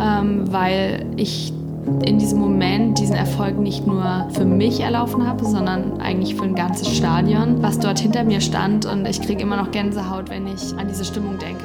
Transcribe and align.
ähm, 0.00 0.52
weil 0.52 1.06
ich 1.16 1.52
in 2.06 2.18
diesem 2.18 2.38
Moment 2.38 2.98
diesen 2.98 3.14
Erfolg 3.14 3.58
nicht 3.58 3.86
nur 3.86 4.28
für 4.32 4.44
mich 4.44 4.80
erlaufen 4.80 5.26
habe, 5.26 5.44
sondern 5.44 6.00
eigentlich 6.00 6.34
für 6.34 6.44
ein 6.44 6.54
ganzes 6.54 6.96
Stadion, 6.96 7.62
was 7.62 7.78
dort 7.78 7.98
hinter 7.98 8.24
mir 8.24 8.40
stand. 8.40 8.86
Und 8.86 9.06
ich 9.06 9.20
kriege 9.20 9.42
immer 9.42 9.56
noch 9.56 9.70
Gänsehaut, 9.70 10.30
wenn 10.30 10.46
ich 10.46 10.76
an 10.78 10.88
diese 10.88 11.04
Stimmung 11.04 11.38
denke. 11.38 11.64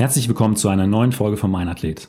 Herzlich 0.00 0.28
willkommen 0.28 0.56
zu 0.56 0.70
einer 0.70 0.86
neuen 0.86 1.12
Folge 1.12 1.36
von 1.36 1.50
Mein 1.50 1.68
Athlet. 1.68 2.08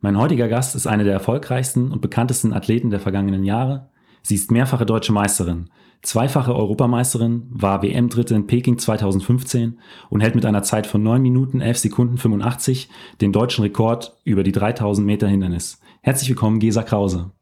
Mein 0.00 0.16
heutiger 0.16 0.46
Gast 0.46 0.76
ist 0.76 0.86
eine 0.86 1.02
der 1.02 1.14
erfolgreichsten 1.14 1.90
und 1.90 2.00
bekanntesten 2.00 2.52
Athleten 2.52 2.90
der 2.90 3.00
vergangenen 3.00 3.42
Jahre. 3.42 3.90
Sie 4.22 4.36
ist 4.36 4.52
mehrfache 4.52 4.86
deutsche 4.86 5.12
Meisterin, 5.12 5.68
zweifache 6.02 6.54
Europameisterin, 6.54 7.48
war 7.50 7.82
WM-Dritte 7.82 8.36
in 8.36 8.46
Peking 8.46 8.78
2015 8.78 9.80
und 10.10 10.20
hält 10.20 10.36
mit 10.36 10.46
einer 10.46 10.62
Zeit 10.62 10.86
von 10.86 11.02
9 11.02 11.20
Minuten 11.20 11.60
11 11.60 11.78
Sekunden 11.78 12.18
85 12.18 12.88
den 13.20 13.32
deutschen 13.32 13.62
Rekord 13.62 14.16
über 14.22 14.44
die 14.44 14.52
3000 14.52 15.04
Meter 15.04 15.26
Hindernis. 15.26 15.80
Herzlich 16.02 16.28
willkommen, 16.28 16.60
Gesa 16.60 16.84
Krause. 16.84 17.32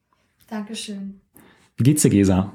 Dankeschön. 0.48 1.20
Wie 1.77 1.84
geht's 1.84 2.00
dir, 2.00 2.08
Gesa? 2.08 2.50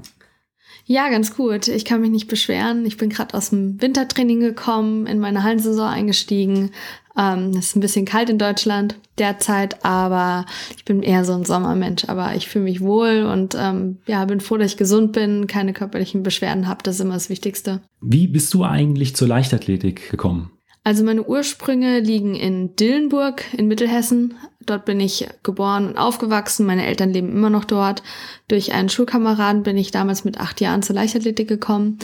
Ja, 0.89 1.09
ganz 1.09 1.35
gut. 1.35 1.67
Ich 1.67 1.83
kann 1.83 1.99
mich 1.99 2.11
nicht 2.11 2.29
beschweren. 2.29 2.85
Ich 2.85 2.95
bin 2.95 3.09
gerade 3.09 3.33
aus 3.33 3.49
dem 3.49 3.81
Wintertraining 3.81 4.39
gekommen, 4.39 5.05
in 5.05 5.19
meine 5.19 5.43
Hallensaison 5.43 5.85
eingestiegen, 5.85 6.71
ähm, 7.17 7.49
es 7.57 7.67
ist 7.67 7.75
ein 7.75 7.81
bisschen 7.81 8.05
kalt 8.05 8.29
in 8.29 8.37
Deutschland 8.37 8.95
derzeit, 9.17 9.83
aber 9.83 10.45
ich 10.75 10.85
bin 10.85 11.01
eher 11.01 11.25
so 11.25 11.33
ein 11.33 11.45
Sommermensch. 11.45 12.05
Aber 12.07 12.35
ich 12.35 12.47
fühle 12.47 12.65
mich 12.65 12.81
wohl 12.81 13.23
und 13.23 13.55
ähm, 13.59 13.97
ja, 14.05 14.23
bin 14.25 14.39
froh, 14.39 14.57
dass 14.57 14.71
ich 14.71 14.77
gesund 14.77 15.13
bin, 15.13 15.47
keine 15.47 15.73
körperlichen 15.73 16.23
Beschwerden 16.23 16.67
habe. 16.67 16.83
Das 16.83 16.95
ist 16.95 17.01
immer 17.01 17.15
das 17.15 17.29
Wichtigste. 17.29 17.81
Wie 18.01 18.27
bist 18.27 18.53
du 18.53 18.63
eigentlich 18.63 19.15
zur 19.15 19.27
Leichtathletik 19.27 20.11
gekommen? 20.11 20.51
Also 20.83 21.03
meine 21.03 21.27
Ursprünge 21.27 21.99
liegen 21.99 22.33
in 22.33 22.75
Dillenburg 22.77 23.43
in 23.51 23.67
Mittelhessen. 23.67 24.35
Dort 24.65 24.85
bin 24.85 25.01
ich 25.01 25.27
geboren 25.43 25.87
und 25.87 25.97
aufgewachsen. 25.97 26.65
Meine 26.65 26.85
Eltern 26.85 27.11
leben 27.11 27.31
immer 27.31 27.49
noch 27.49 27.65
dort. 27.65 28.03
Durch 28.47 28.73
einen 28.73 28.87
Schulkameraden 28.87 29.63
bin 29.63 29.77
ich 29.77 29.91
damals 29.91 30.23
mit 30.23 30.39
acht 30.39 30.61
Jahren 30.61 30.83
zur 30.83 30.95
Leichtathletik 30.95 31.49
gekommen. 31.49 31.99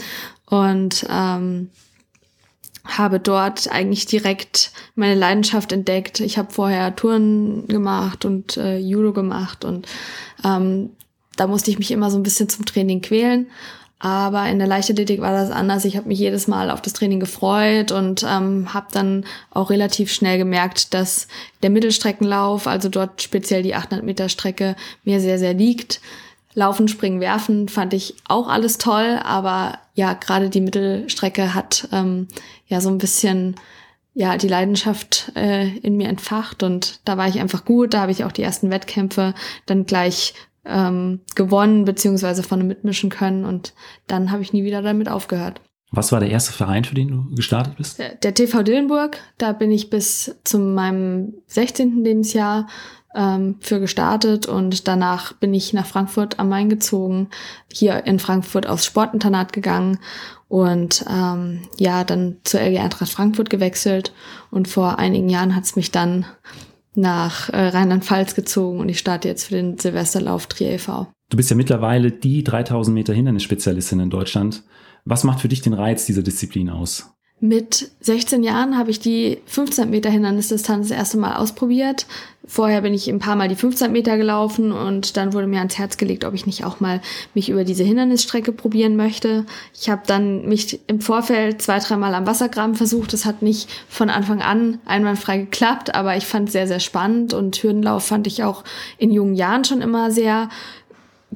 Und 0.46 1.06
ähm, 1.08 1.70
habe 2.84 3.18
dort 3.18 3.70
eigentlich 3.70 4.06
direkt 4.06 4.72
meine 4.94 5.14
Leidenschaft 5.14 5.72
entdeckt. 5.72 6.20
Ich 6.20 6.38
habe 6.38 6.52
vorher 6.52 6.94
Touren 6.94 7.66
gemacht 7.66 8.24
und 8.24 8.56
äh, 8.56 8.78
Judo 8.78 9.12
gemacht 9.12 9.64
und 9.64 9.86
ähm, 10.44 10.90
da 11.36 11.46
musste 11.46 11.70
ich 11.70 11.78
mich 11.78 11.90
immer 11.90 12.10
so 12.10 12.18
ein 12.18 12.22
bisschen 12.22 12.48
zum 12.48 12.64
Training 12.64 13.00
quälen. 13.00 13.48
Aber 13.98 14.46
in 14.48 14.58
der 14.58 14.68
Leichtathletik 14.68 15.22
war 15.22 15.32
das 15.32 15.50
anders. 15.50 15.86
Ich 15.86 15.96
habe 15.96 16.08
mich 16.08 16.18
jedes 16.18 16.46
Mal 16.46 16.70
auf 16.70 16.82
das 16.82 16.92
Training 16.92 17.20
gefreut 17.20 17.90
und 17.90 18.22
ähm, 18.28 18.74
habe 18.74 18.88
dann 18.92 19.24
auch 19.50 19.70
relativ 19.70 20.12
schnell 20.12 20.36
gemerkt, 20.36 20.92
dass 20.92 21.26
der 21.62 21.70
Mittelstreckenlauf, 21.70 22.66
also 22.66 22.90
dort 22.90 23.22
speziell 23.22 23.62
die 23.62 23.74
800 23.74 24.04
Meter 24.04 24.28
Strecke, 24.28 24.76
mir 25.04 25.20
sehr, 25.20 25.38
sehr 25.38 25.54
liegt. 25.54 26.02
Laufen, 26.54 26.88
Springen, 26.88 27.20
Werfen 27.20 27.68
fand 27.68 27.92
ich 27.94 28.14
auch 28.28 28.48
alles 28.48 28.78
toll, 28.78 29.20
aber 29.22 29.78
ja, 29.94 30.14
gerade 30.14 30.50
die 30.50 30.60
Mittelstrecke 30.60 31.54
hat 31.54 31.88
ähm, 31.92 32.28
ja 32.66 32.80
so 32.80 32.88
ein 32.88 32.98
bisschen 32.98 33.56
ja 34.14 34.36
die 34.36 34.48
Leidenschaft 34.48 35.32
äh, 35.34 35.76
in 35.78 35.96
mir 35.96 36.08
entfacht 36.08 36.62
und 36.62 37.00
da 37.04 37.16
war 37.16 37.28
ich 37.28 37.40
einfach 37.40 37.64
gut. 37.64 37.94
Da 37.94 38.00
habe 38.00 38.12
ich 38.12 38.24
auch 38.24 38.32
die 38.32 38.42
ersten 38.42 38.70
Wettkämpfe 38.70 39.34
dann 39.66 39.86
gleich 39.86 40.34
ähm, 40.64 41.20
gewonnen 41.34 41.84
beziehungsweise 41.84 42.42
vorne 42.42 42.64
mitmischen 42.64 43.10
können 43.10 43.44
und 43.44 43.74
dann 44.06 44.30
habe 44.30 44.42
ich 44.42 44.52
nie 44.52 44.64
wieder 44.64 44.82
damit 44.82 45.08
aufgehört. 45.08 45.60
Was 45.90 46.10
war 46.10 46.20
der 46.20 46.30
erste 46.30 46.52
Verein, 46.52 46.84
für 46.84 46.94
den 46.94 47.08
du 47.08 47.34
gestartet 47.34 47.76
bist? 47.76 47.98
Der, 47.98 48.14
der 48.16 48.34
TV 48.34 48.62
Dillenburg. 48.62 49.18
Da 49.38 49.52
bin 49.52 49.70
ich 49.70 49.90
bis 49.90 50.34
zu 50.42 50.58
meinem 50.58 51.34
16. 51.46 52.02
Lebensjahr 52.02 52.66
ähm, 53.14 53.56
für 53.60 53.80
gestartet 53.80 54.46
und 54.46 54.88
danach 54.88 55.32
bin 55.34 55.54
ich 55.54 55.72
nach 55.72 55.86
Frankfurt 55.86 56.38
am 56.38 56.48
Main 56.48 56.68
gezogen, 56.68 57.28
hier 57.72 58.06
in 58.06 58.18
Frankfurt 58.18 58.66
aufs 58.66 58.86
Sportinternat 58.86 59.52
gegangen 59.52 59.98
und 60.48 61.04
ähm, 61.10 61.62
ja, 61.78 62.04
dann 62.04 62.36
zur 62.44 62.60
LG 62.60 62.78
Eintracht 62.78 63.10
Frankfurt 63.10 63.50
gewechselt 63.50 64.12
und 64.50 64.68
vor 64.68 64.98
einigen 64.98 65.28
Jahren 65.28 65.54
hat 65.56 65.64
es 65.64 65.76
mich 65.76 65.90
dann 65.90 66.26
nach 66.94 67.48
äh, 67.48 67.68
Rheinland-Pfalz 67.68 68.34
gezogen 68.34 68.80
und 68.80 68.88
ich 68.88 68.98
starte 68.98 69.28
jetzt 69.28 69.44
für 69.48 69.54
den 69.54 69.78
Silvesterlauf 69.78 70.46
Trier 70.46 70.72
e.V. 70.72 71.08
Du 71.30 71.36
bist 71.36 71.50
ja 71.50 71.56
mittlerweile 71.56 72.12
die 72.12 72.44
3000 72.44 72.94
Meter 72.94 73.12
Hindernisspezialistin 73.12 74.00
in 74.00 74.10
Deutschland. 74.10 74.62
Was 75.04 75.24
macht 75.24 75.40
für 75.40 75.48
dich 75.48 75.62
den 75.62 75.74
Reiz 75.74 76.06
dieser 76.06 76.22
Disziplin 76.22 76.70
aus? 76.70 77.13
Mit 77.46 77.90
16 78.00 78.42
Jahren 78.42 78.78
habe 78.78 78.90
ich 78.90 79.00
die 79.00 79.36
15 79.44 79.90
Meter 79.90 80.08
Hindernisdistanz 80.08 80.88
das 80.88 80.96
erste 80.96 81.18
Mal 81.18 81.36
ausprobiert. 81.36 82.06
Vorher 82.46 82.80
bin 82.80 82.94
ich 82.94 83.06
ein 83.06 83.18
paar 83.18 83.36
Mal 83.36 83.48
die 83.48 83.54
15 83.54 83.92
Meter 83.92 84.16
gelaufen 84.16 84.72
und 84.72 85.18
dann 85.18 85.34
wurde 85.34 85.46
mir 85.46 85.58
ans 85.58 85.76
Herz 85.76 85.98
gelegt, 85.98 86.24
ob 86.24 86.32
ich 86.32 86.46
nicht 86.46 86.64
auch 86.64 86.80
mal 86.80 87.02
mich 87.34 87.50
über 87.50 87.64
diese 87.64 87.84
Hindernisstrecke 87.84 88.50
probieren 88.50 88.96
möchte. 88.96 89.44
Ich 89.78 89.90
habe 89.90 90.00
dann 90.06 90.46
mich 90.46 90.80
im 90.86 91.02
Vorfeld 91.02 91.60
zwei, 91.60 91.80
dreimal 91.80 92.14
am 92.14 92.26
Wassergraben 92.26 92.76
versucht. 92.76 93.12
Das 93.12 93.26
hat 93.26 93.42
nicht 93.42 93.68
von 93.90 94.08
Anfang 94.08 94.40
an 94.40 94.78
einwandfrei 94.86 95.36
geklappt, 95.36 95.94
aber 95.94 96.16
ich 96.16 96.24
fand 96.24 96.48
es 96.48 96.54
sehr, 96.54 96.66
sehr 96.66 96.80
spannend 96.80 97.34
und 97.34 97.62
Hürdenlauf 97.62 98.06
fand 98.06 98.26
ich 98.26 98.42
auch 98.42 98.64
in 98.96 99.10
jungen 99.10 99.34
Jahren 99.34 99.64
schon 99.64 99.82
immer 99.82 100.10
sehr 100.10 100.48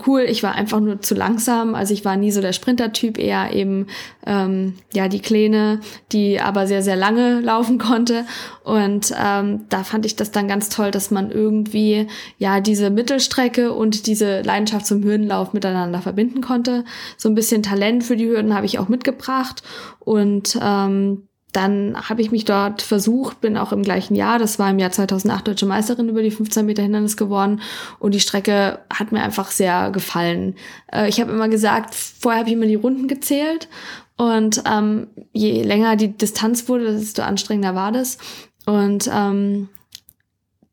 cool. 0.07 0.23
Ich 0.23 0.43
war 0.43 0.55
einfach 0.55 0.81
nur 0.81 1.01
zu 1.01 1.15
langsam. 1.15 1.75
Also 1.75 1.95
ich 1.95 2.05
war 2.05 2.17
nie 2.17 2.31
so 2.31 2.41
der 2.41 2.53
Sprinter-Typ, 2.53 3.19
eher 3.19 3.53
eben 3.55 3.87
ähm, 4.27 4.75
ja 4.93 5.09
die 5.09 5.21
Kleine, 5.21 5.81
die 6.13 6.41
aber 6.41 6.67
sehr, 6.67 6.83
sehr 6.83 6.97
lange 6.97 7.41
laufen 7.41 7.79
konnte. 7.79 8.25
Und 8.65 9.15
ähm, 9.19 9.67
da 9.69 9.85
fand 9.85 10.07
ich 10.07 10.17
das 10.17 10.31
dann 10.31 10.49
ganz 10.49 10.69
toll, 10.69 10.91
dass 10.91 11.11
man 11.11 11.31
irgendwie 11.31 12.07
ja 12.39 12.61
diese 12.61 12.91
Mittelstrecke 12.91 13.73
und 13.73 14.07
diese 14.07 14.43
Leidenschaft 14.43 14.87
zum 14.87 15.03
Hürdenlauf 15.03 15.53
miteinander 15.53 16.01
verbinden 16.01 16.41
konnte. 16.41 16.85
So 17.17 17.29
ein 17.29 17.35
bisschen 17.35 17.63
Talent 17.63 18.05
für 18.05 18.17
die 18.17 18.27
Hürden 18.27 18.55
habe 18.55 18.67
ich 18.67 18.79
auch 18.79 18.89
mitgebracht. 18.89 19.63
Und 20.01 20.59
ähm, 20.63 21.28
dann 21.53 21.97
habe 22.09 22.21
ich 22.21 22.31
mich 22.31 22.45
dort 22.45 22.83
versucht, 22.83 23.41
bin 23.41 23.57
auch 23.57 23.73
im 23.73 23.83
gleichen 23.83 24.15
Jahr, 24.15 24.39
das 24.39 24.59
war 24.59 24.71
im 24.71 24.79
Jahr 24.79 24.91
2008 24.91 25.49
deutsche 25.49 25.67
Meisterin 25.67 26.09
über 26.09 26.23
die 26.23 26.31
15 26.31 26.67
Meter 26.67 26.83
Hindernis 26.83 27.17
geworden 27.17 27.61
und 27.99 28.15
die 28.15 28.21
Strecke 28.21 28.81
hat 28.93 29.13
mir 29.13 29.23
einfach 29.23 29.51
sehr 29.51 29.91
gefallen. 29.91 30.57
Äh, 30.93 31.09
ich 31.09 31.21
habe 31.21 31.33
immer 31.33 31.49
gesagt, 31.49 31.95
vorher 31.95 32.41
habe 32.41 32.51
ich 32.51 32.57
immer 32.57 32.67
die 32.67 32.75
Runden 32.75 33.09
gezählt 33.09 33.69
und 34.17 34.63
ähm, 34.71 35.07
je 35.33 35.63
länger 35.63 35.97
die 35.97 36.17
Distanz 36.17 36.69
wurde, 36.69 36.93
desto 36.93 37.23
anstrengender 37.23 37.75
war 37.75 37.93
das 37.93 38.19
und 38.67 39.09
ähm, 39.13 39.69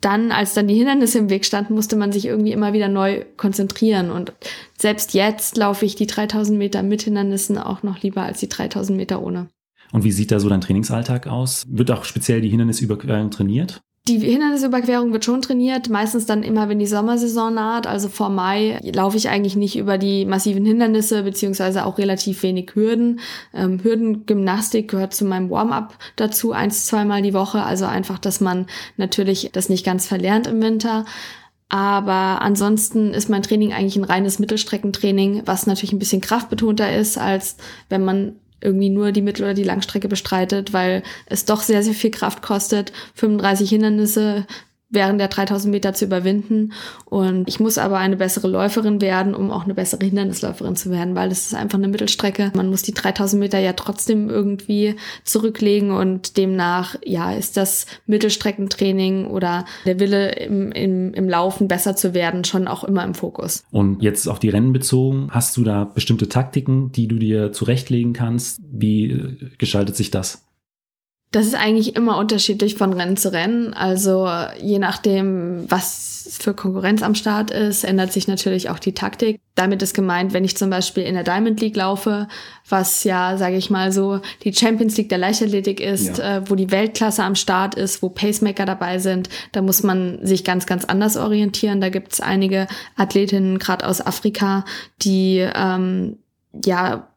dann, 0.06 0.32
als 0.32 0.54
dann 0.54 0.68
die 0.68 0.76
Hindernisse 0.76 1.18
im 1.18 1.32
Weg 1.32 1.46
standen, 1.46 1.74
musste 1.74 1.96
man 1.96 2.12
sich 2.12 2.26
irgendwie 2.26 2.52
immer 2.52 2.74
wieder 2.74 2.90
neu 2.90 3.26
konzentrieren. 3.38 4.12
Und 4.12 4.34
selbst 4.78 5.16
jetzt 5.16 5.58
laufe 5.58 5.84
ich 5.84 5.96
die 5.96 6.06
3000 6.06 6.60
Meter 6.60 6.84
mit 6.84 7.02
Hindernissen 7.02 7.58
auch 7.58 7.82
noch 7.82 8.04
lieber 8.04 8.22
als 8.22 8.40
die 8.40 8.50
3000 8.50 8.96
Meter 8.96 9.24
ohne. 9.24 9.48
Und 9.92 10.04
wie 10.04 10.12
sieht 10.12 10.32
da 10.32 10.40
so 10.40 10.50
dein 10.50 10.62
Trainingsalltag 10.62 11.28
aus? 11.28 11.66
Wird 11.68 11.92
auch 11.92 12.04
speziell 12.04 12.42
die 12.42 12.50
Hindernisüberquerung 12.50 13.32
trainiert? 13.32 13.82
Die 14.08 14.20
Hindernisüberquerung 14.20 15.14
wird 15.14 15.26
schon 15.26 15.42
trainiert, 15.42 15.90
meistens 15.90 16.28
dann 16.28 16.44
immer, 16.44 16.70
wenn 16.70 16.78
die 16.78 16.86
Sommersaison 16.86 17.52
naht. 17.56 17.88
Also 17.88 18.08
vor 18.08 18.30
Mai 18.30 18.80
laufe 18.84 19.18
ich 19.18 19.30
eigentlich 19.30 19.56
nicht 19.56 19.76
über 19.76 19.98
die 19.98 20.26
massiven 20.26 20.64
Hindernisse, 20.64 21.24
beziehungsweise 21.24 21.88
auch 21.88 21.98
relativ 21.98 22.44
wenig 22.44 22.76
Hürden. 22.76 23.20
Ähm, 23.52 23.80
Hürdengymnastik 23.82 24.92
gehört 24.92 25.16
zu 25.16 25.26
meinem 25.26 25.50
Warm-up 25.50 25.98
dazu, 26.18 26.52
eins, 26.52 26.86
zweimal 26.86 27.24
die 27.24 27.34
Woche. 27.34 27.64
Also 27.64 27.86
einfach, 27.86 28.20
dass 28.20 28.42
man 28.42 28.68
natürlich 28.96 29.50
das 29.54 29.70
nicht 29.70 29.84
ganz 29.84 30.06
verlernt 30.06 30.46
im 30.46 30.62
Winter. 30.62 31.06
Aber 31.68 32.44
ansonsten 32.44 33.12
ist 33.12 33.28
mein 33.28 33.42
Training 33.42 33.74
eigentlich 33.74 33.96
ein 33.96 34.04
reines 34.04 34.38
Mittelstreckentraining, 34.38 35.42
was 35.46 35.66
natürlich 35.66 35.94
ein 35.94 36.00
bisschen 36.00 36.22
kraftbetonter 36.22 36.96
ist, 36.96 37.18
als 37.18 37.58
wenn 37.90 38.06
man 38.06 38.36
irgendwie 38.66 38.90
nur 38.90 39.12
die 39.12 39.22
Mittel- 39.22 39.44
oder 39.44 39.54
die 39.54 39.64
Langstrecke 39.64 40.08
bestreitet, 40.08 40.74
weil 40.74 41.04
es 41.28 41.46
doch 41.46 41.62
sehr, 41.62 41.84
sehr 41.84 41.94
viel 41.94 42.12
Kraft 42.12 42.42
kostet. 42.42 42.92
35 43.14 43.70
Hindernisse 43.70 44.46
während 44.96 45.20
der 45.20 45.28
3000 45.28 45.72
Meter 45.72 45.94
zu 45.94 46.06
überwinden. 46.06 46.74
Und 47.06 47.48
ich 47.48 47.60
muss 47.60 47.78
aber 47.78 47.98
eine 47.98 48.18
bessere 48.18 48.48
Läuferin 48.48 49.02
werden, 49.02 49.36
um 49.36 49.52
auch 49.52 49.66
eine 49.66 49.76
bessere 49.76 50.04
Hindernisläuferin 50.04 50.76
zu 50.76 50.90
werden, 50.90 51.14
weil 51.16 51.32
es 51.32 51.46
ist 51.46 51.54
einfach 51.54 51.78
eine 51.78 51.88
Mittelstrecke. 51.88 52.52
Man 52.56 52.70
muss 52.70 52.82
die 52.82 52.94
3000 52.94 53.40
Meter 53.40 53.60
ja 53.60 53.74
trotzdem 53.74 54.30
irgendwie 54.30 54.96
zurücklegen 55.24 55.92
und 55.92 56.38
demnach, 56.38 56.96
ja, 57.06 57.34
ist 57.34 57.58
das 57.58 57.86
Mittelstreckentraining 58.08 59.28
oder 59.28 59.66
der 59.86 60.00
Wille 60.00 60.32
im, 60.32 60.72
im, 60.72 61.14
im 61.14 61.30
Laufen 61.30 61.68
besser 61.68 61.96
zu 61.96 62.14
werden 62.14 62.44
schon 62.44 62.68
auch 62.68 62.84
immer 62.84 63.04
im 63.04 63.14
Fokus. 63.14 63.64
Und 63.72 64.02
jetzt 64.02 64.28
auf 64.28 64.40
die 64.40 64.50
Rennen 64.50 64.74
bezogen, 64.74 65.28
hast 65.32 65.56
du 65.58 65.64
da 65.64 65.84
bestimmte 65.84 66.30
Taktiken, 66.30 66.92
die 66.92 67.08
du 67.08 67.20
dir 67.20 67.52
zurechtlegen 67.52 68.14
kannst? 68.14 68.60
Wie 68.72 69.38
gestaltet 69.58 69.96
sich 69.96 70.12
das? 70.12 70.46
Das 71.36 71.46
ist 71.46 71.56
eigentlich 71.56 71.98
immer 71.98 72.18
unterschiedlich 72.18 72.76
von 72.76 72.94
Rennen 72.94 73.18
zu 73.18 73.34
Rennen. 73.34 73.74
Also 73.74 74.26
je 74.58 74.80
nachdem, 74.80 75.66
was 75.68 76.38
für 76.40 76.54
Konkurrenz 76.54 77.04
am 77.04 77.14
Start 77.14 77.52
ist, 77.52 77.84
ändert 77.84 78.14
sich 78.14 78.30
natürlich 78.30 78.70
auch 78.70 78.80
die 78.80 78.94
Taktik. 78.94 79.42
Damit 79.54 79.82
ist 79.82 79.94
gemeint, 79.94 80.32
wenn 80.32 80.46
ich 80.46 80.56
zum 80.56 80.70
Beispiel 80.70 81.04
in 81.04 81.14
der 81.14 81.26
Diamond 81.26 81.60
League 81.60 81.76
laufe, 81.76 82.30
was 82.70 83.04
ja, 83.04 83.36
sage 83.36 83.58
ich 83.58 83.70
mal 83.70 83.92
so, 83.92 84.22
die 84.46 84.54
Champions 84.54 84.96
League 84.96 85.10
der 85.10 85.18
Leichtathletik 85.18 85.82
ist, 85.82 86.20
ja. 86.20 86.38
äh, 86.38 86.50
wo 86.50 86.56
die 86.56 86.72
Weltklasse 86.72 87.26
am 87.26 87.36
Start 87.36 87.76
ist, 87.76 88.02
wo 88.02 88.08
Pacemaker 88.08 88.66
dabei 88.66 89.00
sind, 89.00 89.28
da 89.52 89.62
muss 89.62 89.84
man 89.84 90.26
sich 90.26 90.46
ganz, 90.46 90.66
ganz 90.66 90.86
anders 90.86 91.18
orientieren. 91.18 91.82
Da 91.82 91.90
gibt 91.90 92.14
es 92.14 92.22
einige 92.22 92.66
Athletinnen, 92.96 93.60
gerade 93.60 93.86
aus 93.86 94.00
Afrika, 94.00 94.64
die 95.02 95.46
ähm, 95.54 96.18
ja 96.64 97.10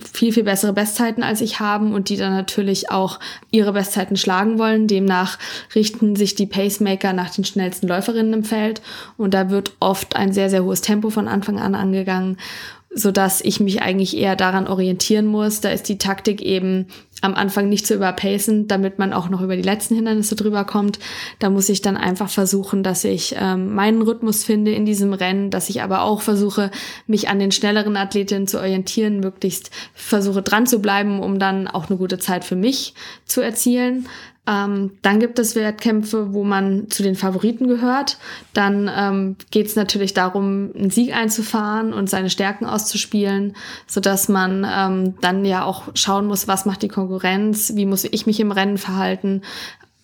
viel, 0.00 0.32
viel 0.32 0.44
bessere 0.44 0.72
Bestzeiten 0.72 1.22
als 1.22 1.40
ich 1.40 1.60
haben 1.60 1.92
und 1.92 2.08
die 2.08 2.16
dann 2.16 2.34
natürlich 2.34 2.90
auch 2.90 3.20
ihre 3.50 3.72
Bestzeiten 3.72 4.16
schlagen 4.16 4.58
wollen. 4.58 4.86
Demnach 4.86 5.38
richten 5.74 6.16
sich 6.16 6.34
die 6.34 6.46
Pacemaker 6.46 7.12
nach 7.12 7.30
den 7.30 7.44
schnellsten 7.44 7.88
Läuferinnen 7.88 8.32
im 8.32 8.44
Feld 8.44 8.82
und 9.16 9.34
da 9.34 9.50
wird 9.50 9.72
oft 9.80 10.16
ein 10.16 10.32
sehr, 10.32 10.50
sehr 10.50 10.64
hohes 10.64 10.80
Tempo 10.80 11.10
von 11.10 11.28
Anfang 11.28 11.58
an 11.58 11.74
angegangen 11.74 12.36
so 12.92 13.12
dass 13.12 13.40
ich 13.40 13.60
mich 13.60 13.82
eigentlich 13.82 14.16
eher 14.16 14.34
daran 14.34 14.66
orientieren 14.66 15.26
muss. 15.26 15.60
Da 15.60 15.70
ist 15.70 15.88
die 15.88 15.98
Taktik 15.98 16.42
eben 16.42 16.86
am 17.20 17.34
Anfang 17.34 17.68
nicht 17.68 17.86
zu 17.86 17.94
überpacen, 17.94 18.68
damit 18.68 18.98
man 18.98 19.12
auch 19.12 19.28
noch 19.28 19.42
über 19.42 19.56
die 19.56 19.62
letzten 19.62 19.94
Hindernisse 19.94 20.36
drüber 20.36 20.64
kommt. 20.64 20.98
Da 21.38 21.50
muss 21.50 21.68
ich 21.68 21.82
dann 21.82 21.96
einfach 21.96 22.28
versuchen, 22.28 22.82
dass 22.82 23.04
ich 23.04 23.34
ähm, 23.38 23.74
meinen 23.74 24.02
Rhythmus 24.02 24.44
finde 24.44 24.72
in 24.72 24.86
diesem 24.86 25.12
Rennen, 25.12 25.50
dass 25.50 25.68
ich 25.68 25.82
aber 25.82 26.02
auch 26.02 26.22
versuche, 26.22 26.70
mich 27.06 27.28
an 27.28 27.38
den 27.38 27.52
schnelleren 27.52 27.96
Athletinnen 27.96 28.46
zu 28.46 28.58
orientieren, 28.58 29.20
möglichst 29.20 29.70
versuche 29.94 30.42
dran 30.42 30.66
zu 30.66 30.80
bleiben, 30.80 31.20
um 31.20 31.38
dann 31.38 31.68
auch 31.68 31.88
eine 31.88 31.98
gute 31.98 32.18
Zeit 32.18 32.44
für 32.44 32.56
mich 32.56 32.94
zu 33.24 33.40
erzielen. 33.40 34.06
Ähm, 34.50 34.92
dann 35.02 35.20
gibt 35.20 35.38
es 35.38 35.54
Wettkämpfe, 35.54 36.34
wo 36.34 36.42
man 36.42 36.90
zu 36.90 37.02
den 37.02 37.14
Favoriten 37.14 37.68
gehört. 37.68 38.18
Dann 38.52 38.90
ähm, 38.94 39.36
geht 39.50 39.66
es 39.66 39.76
natürlich 39.76 40.12
darum, 40.12 40.70
einen 40.74 40.90
Sieg 40.90 41.14
einzufahren 41.14 41.92
und 41.92 42.10
seine 42.10 42.30
Stärken 42.30 42.66
auszuspielen, 42.66 43.54
sodass 43.86 44.28
man 44.28 44.66
ähm, 44.68 45.14
dann 45.20 45.44
ja 45.44 45.64
auch 45.64 45.84
schauen 45.94 46.26
muss, 46.26 46.48
was 46.48 46.64
macht 46.64 46.82
die 46.82 46.88
Konkurrenz, 46.88 47.72
wie 47.76 47.86
muss 47.86 48.04
ich 48.04 48.26
mich 48.26 48.40
im 48.40 48.50
Rennen 48.50 48.78
verhalten. 48.78 49.42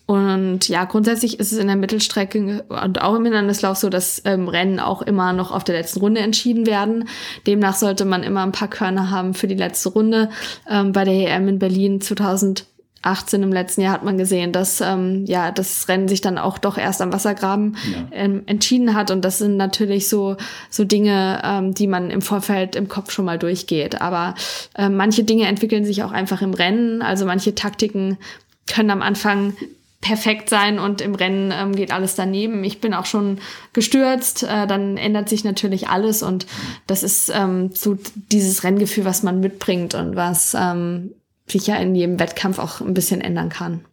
Und 0.07 0.69
ja, 0.69 0.85
grundsätzlich 0.85 1.41
ist 1.41 1.51
es 1.51 1.59
in 1.59 1.67
der 1.67 1.75
Mittelstrecke 1.75 2.65
und 2.69 3.03
auch 3.03 3.17
im 3.17 3.25
Hindernislauf 3.25 3.77
so, 3.77 3.89
dass 3.89 4.23
ähm, 4.25 4.47
Rennen 4.47 4.79
auch 4.79 5.03
immer 5.03 5.33
noch 5.33 5.51
auf 5.51 5.65
der 5.65 5.75
letzten 5.75 5.99
Runde 5.99 6.21
entschieden 6.21 6.67
werden. 6.67 7.09
Demnach 7.49 7.75
sollte 7.75 8.05
man 8.05 8.23
immer 8.23 8.45
ein 8.45 8.53
paar 8.53 8.69
Körner 8.69 9.11
haben 9.11 9.35
für 9.35 9.49
die 9.49 9.57
letzte 9.57 9.89
Runde. 9.89 10.31
Ähm, 10.71 10.93
bei 10.93 11.03
der 11.03 11.15
EM 11.15 11.49
in 11.49 11.59
Berlin 11.59 12.01
2000 12.01 12.67
18 13.07 13.43
im 13.43 13.53
letzten 13.53 13.81
Jahr 13.81 13.93
hat 13.93 14.05
man 14.05 14.19
gesehen, 14.19 14.53
dass 14.53 14.81
ähm, 14.81 15.25
ja 15.27 15.51
das 15.51 15.89
Rennen 15.89 16.09
sich 16.09 16.21
dann 16.21 16.39
auch 16.39 16.59
doch 16.59 16.77
erst 16.77 17.01
am 17.01 17.13
Wassergraben 17.13 17.77
ja. 17.91 18.09
ähm, 18.13 18.43
entschieden 18.47 18.95
hat 18.95 19.11
und 19.11 19.25
das 19.25 19.39
sind 19.39 19.57
natürlich 19.57 20.09
so 20.09 20.37
so 20.71 20.85
Dinge, 20.85 21.41
ähm, 21.45 21.75
die 21.75 21.87
man 21.87 22.11
im 22.11 22.23
Vorfeld 22.23 22.77
im 22.77 22.89
Kopf 22.89 23.11
schon 23.11 23.25
mal 23.25 23.39
durchgeht. 23.39 24.01
Aber 24.01 24.35
äh, 24.77 24.89
manche 24.89 25.25
Dinge 25.25 25.47
entwickeln 25.47 25.85
sich 25.85 26.03
auch 26.03 26.13
einfach 26.13 26.43
im 26.43 26.55
Rennen. 26.55 27.03
Also 27.03 27.27
manche 27.27 27.55
Taktiken 27.55 28.19
können 28.67 28.91
am 28.91 29.03
Anfang 29.03 29.57
perfekt 30.01 30.51
sein 30.51 30.79
und 30.79 31.01
im 31.01 31.15
Rennen 31.15 31.53
ähm, 31.53 31.75
geht 31.75 31.91
alles 31.91 32.15
daneben. 32.15 32.63
Ich 32.65 32.81
bin 32.81 32.95
auch 32.95 33.07
schon 33.07 33.39
gestürzt, 33.73 34.45
äh, 34.45 34.67
dann 34.67 34.97
ändert 34.97 35.29
sich 35.29 35.43
natürlich 35.43 35.89
alles 35.89 36.23
und 36.23 36.47
das 36.87 37.03
ist 37.03 37.33
ähm, 37.35 37.71
so 37.75 37.99
dieses 38.31 38.63
Renngefühl, 38.63 39.05
was 39.05 39.23
man 39.23 39.41
mitbringt 39.41 39.95
und 39.95 40.15
was 40.15 40.55
ähm, 40.59 41.13
sich 41.47 41.67
ja 41.67 41.77
in 41.77 41.95
jedem 41.95 42.19
Wettkampf 42.19 42.59
auch 42.59 42.81
ein 42.81 42.95
bisschen 42.95 43.21
ändern 43.21 43.49
kann. 43.49 43.85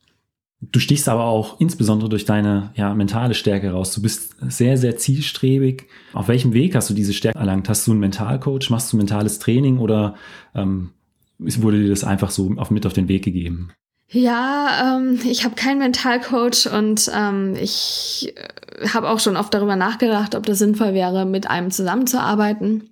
Du 0.72 0.80
stichst 0.80 1.10
aber 1.10 1.26
auch 1.26 1.60
insbesondere 1.60 2.10
durch 2.10 2.26
deine 2.26 2.72
ja, 2.76 2.94
mentale 2.94 3.34
Stärke 3.34 3.72
raus. 3.72 3.94
Du 3.94 4.02
bist 4.02 4.36
sehr, 4.48 4.78
sehr 4.78 4.96
zielstrebig. 4.96 5.88
Auf 6.14 6.30
welchem 6.30 6.54
Weg 6.54 6.76
hast 6.76 6.90
du 6.90 6.94
diese 6.94 7.14
Stärke 7.14 7.40
erlangt? 7.40 7.68
Hast 7.68 7.86
du 7.86 7.92
einen 7.92 8.00
Mentalcoach? 8.00 8.70
Machst 8.70 8.94
du 8.94 8.98
mentales 8.98 9.40
Training 9.40 9.80
oder 9.80 10.16
ähm, 10.56 10.92
wurde 11.38 11.82
dir 11.82 11.90
das 11.90 12.04
einfach 12.04 12.30
so 12.30 12.54
auf, 12.58 12.72
mit 12.72 12.86
auf 12.86 12.94
den 12.94 13.10
Weg 13.10 13.26
gegeben? 13.26 13.72
Ja, 14.10 14.98
ähm, 14.98 15.20
ich 15.26 15.44
habe 15.44 15.56
keinen 15.56 15.80
Mentalcoach 15.80 16.68
und 16.72 17.12
ähm, 17.14 17.56
ich 17.60 18.34
äh, 18.36 18.88
habe 18.88 19.10
auch 19.10 19.20
schon 19.20 19.36
oft 19.36 19.54
darüber 19.54 19.76
nachgedacht, 19.76 20.36
ob 20.36 20.46
das 20.46 20.60
sinnvoll 20.60 20.94
wäre, 20.94 21.26
mit 21.26 21.50
einem 21.50 21.72
zusammenzuarbeiten. 21.72 22.90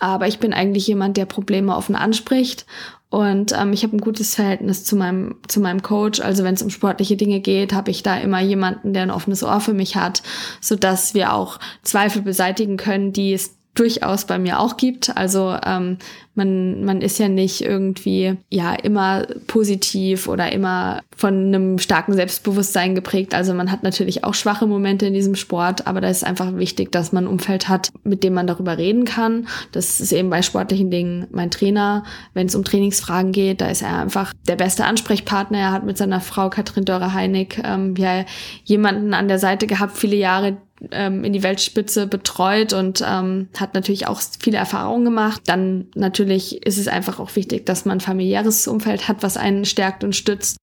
Aber 0.00 0.26
ich 0.26 0.40
bin 0.40 0.52
eigentlich 0.52 0.86
jemand, 0.88 1.16
der 1.16 1.26
Probleme 1.26 1.76
offen 1.76 1.94
anspricht 1.94 2.66
und 3.14 3.52
ähm, 3.52 3.72
ich 3.72 3.84
habe 3.84 3.96
ein 3.96 4.00
gutes 4.00 4.34
Verhältnis 4.34 4.84
zu 4.84 4.96
meinem, 4.96 5.36
zu 5.46 5.60
meinem 5.60 5.82
Coach. 5.82 6.18
Also 6.18 6.42
wenn 6.42 6.54
es 6.54 6.62
um 6.62 6.70
sportliche 6.70 7.14
Dinge 7.14 7.38
geht, 7.38 7.72
habe 7.72 7.92
ich 7.92 8.02
da 8.02 8.16
immer 8.16 8.40
jemanden, 8.40 8.92
der 8.92 9.04
ein 9.04 9.12
offenes 9.12 9.44
Ohr 9.44 9.60
für 9.60 9.72
mich 9.72 9.94
hat, 9.94 10.24
so 10.60 10.74
dass 10.74 11.14
wir 11.14 11.32
auch 11.32 11.60
Zweifel 11.82 12.22
beseitigen 12.22 12.76
können, 12.76 13.12
die 13.12 13.32
es 13.32 13.54
durchaus 13.74 14.24
bei 14.24 14.38
mir 14.38 14.60
auch 14.60 14.76
gibt. 14.76 15.16
Also 15.16 15.56
ähm, 15.64 15.98
man, 16.34 16.84
man 16.84 17.00
ist 17.00 17.18
ja 17.18 17.28
nicht 17.28 17.60
irgendwie 17.60 18.36
ja 18.48 18.74
immer 18.74 19.26
positiv 19.46 20.28
oder 20.28 20.52
immer 20.52 21.02
von 21.16 21.34
einem 21.34 21.78
starken 21.78 22.12
Selbstbewusstsein 22.14 22.94
geprägt. 22.94 23.34
Also 23.34 23.54
man 23.54 23.70
hat 23.70 23.82
natürlich 23.82 24.24
auch 24.24 24.34
schwache 24.34 24.66
Momente 24.66 25.06
in 25.06 25.14
diesem 25.14 25.34
Sport, 25.34 25.86
aber 25.86 26.00
da 26.00 26.08
ist 26.08 26.24
einfach 26.24 26.56
wichtig, 26.56 26.92
dass 26.92 27.12
man 27.12 27.24
ein 27.24 27.28
Umfeld 27.28 27.68
hat, 27.68 27.92
mit 28.04 28.24
dem 28.24 28.34
man 28.34 28.46
darüber 28.46 28.78
reden 28.78 29.04
kann. 29.04 29.46
Das 29.72 30.00
ist 30.00 30.12
eben 30.12 30.30
bei 30.30 30.42
sportlichen 30.42 30.90
Dingen 30.90 31.26
mein 31.30 31.50
Trainer. 31.50 32.04
Wenn 32.32 32.46
es 32.46 32.54
um 32.54 32.64
Trainingsfragen 32.64 33.32
geht, 33.32 33.60
da 33.60 33.66
ist 33.66 33.82
er 33.82 33.98
einfach 33.98 34.32
der 34.48 34.56
beste 34.56 34.84
Ansprechpartner. 34.84 35.58
Er 35.58 35.72
hat 35.72 35.84
mit 35.84 35.98
seiner 35.98 36.20
Frau 36.20 36.50
Katrin 36.50 36.84
Dörre-Heinig 36.84 37.60
ähm, 37.64 37.94
ja 37.96 38.24
jemanden 38.64 39.14
an 39.14 39.28
der 39.28 39.38
Seite 39.38 39.66
gehabt, 39.66 39.96
viele 39.96 40.16
Jahre, 40.16 40.56
ähm, 40.92 41.24
in 41.24 41.32
die 41.32 41.42
Weltspitze 41.42 42.06
betreut 42.06 42.72
und 42.72 43.04
ähm, 43.06 43.48
hat 43.58 43.74
natürlich 43.74 44.06
auch 44.06 44.20
viele 44.38 44.58
Erfahrungen 44.58 45.04
gemacht. 45.04 45.42
Dann 45.46 45.86
natürlich 45.94 46.64
ist 46.66 46.78
es 46.78 46.88
einfach 46.88 47.20
auch 47.20 47.34
wichtig, 47.36 47.66
dass 47.66 47.84
man 47.84 47.98
ein 47.98 48.00
familiäres 48.00 48.66
Umfeld 48.66 49.08
hat, 49.08 49.22
was 49.22 49.36
einen 49.36 49.64
stärkt 49.64 50.04
und 50.04 50.14
stützt. 50.14 50.56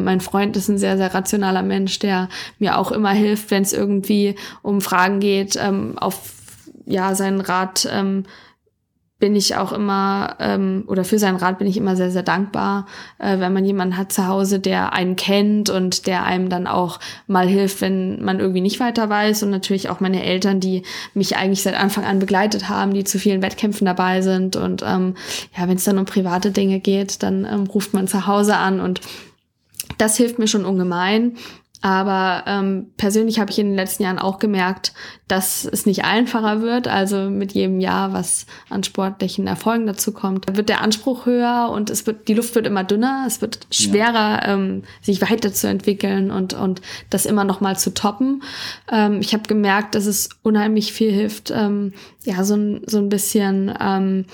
Mein 0.00 0.20
Freund 0.20 0.56
ist 0.56 0.68
ein 0.68 0.78
sehr, 0.78 0.96
sehr 0.96 1.14
rationaler 1.14 1.62
Mensch, 1.62 1.98
der 2.00 2.28
mir 2.58 2.78
auch 2.78 2.90
immer 2.90 3.12
hilft, 3.12 3.50
wenn 3.50 3.62
es 3.62 3.72
irgendwie 3.72 4.34
um 4.62 4.80
Fragen 4.80 5.20
geht, 5.20 5.56
ähm, 5.56 5.96
auf 5.98 6.32
ja, 6.86 7.14
seinen 7.14 7.40
Rat 7.40 7.88
ähm, 7.90 8.24
bin 9.20 9.36
ich 9.36 9.56
auch 9.56 9.72
immer, 9.72 10.36
ähm, 10.40 10.84
oder 10.88 11.04
für 11.04 11.18
seinen 11.18 11.36
Rat 11.36 11.58
bin 11.58 11.68
ich 11.68 11.76
immer 11.76 11.94
sehr, 11.94 12.10
sehr 12.10 12.24
dankbar, 12.24 12.86
äh, 13.18 13.38
wenn 13.38 13.52
man 13.52 13.64
jemanden 13.64 13.96
hat 13.96 14.12
zu 14.12 14.26
Hause, 14.26 14.58
der 14.58 14.92
einen 14.92 15.16
kennt 15.16 15.70
und 15.70 16.06
der 16.06 16.24
einem 16.24 16.48
dann 16.48 16.66
auch 16.66 16.98
mal 17.26 17.46
hilft, 17.46 17.80
wenn 17.80 18.22
man 18.24 18.40
irgendwie 18.40 18.60
nicht 18.60 18.80
weiter 18.80 19.08
weiß. 19.08 19.44
Und 19.44 19.50
natürlich 19.50 19.88
auch 19.88 20.00
meine 20.00 20.24
Eltern, 20.24 20.58
die 20.58 20.82
mich 21.14 21.36
eigentlich 21.36 21.62
seit 21.62 21.74
Anfang 21.74 22.04
an 22.04 22.18
begleitet 22.18 22.68
haben, 22.68 22.92
die 22.92 23.04
zu 23.04 23.18
vielen 23.18 23.40
Wettkämpfen 23.40 23.86
dabei 23.86 24.20
sind. 24.20 24.56
Und 24.56 24.82
ähm, 24.84 25.14
ja, 25.56 25.68
wenn 25.68 25.76
es 25.76 25.84
dann 25.84 25.98
um 25.98 26.06
private 26.06 26.50
Dinge 26.50 26.80
geht, 26.80 27.22
dann 27.22 27.44
ähm, 27.44 27.64
ruft 27.64 27.94
man 27.94 28.08
zu 28.08 28.26
Hause 28.26 28.56
an 28.56 28.80
und 28.80 29.00
das 29.96 30.16
hilft 30.16 30.38
mir 30.38 30.48
schon 30.48 30.64
ungemein. 30.64 31.36
Aber 31.84 32.44
ähm, 32.46 32.92
persönlich 32.96 33.38
habe 33.38 33.50
ich 33.50 33.58
in 33.58 33.66
den 33.66 33.76
letzten 33.76 34.04
Jahren 34.04 34.18
auch 34.18 34.38
gemerkt, 34.38 34.94
dass 35.28 35.66
es 35.66 35.84
nicht 35.84 36.02
einfacher 36.02 36.62
wird. 36.62 36.88
Also 36.88 37.28
mit 37.28 37.52
jedem 37.52 37.78
Jahr, 37.78 38.14
was 38.14 38.46
an 38.70 38.82
sportlichen 38.82 39.46
Erfolgen 39.46 39.86
dazu 39.86 40.12
kommt, 40.12 40.46
wird 40.56 40.70
der 40.70 40.80
Anspruch 40.80 41.26
höher 41.26 41.68
und 41.70 41.90
es 41.90 42.06
wird, 42.06 42.28
die 42.28 42.32
Luft 42.32 42.54
wird 42.54 42.66
immer 42.66 42.84
dünner. 42.84 43.24
Es 43.26 43.42
wird 43.42 43.66
schwerer, 43.70 44.46
ja. 44.46 44.54
ähm, 44.54 44.84
sich 45.02 45.20
weiterzuentwickeln 45.20 46.30
und, 46.30 46.54
und 46.54 46.80
das 47.10 47.26
immer 47.26 47.44
noch 47.44 47.60
mal 47.60 47.76
zu 47.76 47.92
toppen. 47.92 48.42
Ähm, 48.90 49.20
ich 49.20 49.34
habe 49.34 49.42
gemerkt, 49.42 49.94
dass 49.94 50.06
es 50.06 50.30
unheimlich 50.42 50.94
viel 50.94 51.12
hilft, 51.12 51.50
ähm, 51.50 51.92
ja, 52.24 52.44
so, 52.44 52.54
ein 52.54 52.80
so 52.86 52.96
ein 52.96 53.10
bisschen 53.10 53.74
ähm, 53.78 54.24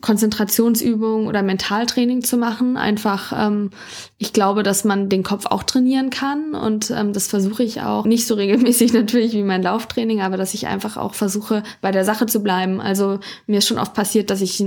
Konzentrationsübungen 0.00 1.26
oder 1.26 1.42
Mentaltraining 1.42 2.22
zu 2.22 2.36
machen. 2.36 2.76
Einfach, 2.76 3.32
ähm, 3.36 3.70
ich 4.18 4.32
glaube, 4.32 4.62
dass 4.62 4.84
man 4.84 5.08
den 5.08 5.22
Kopf 5.22 5.46
auch 5.46 5.62
trainieren 5.62 6.10
kann 6.10 6.54
und 6.54 6.90
ähm, 6.90 7.12
das 7.12 7.26
versuche 7.26 7.62
ich 7.62 7.82
auch 7.82 8.04
nicht 8.04 8.26
so 8.26 8.34
regelmäßig 8.34 8.92
natürlich 8.94 9.32
wie 9.32 9.42
mein 9.42 9.62
Lauftraining, 9.62 10.20
aber 10.20 10.36
dass 10.36 10.54
ich 10.54 10.66
einfach 10.66 10.96
auch 10.96 11.14
versuche, 11.14 11.62
bei 11.80 11.90
der 11.90 12.04
Sache 12.04 12.26
zu 12.26 12.42
bleiben. 12.42 12.80
Also 12.80 13.18
mir 13.46 13.58
ist 13.58 13.68
schon 13.68 13.78
oft 13.78 13.94
passiert, 13.94 14.30
dass 14.30 14.40
ich 14.40 14.64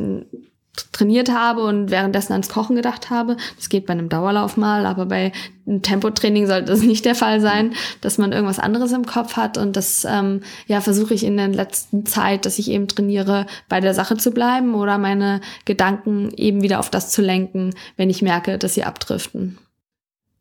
trainiert 0.91 1.31
habe 1.31 1.63
und 1.63 1.91
währenddessen 1.91 2.33
ans 2.33 2.49
Kochen 2.49 2.75
gedacht 2.75 3.09
habe. 3.09 3.37
Das 3.57 3.69
geht 3.69 3.85
bei 3.85 3.93
einem 3.93 4.09
Dauerlauf 4.09 4.57
mal, 4.57 4.85
aber 4.85 5.05
bei 5.05 5.31
einem 5.67 5.81
Tempotraining 5.81 6.47
sollte 6.47 6.71
das 6.71 6.81
nicht 6.81 7.05
der 7.05 7.15
Fall 7.15 7.41
sein, 7.41 7.73
dass 8.01 8.17
man 8.17 8.31
irgendwas 8.31 8.59
anderes 8.59 8.91
im 8.91 9.05
Kopf 9.05 9.35
hat. 9.35 9.57
Und 9.57 9.75
das 9.75 10.05
ähm, 10.09 10.41
ja 10.67 10.81
versuche 10.81 11.13
ich 11.13 11.23
in 11.23 11.37
der 11.37 11.49
letzten 11.49 12.05
Zeit, 12.05 12.45
dass 12.45 12.59
ich 12.59 12.71
eben 12.71 12.87
trainiere, 12.87 13.45
bei 13.69 13.81
der 13.81 13.93
Sache 13.93 14.17
zu 14.17 14.31
bleiben 14.31 14.73
oder 14.75 14.97
meine 14.97 15.41
Gedanken 15.65 16.31
eben 16.35 16.61
wieder 16.61 16.79
auf 16.79 16.89
das 16.89 17.09
zu 17.09 17.21
lenken, 17.21 17.75
wenn 17.97 18.09
ich 18.09 18.21
merke, 18.21 18.57
dass 18.57 18.73
sie 18.73 18.83
abdriften. 18.83 19.57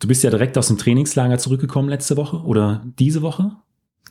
Du 0.00 0.08
bist 0.08 0.24
ja 0.24 0.30
direkt 0.30 0.58
aus 0.58 0.68
dem 0.68 0.78
Trainingslager 0.78 1.38
zurückgekommen 1.38 1.88
letzte 1.88 2.16
Woche 2.16 2.38
oder 2.38 2.82
diese 2.98 3.22
Woche? 3.22 3.52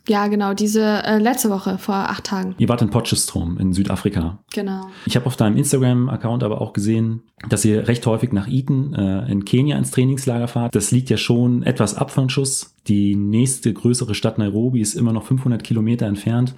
Ja, 0.08 0.28
genau, 0.28 0.54
diese 0.54 1.04
äh, 1.04 1.20
letzte 1.20 1.50
Woche 1.50 1.78
vor 1.78 1.96
acht 1.96 2.24
Tagen. 2.24 2.56
Ihr 2.58 2.70
wart 2.70 2.82
in 2.82 2.90
Potchefstroom 2.90 3.58
in 3.60 3.72
Südafrika. 3.74 4.40
Genau. 4.54 4.88
Ich 5.06 5.16
habe 5.16 5.28
auf 5.28 5.36
deinem 5.36 5.58
Instagram-Account 5.58 6.44
aber 6.44 6.60
auch 6.60 6.74
gesehen, 6.74 7.22
dass 7.50 7.66
ihr 7.66 7.88
recht 7.88 8.06
häufig 8.08 8.32
nach 8.32 8.48
Eton 8.48 8.94
äh, 8.94 9.32
in 9.32 9.46
Kenia 9.46 9.78
ins 9.78 9.92
Trainingslager 9.92 10.48
fahrt. 10.48 10.74
Das 10.74 10.92
liegt 10.92 11.10
ja 11.10 11.18
schon 11.18 11.64
etwas 11.64 11.96
ab 11.96 12.10
von 12.10 12.30
Schuss. 12.30 12.76
Die 12.88 13.16
nächste 13.16 13.72
größere 13.74 14.16
Stadt 14.16 14.40
Nairobi 14.40 14.82
ist 14.82 14.96
immer 14.96 15.14
noch 15.14 15.24
500 15.24 15.64
Kilometer 15.64 16.08
entfernt. 16.08 16.56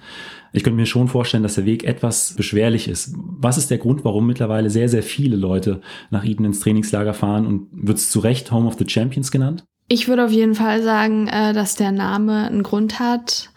Ich 0.54 0.64
könnte 0.64 0.76
mir 0.76 0.86
schon 0.86 1.08
vorstellen, 1.08 1.42
dass 1.42 1.56
der 1.56 1.66
Weg 1.66 1.84
etwas 1.84 2.34
beschwerlich 2.36 2.88
ist. 2.88 3.14
Was 3.16 3.58
ist 3.58 3.70
der 3.70 3.78
Grund, 3.78 4.04
warum 4.04 4.26
mittlerweile 4.26 4.70
sehr, 4.70 4.88
sehr 4.88 5.02
viele 5.02 5.36
Leute 5.36 5.82
nach 6.10 6.24
Eton 6.24 6.46
ins 6.46 6.60
Trainingslager 6.60 7.12
fahren 7.12 7.46
und 7.46 7.68
wird 7.72 7.98
es 7.98 8.08
zu 8.08 8.20
Recht 8.20 8.50
Home 8.52 8.66
of 8.66 8.76
the 8.78 8.88
Champions 8.88 9.30
genannt? 9.30 9.64
Ich 9.94 10.08
würde 10.08 10.24
auf 10.24 10.32
jeden 10.32 10.56
Fall 10.56 10.82
sagen, 10.82 11.28
äh, 11.28 11.52
dass 11.52 11.76
der 11.76 11.92
Name 11.92 12.48
einen 12.48 12.64
Grund 12.64 12.98
hat, 12.98 13.50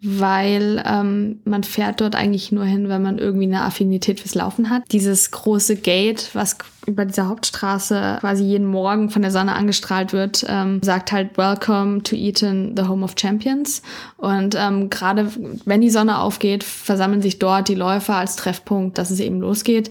weil 0.00 0.82
ähm, 0.86 1.40
man 1.44 1.64
fährt 1.64 2.00
dort 2.00 2.16
eigentlich 2.16 2.50
nur 2.50 2.64
hin, 2.64 2.88
wenn 2.88 3.02
man 3.02 3.18
irgendwie 3.18 3.44
eine 3.44 3.60
Affinität 3.60 4.20
fürs 4.20 4.34
Laufen 4.34 4.70
hat. 4.70 4.84
Dieses 4.90 5.30
große 5.32 5.76
Gate, 5.76 6.30
was 6.32 6.56
über 6.86 7.04
dieser 7.04 7.28
Hauptstraße 7.28 8.16
quasi 8.20 8.42
jeden 8.42 8.68
Morgen 8.68 9.10
von 9.10 9.20
der 9.20 9.30
Sonne 9.30 9.52
angestrahlt 9.52 10.14
wird, 10.14 10.46
ähm, 10.48 10.80
sagt 10.82 11.12
halt 11.12 11.36
Welcome 11.36 12.02
to 12.04 12.16
Eton, 12.16 12.72
the 12.74 12.84
home 12.84 13.04
of 13.04 13.12
champions. 13.20 13.82
Und 14.16 14.56
ähm, 14.58 14.88
gerade 14.88 15.30
wenn 15.66 15.82
die 15.82 15.90
Sonne 15.90 16.20
aufgeht, 16.20 16.64
versammeln 16.64 17.20
sich 17.20 17.38
dort 17.38 17.68
die 17.68 17.74
Läufer 17.74 18.16
als 18.16 18.36
Treffpunkt, 18.36 18.96
dass 18.96 19.10
es 19.10 19.20
eben 19.20 19.40
losgeht. 19.42 19.90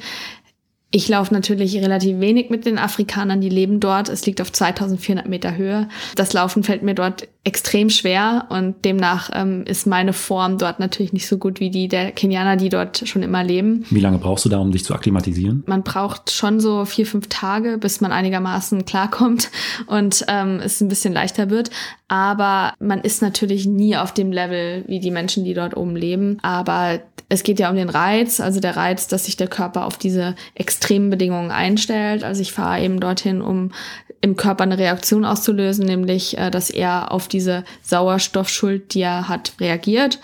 Ich 0.94 1.08
laufe 1.08 1.34
natürlich 1.34 1.78
relativ 1.78 2.20
wenig 2.20 2.50
mit 2.50 2.66
den 2.66 2.78
Afrikanern, 2.78 3.40
die 3.40 3.50
leben 3.50 3.80
dort. 3.80 4.10
Es 4.10 4.26
liegt 4.26 4.42
auf 4.42 4.52
2400 4.52 5.28
Meter 5.28 5.56
Höhe. 5.56 5.88
Das 6.16 6.34
Laufen 6.34 6.64
fällt 6.64 6.84
mir 6.84 6.96
dort 6.96 7.30
extrem 7.44 7.90
schwer 7.90 8.46
und 8.50 8.86
demnach 8.86 9.32
ähm, 9.34 9.64
ist 9.66 9.88
meine 9.88 10.14
Form 10.14 10.60
dort 10.60 10.80
natürlich 10.80 11.12
nicht 11.12 11.28
so 11.28 11.40
gut 11.40 11.60
wie 11.60 11.72
die 11.72 11.88
der 11.88 12.12
Kenianer, 12.12 12.56
die 12.56 12.70
dort 12.70 13.08
schon 13.08 13.24
immer 13.24 13.44
leben. 13.44 13.84
Wie 13.90 14.00
lange 14.00 14.20
brauchst 14.20 14.46
du 14.46 14.50
da, 14.50 14.60
um 14.60 14.72
dich 14.72 14.84
zu 14.84 14.94
akklimatisieren? 14.94 15.64
Man 15.66 15.82
braucht 15.82 16.30
schon 16.30 16.60
so 16.60 16.86
vier, 16.86 17.08
fünf 17.08 17.30
Tage, 17.30 17.80
bis 17.80 18.00
man 18.00 18.12
einigermaßen 18.12 18.86
klarkommt 18.86 19.50
und 19.88 20.24
ähm, 20.28 20.60
es 20.64 20.82
ein 20.82 20.90
bisschen 20.90 21.14
leichter 21.14 21.50
wird. 21.50 21.72
Aber 22.10 22.74
man 22.80 23.00
ist 23.02 23.22
natürlich 23.22 23.66
nie 23.66 23.96
auf 23.96 24.14
dem 24.14 24.32
Level 24.32 24.84
wie 24.88 25.00
die 25.00 25.12
Menschen, 25.12 25.46
die 25.46 25.54
dort 25.54 25.78
oben 25.78 25.96
leben. 25.96 26.38
Aber 26.42 27.00
es 27.32 27.44
geht 27.44 27.62
ja 27.62 27.70
um 27.70 27.78
den 27.78 27.90
Reiz, 27.90 28.42
also 28.42 28.60
der 28.60 28.76
Reiz, 28.76 29.08
dass 29.08 29.24
sich 29.24 29.38
der 29.38 29.48
Körper 29.48 29.86
auf 29.86 29.98
diese 29.98 30.36
extremen 30.54 31.10
Bedingungen 31.10 31.50
einstellt. 31.50 32.26
Also 32.26 32.42
ich 32.42 32.52
fahre 32.52 32.82
eben 32.82 33.00
dorthin, 33.00 33.42
um 33.42 33.72
im 34.20 34.36
Körper 34.36 34.64
eine 34.64 34.78
Reaktion 34.78 35.24
auszulösen, 35.24 35.86
nämlich 35.86 36.38
äh, 36.38 36.52
dass 36.52 36.70
er 36.70 37.14
auf 37.14 37.30
diese 37.30 37.64
Sauerstoffschuld, 37.84 38.94
die 38.94 39.02
er 39.02 39.30
hat, 39.30 39.54
reagiert. 39.62 40.20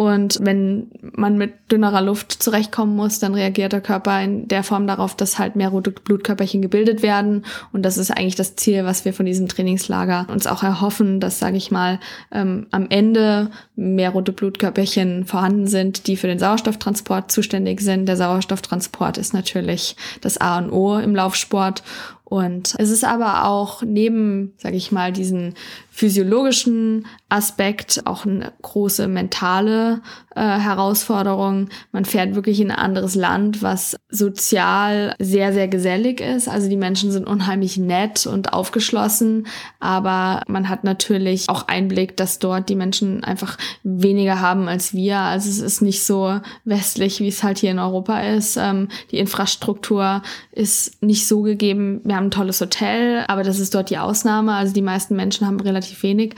Und 0.00 0.38
wenn 0.40 0.90
man 1.12 1.36
mit 1.36 1.70
dünnerer 1.70 2.00
Luft 2.00 2.32
zurechtkommen 2.32 2.96
muss, 2.96 3.18
dann 3.18 3.34
reagiert 3.34 3.74
der 3.74 3.82
Körper 3.82 4.22
in 4.22 4.48
der 4.48 4.62
Form 4.62 4.86
darauf, 4.86 5.14
dass 5.14 5.38
halt 5.38 5.56
mehr 5.56 5.68
rote 5.68 5.90
Blutkörperchen 5.90 6.62
gebildet 6.62 7.02
werden. 7.02 7.44
Und 7.74 7.82
das 7.82 7.98
ist 7.98 8.10
eigentlich 8.10 8.34
das 8.34 8.56
Ziel, 8.56 8.86
was 8.86 9.04
wir 9.04 9.12
von 9.12 9.26
diesem 9.26 9.46
Trainingslager 9.46 10.26
uns 10.30 10.46
auch 10.46 10.62
erhoffen, 10.62 11.20
dass, 11.20 11.38
sage 11.38 11.58
ich 11.58 11.70
mal, 11.70 12.00
ähm, 12.32 12.66
am 12.70 12.86
Ende 12.88 13.50
mehr 13.76 14.08
rote 14.08 14.32
Blutkörperchen 14.32 15.26
vorhanden 15.26 15.66
sind, 15.66 16.06
die 16.06 16.16
für 16.16 16.28
den 16.28 16.38
Sauerstofftransport 16.38 17.30
zuständig 17.30 17.82
sind. 17.82 18.06
Der 18.06 18.16
Sauerstofftransport 18.16 19.18
ist 19.18 19.34
natürlich 19.34 19.96
das 20.22 20.38
A 20.38 20.56
und 20.56 20.72
O 20.72 20.96
im 20.96 21.14
Laufsport. 21.14 21.82
Und 22.30 22.76
es 22.78 22.90
ist 22.90 23.04
aber 23.04 23.44
auch 23.44 23.82
neben, 23.82 24.54
sage 24.56 24.76
ich 24.76 24.92
mal, 24.92 25.12
diesen 25.12 25.54
physiologischen 25.90 27.06
Aspekt 27.28 28.02
auch 28.06 28.24
eine 28.24 28.52
große 28.62 29.08
mentale 29.08 30.00
äh, 30.36 30.40
Herausforderung. 30.40 31.68
Man 31.90 32.04
fährt 32.04 32.36
wirklich 32.36 32.60
in 32.60 32.70
ein 32.70 32.78
anderes 32.78 33.16
Land, 33.16 33.62
was 33.62 33.96
sozial 34.08 35.14
sehr, 35.18 35.52
sehr 35.52 35.66
gesellig 35.66 36.20
ist. 36.20 36.48
Also 36.48 36.68
die 36.68 36.76
Menschen 36.76 37.10
sind 37.10 37.26
unheimlich 37.26 37.76
nett 37.76 38.26
und 38.26 38.52
aufgeschlossen, 38.52 39.48
aber 39.80 40.42
man 40.46 40.68
hat 40.68 40.84
natürlich 40.84 41.48
auch 41.48 41.66
Einblick, 41.66 42.16
dass 42.16 42.38
dort 42.38 42.68
die 42.68 42.76
Menschen 42.76 43.24
einfach 43.24 43.58
weniger 43.82 44.40
haben 44.40 44.68
als 44.68 44.94
wir. 44.94 45.18
Also 45.18 45.50
es 45.50 45.58
ist 45.58 45.82
nicht 45.82 46.04
so 46.04 46.40
westlich, 46.64 47.18
wie 47.18 47.28
es 47.28 47.42
halt 47.42 47.58
hier 47.58 47.72
in 47.72 47.80
Europa 47.80 48.20
ist. 48.20 48.56
Ähm, 48.56 48.88
die 49.10 49.18
Infrastruktur 49.18 50.22
ist 50.52 51.02
nicht 51.02 51.26
so 51.26 51.42
gegeben. 51.42 52.00
Wir 52.04 52.19
haben 52.20 52.26
ein 52.26 52.30
tolles 52.30 52.60
Hotel, 52.60 53.24
aber 53.28 53.42
das 53.42 53.58
ist 53.58 53.74
dort 53.74 53.90
die 53.90 53.98
Ausnahme. 53.98 54.52
Also 54.54 54.74
die 54.74 54.82
meisten 54.82 55.16
Menschen 55.16 55.46
haben 55.46 55.58
relativ 55.60 56.02
wenig. 56.02 56.34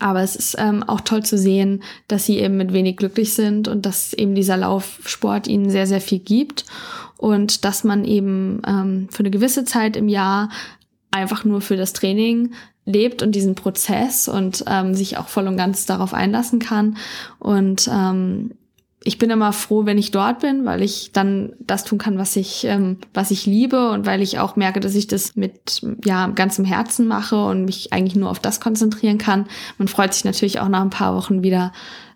Aber 0.00 0.22
es 0.22 0.36
ist 0.36 0.56
ähm, 0.58 0.82
auch 0.82 1.00
toll 1.00 1.24
zu 1.24 1.38
sehen, 1.38 1.82
dass 2.08 2.26
sie 2.26 2.38
eben 2.38 2.56
mit 2.56 2.72
wenig 2.72 2.96
glücklich 2.96 3.34
sind 3.34 3.68
und 3.68 3.86
dass 3.86 4.12
eben 4.12 4.34
dieser 4.34 4.56
Laufsport 4.56 5.46
ihnen 5.46 5.70
sehr, 5.70 5.86
sehr 5.86 6.00
viel 6.00 6.18
gibt 6.18 6.64
und 7.16 7.64
dass 7.64 7.84
man 7.84 8.04
eben 8.04 8.60
ähm, 8.66 9.08
für 9.10 9.20
eine 9.20 9.30
gewisse 9.30 9.64
Zeit 9.64 9.96
im 9.96 10.08
Jahr 10.08 10.50
einfach 11.10 11.44
nur 11.44 11.60
für 11.60 11.76
das 11.76 11.92
Training 11.92 12.52
lebt 12.86 13.22
und 13.22 13.32
diesen 13.32 13.54
Prozess 13.54 14.28
und 14.28 14.64
ähm, 14.66 14.94
sich 14.94 15.16
auch 15.16 15.28
voll 15.28 15.46
und 15.46 15.56
ganz 15.56 15.86
darauf 15.86 16.12
einlassen 16.12 16.58
kann. 16.58 16.96
Und 17.38 17.88
ähm, 17.92 18.52
ich 19.04 19.18
bin 19.18 19.28
immer 19.28 19.52
froh, 19.52 19.84
wenn 19.84 19.98
ich 19.98 20.10
dort 20.10 20.40
bin, 20.40 20.64
weil 20.64 20.82
ich 20.82 21.10
dann 21.12 21.52
das 21.60 21.84
tun 21.84 21.98
kann, 21.98 22.18
was 22.18 22.36
ich, 22.36 22.64
ähm, 22.64 22.96
was 23.12 23.30
ich 23.30 23.44
liebe 23.44 23.90
und 23.90 24.06
weil 24.06 24.22
ich 24.22 24.38
auch 24.38 24.56
merke, 24.56 24.80
dass 24.80 24.94
ich 24.94 25.06
das 25.06 25.36
mit 25.36 25.82
ja 26.04 26.26
ganzem 26.28 26.64
Herzen 26.64 27.06
mache 27.06 27.44
und 27.44 27.66
mich 27.66 27.92
eigentlich 27.92 28.16
nur 28.16 28.30
auf 28.30 28.38
das 28.38 28.60
konzentrieren 28.60 29.18
kann. 29.18 29.46
Man 29.76 29.88
freut 29.88 30.14
sich 30.14 30.24
natürlich 30.24 30.58
auch 30.58 30.68
nach 30.68 30.80
ein 30.80 30.90
paar 30.90 31.14
Wochen 31.14 31.42
wieder 31.42 31.72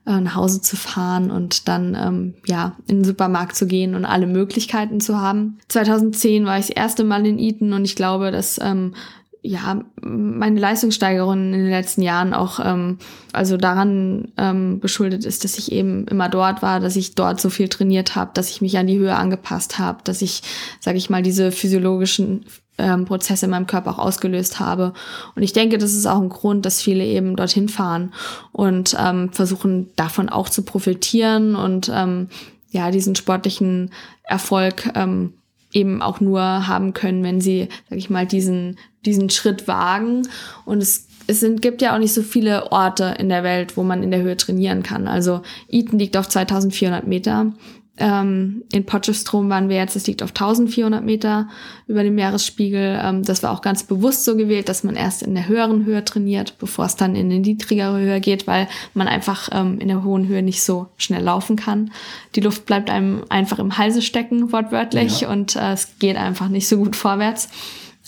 äh, 0.07 0.21
nach 0.21 0.35
Hause 0.35 0.63
zu 0.63 0.77
fahren 0.77 1.31
und 1.31 1.69
dann 1.69 1.95
ähm, 1.95 2.35
ja 2.47 2.77
in 2.87 3.01
den 3.01 3.05
Supermarkt 3.05 3.55
zu 3.55 3.67
gehen 3.67 3.95
und 3.95 4.07
alle 4.07 4.27
Möglichkeiten 4.27 5.01
zu 5.01 5.21
haben. 5.21 5.59
2010 5.69 6.47
war 6.47 6.59
ich 6.59 6.69
das 6.69 6.77
erste 6.77 7.05
Mal 7.05 7.27
in 7.27 7.39
Eton 7.39 7.75
und 7.75 7.85
ich 7.85 7.97
glaube, 7.97 8.31
dass 8.31 8.59
ähm, 8.63 8.95
ja, 9.43 9.81
meine 10.01 10.59
Leistungssteigerung 10.59 11.35
in 11.35 11.53
den 11.53 11.71
letzten 11.71 12.03
Jahren 12.03 12.35
auch 12.35 12.61
ähm, 12.63 12.99
also 13.33 13.57
daran 13.57 14.33
ähm, 14.37 14.81
beschuldet 14.81 15.25
ist, 15.25 15.45
dass 15.45 15.59
ich 15.59 15.71
eben 15.71 16.07
immer 16.09 16.29
dort 16.29 16.61
war, 16.61 16.81
dass 16.81 16.97
ich 16.97 17.15
dort 17.15 17.41
so 17.41 17.49
viel 17.49 17.69
trainiert 17.69 18.17
habe, 18.17 18.33
dass 18.35 18.51
ich 18.51 18.61
mich 18.61 18.77
an 18.79 18.89
die 18.89 18.99
Höhe 18.99 19.15
angepasst 19.15 19.79
habe, 19.79 19.99
dass 20.05 20.23
ich, 20.23 20.43
sage 20.81 20.99
ich 20.99 21.09
mal, 21.09 21.23
diese 21.23 21.53
physiologischen 21.53 22.47
ähm, 22.79 23.05
Prozesse 23.05 23.47
in 23.47 23.51
meinem 23.51 23.67
Körper 23.67 23.93
auch 23.93 23.99
ausgelöst 23.99 24.61
habe. 24.61 24.93
Und 25.35 25.43
ich 25.43 25.53
denke, 25.53 25.79
das 25.79 25.93
ist 25.93 26.07
auch 26.07 26.21
ein 26.21 26.29
Grund, 26.29 26.67
dass 26.67 26.83
viele 26.83 27.05
eben 27.05 27.37
dorthin 27.37 27.69
fahren 27.69 28.13
und 28.53 28.97
ähm, 28.99 29.33
versuchen 29.33 29.91
davon 29.97 30.29
auch 30.29 30.49
zu 30.49 30.63
profitieren 30.63 31.55
und 31.55 31.91
ähm, 31.95 32.29
ja 32.71 32.91
diesen 32.91 33.15
sportlichen 33.15 33.91
Erfolg 34.25 34.91
ähm, 34.95 35.35
eben 35.73 36.03
auch 36.03 36.21
nur 36.21 36.41
haben 36.67 36.95
können, 36.95 37.23
wenn 37.23 37.41
sie, 37.41 37.69
sag 37.89 37.99
ich 37.99 38.11
mal, 38.11 38.27
diesen, 38.27 38.79
diesen 39.05 39.31
Schritt 39.31 39.69
wagen. 39.69 40.27
Und 40.65 40.83
es, 40.83 41.07
es 41.27 41.41
sind, 41.41 41.63
gibt 41.63 41.83
ja 41.83 41.95
auch 41.95 41.99
nicht 41.99 42.15
so 42.15 42.23
viele 42.23 42.73
Orte 42.73 43.17
in 43.19 43.29
der 43.29 43.45
Welt, 43.45 43.77
wo 43.77 43.83
man 43.83 44.03
in 44.03 44.11
der 44.11 44.23
Höhe 44.23 44.37
trainieren 44.37 44.83
kann. 44.83 45.09
Also 45.09 45.43
Eton 45.69 45.99
liegt 45.99 46.17
auf 46.17 46.29
2400 46.29 47.07
Meter. 47.07 47.53
Ähm, 48.01 48.63
in 48.73 48.87
Potchefstroom 48.87 49.49
waren 49.49 49.69
wir 49.69 49.77
jetzt, 49.77 49.97
es 49.97 50.07
liegt 50.07 50.23
auf 50.23 50.31
1400 50.31 51.05
Meter 51.05 51.49
über 51.87 52.03
dem 52.03 52.15
Meeresspiegel. 52.15 53.01
Ähm, 53.03 53.23
das 53.23 53.43
war 53.43 53.51
auch 53.53 53.61
ganz 53.61 53.83
bewusst 53.83 54.25
so 54.25 54.37
gewählt, 54.37 54.69
dass 54.69 54.85
man 54.85 54.97
erst 54.97 55.23
in 55.23 55.35
der 55.35 55.49
höheren 55.49 55.85
Höhe 55.85 56.05
trainiert, 56.05 56.59
bevor 56.59 56.85
es 56.85 56.97
dann 56.97 57.17
in 57.17 57.27
eine 57.27 57.41
niedrigere 57.41 57.99
Höhe 57.99 58.21
geht, 58.21 58.47
weil 58.47 58.69
man 58.95 59.09
einfach 59.09 59.49
ähm, 59.53 59.81
in 59.81 59.89
der 59.89 60.05
hohen 60.05 60.29
Höhe 60.29 60.43
nicht 60.43 60.63
so 60.63 60.89
schnell 60.97 61.23
laufen 61.23 61.57
kann. 61.57 61.91
Die 62.35 62.41
Luft 62.41 62.67
bleibt 62.67 62.91
einem 62.91 63.25
einfach 63.29 63.59
im 63.59 63.79
Halse 63.79 64.03
stecken, 64.03 64.53
wortwörtlich, 64.53 65.23
ja. 65.23 65.31
und 65.31 65.57
äh, 65.57 65.73
es 65.73 65.99
geht 65.99 66.17
einfach 66.17 66.49
nicht 66.49 66.69
so 66.69 66.77
gut 66.77 66.97
vorwärts. 66.97 67.49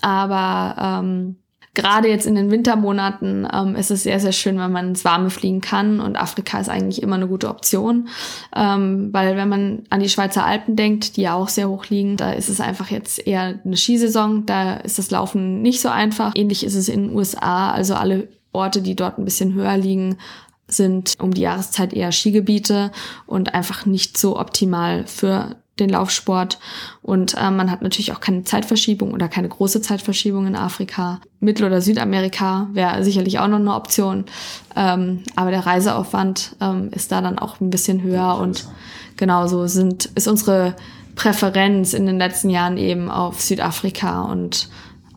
Aber 0.03 1.03
ähm, 1.03 1.37
gerade 1.75 2.09
jetzt 2.09 2.27
in 2.27 2.35
den 2.35 2.51
Wintermonaten 2.51 3.47
ähm, 3.53 3.77
ist 3.77 3.91
es 3.91 4.03
sehr, 4.03 4.19
sehr 4.19 4.33
schön, 4.33 4.59
wenn 4.59 4.73
man 4.73 4.89
ins 4.89 5.05
Warme 5.05 5.31
fliegen 5.31 5.61
kann. 5.61 6.01
Und 6.01 6.17
Afrika 6.17 6.59
ist 6.59 6.69
eigentlich 6.69 7.03
immer 7.03 7.17
eine 7.17 7.29
gute 7.29 7.49
Option. 7.49 8.09
Ähm, 8.55 9.11
weil 9.13 9.37
wenn 9.37 9.49
man 9.49 9.83
an 9.91 10.01
die 10.01 10.09
Schweizer 10.09 10.45
Alpen 10.45 10.77
denkt, 10.77 11.17
die 11.17 11.23
ja 11.23 11.35
auch 11.35 11.49
sehr 11.49 11.69
hoch 11.69 11.87
liegen, 11.87 12.17
da 12.17 12.33
ist 12.33 12.49
es 12.49 12.61
einfach 12.61 12.91
jetzt 12.91 13.25
eher 13.27 13.61
eine 13.65 13.77
Skisaison. 13.77 14.47
Da 14.47 14.75
ist 14.75 14.99
das 14.99 15.11
Laufen 15.11 15.63
nicht 15.63 15.81
so 15.81 15.89
einfach. 15.89 16.33
Ähnlich 16.35 16.65
ist 16.65 16.75
es 16.75 16.89
in 16.89 17.09
den 17.09 17.17
USA. 17.17 17.71
Also 17.71 17.95
alle 17.95 18.29
Orte, 18.53 18.83
die 18.83 18.97
dort 18.97 19.19
ein 19.19 19.25
bisschen 19.25 19.55
höher 19.55 19.77
liegen, 19.77 20.19
sind 20.67 21.17
um 21.21 21.33
die 21.33 21.43
Jahreszeit 21.43 21.93
eher 21.93 22.13
Skigebiete 22.13 22.91
und 23.27 23.55
einfach 23.55 23.87
nicht 23.87 24.19
so 24.19 24.39
optimal 24.39 25.07
für 25.07 25.57
den 25.81 25.91
Laufsport. 25.91 26.59
Und 27.03 27.35
äh, 27.35 27.51
man 27.51 27.71
hat 27.71 27.83
natürlich 27.83 28.13
auch 28.13 28.21
keine 28.21 28.45
Zeitverschiebung 28.45 29.13
oder 29.13 29.29
keine 29.29 29.49
große 29.49 29.81
Zeitverschiebung 29.81 30.47
in 30.47 30.57
Afrika. 30.57 31.21
Mittel- 31.41 31.67
oder 31.67 31.81
Südamerika 31.81 32.69
wäre 32.73 33.03
sicherlich 33.03 33.39
auch 33.39 33.49
noch 33.49 33.59
eine 33.59 33.75
Option. 33.75 34.27
Ähm, 34.77 35.21
aber 35.35 35.51
der 35.51 35.67
Reiseaufwand 35.67 36.57
ähm, 36.61 36.91
ist 36.93 37.11
da 37.11 37.21
dann 37.21 37.39
auch 37.39 37.61
ein 37.61 37.71
bisschen 37.71 38.03
höher. 38.03 38.39
Und 38.39 38.69
genauso 39.17 39.67
sind, 39.67 40.07
ist 40.15 40.29
unsere 40.29 40.77
Präferenz 41.17 41.93
in 41.95 42.07
den 42.07 42.19
letzten 42.19 42.51
Jahren 42.51 42.77
eben 42.77 43.11
auf 43.11 43.41
Südafrika 43.41 44.23
und 44.23 44.69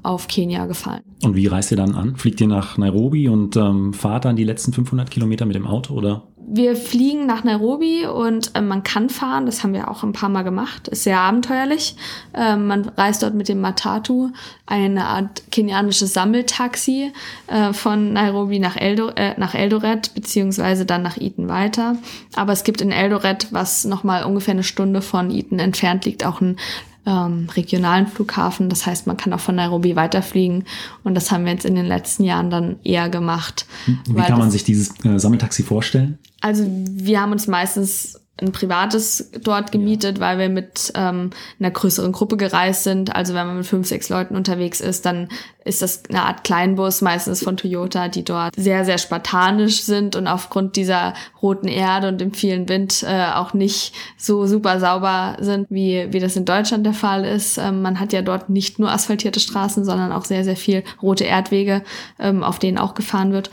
auf 0.03 0.27
Kenia 0.27 0.65
gefallen. 0.65 1.01
Und 1.23 1.35
wie 1.35 1.47
reist 1.47 1.71
ihr 1.71 1.77
dann 1.77 1.95
an? 1.95 2.17
Fliegt 2.17 2.41
ihr 2.41 2.47
nach 2.47 2.77
Nairobi 2.77 3.29
und 3.29 3.55
ähm, 3.55 3.93
fahrt 3.93 4.25
dann 4.25 4.35
die 4.35 4.43
letzten 4.43 4.73
500 4.73 5.09
Kilometer 5.09 5.45
mit 5.45 5.55
dem 5.55 5.65
Auto 5.65 5.93
oder? 5.93 6.23
Wir 6.45 6.75
fliegen 6.75 7.25
nach 7.25 7.43
Nairobi 7.43 8.05
und 8.05 8.51
äh, 8.55 8.61
man 8.61 8.83
kann 8.83 9.09
fahren, 9.09 9.45
das 9.45 9.63
haben 9.63 9.73
wir 9.73 9.89
auch 9.89 10.03
ein 10.03 10.13
paar 10.13 10.29
Mal 10.29 10.43
gemacht, 10.43 10.87
ist 10.87 11.03
sehr 11.03 11.19
abenteuerlich. 11.19 11.95
Ähm, 12.33 12.67
man 12.67 12.89
reist 12.89 13.23
dort 13.23 13.33
mit 13.33 13.47
dem 13.47 13.61
Matatu, 13.61 14.31
eine 14.65 15.05
Art 15.05 15.43
kenianisches 15.51 16.13
Sammeltaxi 16.13 17.11
äh, 17.47 17.73
von 17.73 18.13
Nairobi 18.13 18.59
nach, 18.59 18.75
Eldor 18.75 19.17
äh, 19.17 19.39
nach 19.39 19.55
Eldoret, 19.55 20.13
beziehungsweise 20.13 20.85
dann 20.85 21.01
nach 21.01 21.17
Eton 21.17 21.47
weiter. 21.47 21.95
Aber 22.35 22.53
es 22.53 22.63
gibt 22.63 22.81
in 22.81 22.91
Eldoret, 22.91 23.47
was 23.51 23.85
nochmal 23.85 24.23
ungefähr 24.23 24.53
eine 24.53 24.63
Stunde 24.63 25.01
von 25.01 25.31
Eton 25.31 25.59
entfernt 25.59 26.05
liegt, 26.05 26.25
auch 26.25 26.41
ein 26.41 26.57
ähm, 27.05 27.47
regionalen 27.55 28.07
Flughafen. 28.07 28.69
Das 28.69 28.85
heißt, 28.85 29.07
man 29.07 29.17
kann 29.17 29.33
auch 29.33 29.39
von 29.39 29.55
Nairobi 29.55 29.95
weiterfliegen. 29.95 30.65
Und 31.03 31.15
das 31.15 31.31
haben 31.31 31.45
wir 31.45 31.51
jetzt 31.51 31.65
in 31.65 31.75
den 31.75 31.85
letzten 31.85 32.23
Jahren 32.23 32.49
dann 32.49 32.77
eher 32.83 33.09
gemacht. 33.09 33.65
Wie 34.07 34.21
kann 34.21 34.39
man 34.39 34.51
sich 34.51 34.63
dieses 34.63 34.93
äh, 35.05 35.19
Sammeltaxi 35.19 35.63
vorstellen? 35.63 36.17
Also 36.41 36.65
wir 36.67 37.21
haben 37.21 37.31
uns 37.31 37.47
meistens 37.47 38.19
ein 38.41 38.51
privates 38.51 39.29
dort 39.43 39.71
gemietet, 39.71 40.19
weil 40.19 40.39
wir 40.39 40.49
mit 40.49 40.91
ähm, 40.95 41.29
einer 41.59 41.69
größeren 41.69 42.11
Gruppe 42.11 42.35
gereist 42.35 42.83
sind. 42.83 43.15
Also 43.15 43.35
wenn 43.35 43.45
man 43.45 43.57
mit 43.57 43.67
fünf, 43.67 43.87
sechs 43.87 44.09
Leuten 44.09 44.35
unterwegs 44.35 44.81
ist, 44.81 45.05
dann 45.05 45.29
ist 45.63 45.83
das 45.83 46.03
eine 46.09 46.23
Art 46.23 46.43
Kleinbus, 46.43 47.01
meistens 47.01 47.43
von 47.43 47.57
Toyota, 47.57 48.07
die 48.07 48.23
dort 48.23 48.55
sehr, 48.55 48.85
sehr 48.85 48.97
spartanisch 48.97 49.83
sind 49.83 50.15
und 50.15 50.25
aufgrund 50.27 50.75
dieser 50.77 51.13
roten 51.43 51.67
Erde 51.67 52.07
und 52.07 52.19
dem 52.19 52.33
vielen 52.33 52.67
Wind 52.67 53.03
äh, 53.07 53.27
auch 53.33 53.53
nicht 53.53 53.93
so 54.17 54.47
super 54.47 54.79
sauber 54.79 55.37
sind, 55.39 55.67
wie, 55.69 56.07
wie 56.11 56.19
das 56.19 56.35
in 56.35 56.45
Deutschland 56.45 56.87
der 56.87 56.93
Fall 56.93 57.25
ist. 57.25 57.59
Ähm, 57.59 57.83
man 57.83 57.99
hat 57.99 58.13
ja 58.13 58.23
dort 58.23 58.49
nicht 58.49 58.79
nur 58.79 58.91
asphaltierte 58.91 59.39
Straßen, 59.41 59.85
sondern 59.85 60.11
auch 60.11 60.25
sehr, 60.25 60.43
sehr 60.43 60.57
viel 60.57 60.83
rote 61.03 61.23
Erdwege, 61.23 61.83
ähm, 62.17 62.43
auf 62.43 62.57
denen 62.57 62.79
auch 62.79 62.95
gefahren 62.95 63.31
wird. 63.31 63.51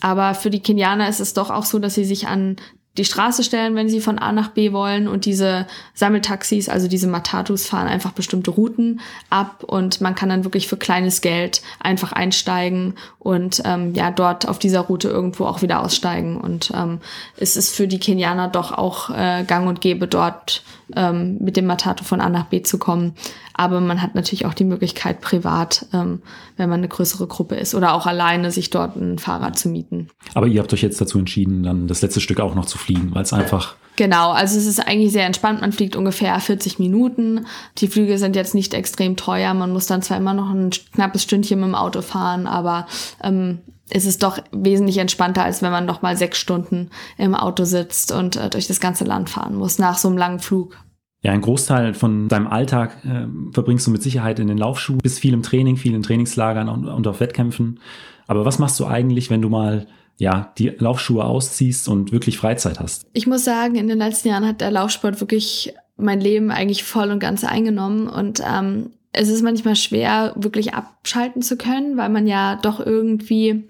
Aber 0.00 0.34
für 0.34 0.50
die 0.50 0.60
Kenianer 0.60 1.08
ist 1.08 1.20
es 1.20 1.34
doch 1.34 1.50
auch 1.50 1.64
so, 1.64 1.80
dass 1.80 1.94
sie 1.94 2.04
sich 2.04 2.28
an 2.28 2.56
die 2.98 3.04
Straße 3.06 3.42
stellen, 3.42 3.74
wenn 3.74 3.88
sie 3.88 4.00
von 4.00 4.18
A 4.18 4.32
nach 4.32 4.48
B 4.48 4.72
wollen. 4.72 5.08
Und 5.08 5.24
diese 5.24 5.66
Sammeltaxis, 5.94 6.68
also 6.68 6.88
diese 6.88 7.06
Matatus 7.06 7.66
fahren 7.66 7.88
einfach 7.88 8.12
bestimmte 8.12 8.50
Routen 8.50 9.00
ab. 9.30 9.64
Und 9.64 10.00
man 10.00 10.14
kann 10.14 10.28
dann 10.28 10.44
wirklich 10.44 10.68
für 10.68 10.76
kleines 10.76 11.22
Geld 11.22 11.62
einfach 11.80 12.12
einsteigen 12.12 12.94
und 13.18 13.62
ähm, 13.64 13.94
ja 13.94 14.10
dort 14.10 14.46
auf 14.46 14.58
dieser 14.58 14.80
Route 14.80 15.08
irgendwo 15.08 15.46
auch 15.46 15.62
wieder 15.62 15.82
aussteigen. 15.82 16.36
Und 16.36 16.70
ähm, 16.74 17.00
es 17.36 17.56
ist 17.56 17.74
für 17.74 17.88
die 17.88 18.00
Kenianer 18.00 18.48
doch 18.48 18.72
auch 18.72 19.08
äh, 19.10 19.44
Gang 19.44 19.68
und 19.68 19.80
Gäbe 19.80 20.06
dort 20.06 20.62
ähm, 20.96 21.38
mit 21.40 21.56
dem 21.56 21.66
Matatu 21.66 22.04
von 22.04 22.20
A 22.20 22.28
nach 22.28 22.46
B 22.46 22.62
zu 22.62 22.78
kommen. 22.78 23.14
Aber 23.54 23.80
man 23.80 24.02
hat 24.02 24.14
natürlich 24.14 24.46
auch 24.46 24.54
die 24.54 24.64
Möglichkeit, 24.64 25.20
privat, 25.20 25.86
ähm, 25.92 26.22
wenn 26.56 26.68
man 26.68 26.80
eine 26.80 26.88
größere 26.88 27.26
Gruppe 27.26 27.56
ist 27.56 27.74
oder 27.74 27.94
auch 27.94 28.06
alleine, 28.06 28.50
sich 28.50 28.70
dort 28.70 28.96
ein 28.96 29.18
Fahrrad 29.18 29.58
zu 29.58 29.68
mieten. 29.68 30.08
Aber 30.34 30.46
ihr 30.46 30.60
habt 30.60 30.72
euch 30.72 30.82
jetzt 30.82 31.00
dazu 31.00 31.18
entschieden, 31.18 31.62
dann 31.62 31.88
das 31.88 32.02
letzte 32.02 32.20
Stück 32.20 32.40
auch 32.40 32.54
noch 32.54 32.66
zu 32.66 32.78
fliegen, 32.78 33.14
weil 33.14 33.22
es 33.22 33.32
einfach 33.32 33.76
Genau, 33.96 34.30
also 34.30 34.56
es 34.56 34.66
ist 34.66 34.80
eigentlich 34.80 35.12
sehr 35.12 35.26
entspannt. 35.26 35.60
Man 35.60 35.72
fliegt 35.72 35.96
ungefähr 35.96 36.38
40 36.38 36.78
Minuten. 36.78 37.46
Die 37.78 37.88
Flüge 37.88 38.16
sind 38.16 38.36
jetzt 38.36 38.54
nicht 38.54 38.72
extrem 38.72 39.16
teuer. 39.16 39.52
Man 39.52 39.72
muss 39.72 39.86
dann 39.86 40.00
zwar 40.00 40.16
immer 40.16 40.32
noch 40.32 40.50
ein 40.50 40.70
knappes 40.94 41.22
Stündchen 41.22 41.60
mit 41.60 41.68
dem 41.68 41.74
Auto 41.74 42.00
fahren, 42.00 42.46
aber 42.46 42.86
ähm, 43.22 43.58
es 43.90 44.06
ist 44.06 44.22
doch 44.22 44.38
wesentlich 44.52 44.98
entspannter, 44.98 45.44
als 45.44 45.62
wenn 45.62 45.70
man 45.70 45.86
noch 45.86 46.02
mal 46.02 46.16
sechs 46.16 46.38
Stunden 46.38 46.90
im 47.18 47.34
Auto 47.34 47.64
sitzt 47.64 48.12
und 48.12 48.36
äh, 48.36 48.48
durch 48.48 48.66
das 48.66 48.80
ganze 48.80 49.04
Land 49.04 49.30
fahren 49.30 49.54
muss 49.54 49.78
nach 49.78 49.98
so 49.98 50.08
einem 50.08 50.18
langen 50.18 50.38
Flug. 50.38 50.76
Ja, 51.22 51.30
ein 51.30 51.40
Großteil 51.40 51.94
von 51.94 52.28
deinem 52.28 52.48
Alltag 52.48 52.96
äh, 53.04 53.26
verbringst 53.52 53.86
du 53.86 53.90
mit 53.90 54.02
Sicherheit 54.02 54.40
in 54.40 54.48
den 54.48 54.58
Laufschuhen, 54.58 54.98
bist 54.98 55.20
viel 55.20 55.34
im 55.34 55.42
Training, 55.42 55.76
viel 55.76 55.94
in 55.94 56.02
Trainingslagern 56.02 56.68
und, 56.68 56.88
und 56.88 57.06
auf 57.06 57.20
Wettkämpfen. 57.20 57.78
Aber 58.26 58.44
was 58.44 58.58
machst 58.58 58.80
du 58.80 58.86
eigentlich, 58.86 59.30
wenn 59.30 59.42
du 59.42 59.48
mal 59.48 59.86
ja, 60.18 60.52
die 60.58 60.68
Laufschuhe 60.68 61.24
ausziehst 61.24 61.88
und 61.88 62.12
wirklich 62.12 62.38
Freizeit 62.38 62.80
hast? 62.80 63.06
Ich 63.12 63.26
muss 63.26 63.44
sagen, 63.44 63.76
in 63.76 63.88
den 63.88 63.98
letzten 63.98 64.28
Jahren 64.28 64.46
hat 64.46 64.60
der 64.60 64.70
Laufsport 64.70 65.20
wirklich 65.20 65.74
mein 65.96 66.20
Leben 66.20 66.50
eigentlich 66.50 66.84
voll 66.84 67.10
und 67.10 67.20
ganz 67.20 67.44
eingenommen 67.44 68.08
und 68.08 68.42
ähm, 68.44 68.90
es 69.12 69.28
ist 69.28 69.42
manchmal 69.42 69.76
schwer, 69.76 70.32
wirklich 70.36 70.74
abschalten 70.74 71.42
zu 71.42 71.56
können, 71.56 71.96
weil 71.96 72.08
man 72.08 72.26
ja 72.26 72.56
doch 72.56 72.80
irgendwie 72.80 73.64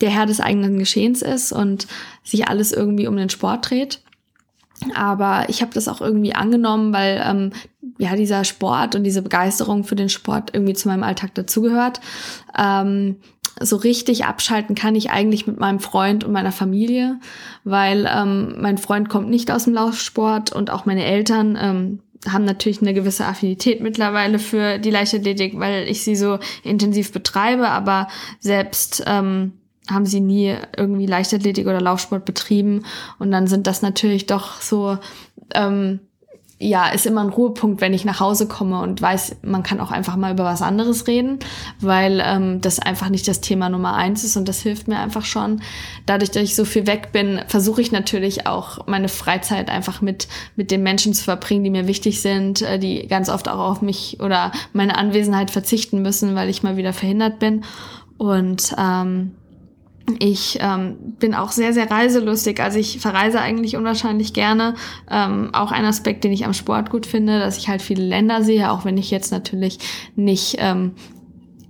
der 0.00 0.10
Herr 0.10 0.26
des 0.26 0.40
eigenen 0.40 0.78
Geschehens 0.78 1.22
ist 1.22 1.52
und 1.52 1.86
sich 2.22 2.48
alles 2.48 2.72
irgendwie 2.72 3.06
um 3.06 3.16
den 3.16 3.30
Sport 3.30 3.70
dreht. 3.70 4.00
Aber 4.94 5.46
ich 5.48 5.62
habe 5.62 5.72
das 5.72 5.88
auch 5.88 6.00
irgendwie 6.00 6.34
angenommen, 6.34 6.92
weil 6.92 7.22
ähm, 7.24 7.52
ja 7.98 8.16
dieser 8.16 8.44
Sport 8.44 8.94
und 8.94 9.04
diese 9.04 9.22
Begeisterung 9.22 9.84
für 9.84 9.94
den 9.94 10.08
Sport 10.08 10.50
irgendwie 10.52 10.74
zu 10.74 10.88
meinem 10.88 11.04
Alltag 11.04 11.34
dazugehört. 11.34 12.00
Ähm, 12.58 13.16
so 13.60 13.76
richtig 13.76 14.24
abschalten 14.24 14.74
kann 14.74 14.96
ich 14.96 15.10
eigentlich 15.10 15.46
mit 15.46 15.60
meinem 15.60 15.78
Freund 15.78 16.24
und 16.24 16.32
meiner 16.32 16.52
Familie, 16.52 17.20
weil 17.62 18.10
ähm, 18.12 18.56
mein 18.60 18.78
Freund 18.78 19.08
kommt 19.08 19.30
nicht 19.30 19.50
aus 19.50 19.64
dem 19.64 19.74
Laufsport 19.74 20.52
und 20.52 20.70
auch 20.70 20.86
meine 20.86 21.04
Eltern 21.04 21.56
ähm, 21.60 22.00
haben 22.28 22.44
natürlich 22.44 22.80
eine 22.80 22.94
gewisse 22.94 23.26
Affinität 23.26 23.80
mittlerweile 23.80 24.38
für 24.38 24.78
die 24.78 24.90
Leichtathletik, 24.90 25.58
weil 25.58 25.88
ich 25.88 26.02
sie 26.02 26.16
so 26.16 26.38
intensiv 26.62 27.12
betreibe, 27.12 27.68
aber 27.68 28.08
selbst 28.40 29.02
ähm, 29.06 29.52
haben 29.90 30.06
sie 30.06 30.20
nie 30.20 30.56
irgendwie 30.76 31.06
Leichtathletik 31.06 31.66
oder 31.66 31.80
Laufsport 31.80 32.24
betrieben. 32.24 32.84
Und 33.18 33.30
dann 33.30 33.46
sind 33.46 33.66
das 33.66 33.82
natürlich 33.82 34.26
doch 34.26 34.60
so 34.60 34.98
ähm, 35.54 36.00
ja, 36.64 36.88
ist 36.88 37.04
immer 37.04 37.20
ein 37.20 37.28
Ruhepunkt, 37.28 37.82
wenn 37.82 37.92
ich 37.92 38.06
nach 38.06 38.20
Hause 38.20 38.48
komme 38.48 38.80
und 38.80 39.02
weiß, 39.02 39.36
man 39.42 39.62
kann 39.62 39.80
auch 39.80 39.90
einfach 39.90 40.16
mal 40.16 40.32
über 40.32 40.44
was 40.44 40.62
anderes 40.62 41.06
reden, 41.06 41.38
weil 41.80 42.22
ähm, 42.24 42.62
das 42.62 42.78
einfach 42.78 43.10
nicht 43.10 43.28
das 43.28 43.42
Thema 43.42 43.68
Nummer 43.68 43.94
eins 43.94 44.24
ist 44.24 44.38
und 44.38 44.48
das 44.48 44.62
hilft 44.62 44.88
mir 44.88 44.98
einfach 44.98 45.26
schon. 45.26 45.60
Dadurch, 46.06 46.30
dass 46.30 46.42
ich 46.42 46.56
so 46.56 46.64
viel 46.64 46.86
weg 46.86 47.12
bin, 47.12 47.42
versuche 47.48 47.82
ich 47.82 47.92
natürlich 47.92 48.46
auch 48.46 48.86
meine 48.86 49.08
Freizeit 49.10 49.68
einfach 49.68 50.00
mit, 50.00 50.26
mit 50.56 50.70
den 50.70 50.82
Menschen 50.82 51.12
zu 51.12 51.22
verbringen, 51.22 51.64
die 51.64 51.70
mir 51.70 51.86
wichtig 51.86 52.22
sind, 52.22 52.62
äh, 52.62 52.78
die 52.78 53.06
ganz 53.08 53.28
oft 53.28 53.46
auch 53.46 53.58
auf 53.58 53.82
mich 53.82 54.20
oder 54.20 54.50
meine 54.72 54.96
Anwesenheit 54.96 55.50
verzichten 55.50 56.00
müssen, 56.00 56.34
weil 56.34 56.48
ich 56.48 56.62
mal 56.62 56.78
wieder 56.78 56.94
verhindert 56.94 57.38
bin. 57.38 57.62
Und 58.16 58.74
ähm, 58.78 59.32
ich 60.18 60.58
ähm, 60.60 60.96
bin 61.18 61.34
auch 61.34 61.50
sehr, 61.50 61.72
sehr 61.72 61.90
reiselustig. 61.90 62.60
Also 62.60 62.78
ich 62.78 63.00
verreise 63.00 63.40
eigentlich 63.40 63.76
unwahrscheinlich 63.76 64.34
gerne. 64.34 64.74
Ähm, 65.10 65.50
auch 65.54 65.72
ein 65.72 65.84
Aspekt, 65.84 66.24
den 66.24 66.32
ich 66.32 66.44
am 66.44 66.52
Sport 66.52 66.90
gut 66.90 67.06
finde, 67.06 67.38
dass 67.38 67.56
ich 67.56 67.68
halt 67.68 67.80
viele 67.80 68.04
Länder 68.04 68.42
sehe, 68.42 68.70
auch 68.70 68.84
wenn 68.84 68.98
ich 68.98 69.10
jetzt 69.10 69.32
natürlich 69.32 69.78
nicht 70.14 70.56
ähm, 70.58 70.92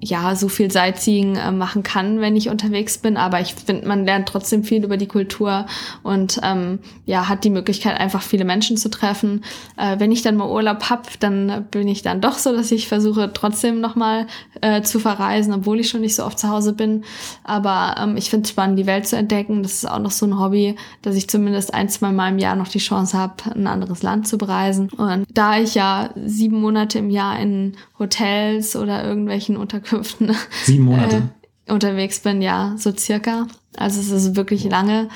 ja 0.04 0.36
so 0.36 0.48
viel 0.48 0.70
Sightseeing 0.70 1.36
äh, 1.36 1.50
machen 1.50 1.82
kann, 1.82 2.20
wenn 2.20 2.36
ich 2.36 2.48
unterwegs 2.48 2.98
bin. 2.98 3.16
Aber 3.16 3.40
ich 3.40 3.54
finde, 3.54 3.86
man 3.88 4.04
lernt 4.04 4.28
trotzdem 4.28 4.62
viel 4.62 4.84
über 4.84 4.96
die 4.96 5.06
Kultur 5.06 5.66
und 6.02 6.40
ähm, 6.42 6.78
ja 7.06 7.28
hat 7.28 7.44
die 7.44 7.50
Möglichkeit 7.50 7.98
einfach 7.98 8.22
viele 8.22 8.44
Menschen 8.44 8.76
zu 8.76 8.90
treffen. 8.90 9.44
Äh, 9.76 9.98
wenn 9.98 10.12
ich 10.12 10.22
dann 10.22 10.36
mal 10.36 10.48
Urlaub 10.48 10.90
hab, 10.90 11.18
dann 11.20 11.66
bin 11.70 11.88
ich 11.88 12.02
dann 12.02 12.20
doch 12.20 12.38
so, 12.38 12.54
dass 12.54 12.70
ich 12.70 12.88
versuche 12.88 13.32
trotzdem 13.32 13.80
noch 13.80 13.96
mal 13.96 14.26
äh, 14.60 14.82
zu 14.82 14.98
verreisen, 14.98 15.54
obwohl 15.54 15.80
ich 15.80 15.88
schon 15.88 16.02
nicht 16.02 16.14
so 16.14 16.24
oft 16.24 16.38
zu 16.38 16.48
Hause 16.48 16.74
bin. 16.74 17.04
Aber 17.42 17.96
ähm, 17.98 18.16
ich 18.16 18.30
finde 18.30 18.44
es 18.44 18.50
spannend, 18.50 18.78
die 18.78 18.86
Welt 18.86 19.06
zu 19.06 19.16
entdecken. 19.16 19.62
Das 19.62 19.72
ist 19.72 19.90
auch 19.90 19.98
noch 19.98 20.10
so 20.10 20.26
ein 20.26 20.38
Hobby, 20.38 20.76
dass 21.02 21.16
ich 21.16 21.28
zumindest 21.28 21.72
ein, 21.72 21.88
zwei 21.88 22.12
Mal 22.12 22.30
im 22.30 22.38
Jahr 22.38 22.56
noch 22.56 22.68
die 22.68 22.78
Chance 22.78 23.16
habe, 23.16 23.34
ein 23.54 23.66
anderes 23.66 24.02
Land 24.02 24.28
zu 24.28 24.36
bereisen. 24.36 24.90
Und 24.90 25.26
da 25.32 25.58
ich 25.58 25.74
ja 25.74 26.10
sieben 26.26 26.60
Monate 26.60 26.98
im 26.98 27.10
Jahr 27.10 27.38
in 27.38 27.76
Hotels 28.04 28.76
oder 28.76 29.04
irgendwelchen 29.04 29.56
Unterkünften 29.56 30.34
Sieben 30.64 30.84
Monate. 30.84 31.30
Äh, 31.66 31.72
unterwegs 31.72 32.20
bin, 32.20 32.42
ja, 32.42 32.74
so 32.76 32.92
circa. 32.96 33.46
Also 33.76 34.00
es 34.00 34.10
ist 34.10 34.36
wirklich 34.36 34.64
lange. 34.64 35.08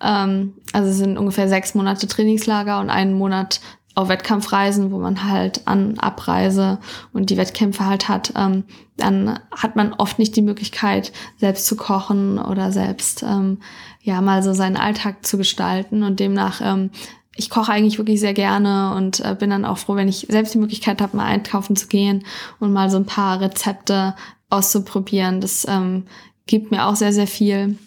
Ähm, 0.00 0.54
also 0.72 0.90
es 0.90 0.98
sind 0.98 1.18
ungefähr 1.18 1.48
sechs 1.48 1.74
Monate 1.74 2.06
Trainingslager 2.06 2.80
und 2.80 2.90
einen 2.90 3.14
Monat 3.14 3.60
auf 3.96 4.08
Wettkampfreisen, 4.10 4.92
wo 4.92 4.98
man 4.98 5.24
halt 5.24 5.66
an 5.66 5.98
Abreise 5.98 6.78
und 7.14 7.30
die 7.30 7.38
Wettkämpfe 7.38 7.86
halt 7.86 8.08
hat, 8.08 8.32
ähm, 8.36 8.64
dann 8.98 9.40
hat 9.50 9.74
man 9.74 9.94
oft 9.94 10.18
nicht 10.18 10.36
die 10.36 10.42
Möglichkeit, 10.42 11.12
selbst 11.38 11.66
zu 11.66 11.76
kochen 11.76 12.38
oder 12.38 12.72
selbst 12.72 13.22
ähm, 13.22 13.58
ja 14.02 14.20
mal 14.20 14.42
so 14.42 14.52
seinen 14.52 14.76
Alltag 14.76 15.24
zu 15.24 15.38
gestalten. 15.38 16.02
Und 16.02 16.20
demnach 16.20 16.60
ähm, 16.62 16.90
ich 17.36 17.50
koche 17.50 17.72
eigentlich 17.72 17.98
wirklich 17.98 18.20
sehr 18.20 18.34
gerne 18.34 18.94
und 18.94 19.20
äh, 19.20 19.36
bin 19.38 19.50
dann 19.50 19.64
auch 19.64 19.78
froh, 19.78 19.94
wenn 19.94 20.08
ich 20.08 20.26
selbst 20.28 20.54
die 20.54 20.58
Möglichkeit 20.58 21.00
habe, 21.00 21.16
mal 21.16 21.26
einkaufen 21.26 21.76
zu 21.76 21.86
gehen 21.86 22.24
und 22.58 22.72
mal 22.72 22.90
so 22.90 22.96
ein 22.96 23.06
paar 23.06 23.40
Rezepte 23.40 24.14
auszuprobieren. 24.48 25.40
Das 25.40 25.66
ähm, 25.68 26.04
gibt 26.46 26.70
mir 26.70 26.86
auch 26.86 26.96
sehr, 26.96 27.12
sehr 27.12 27.26
viel, 27.26 27.78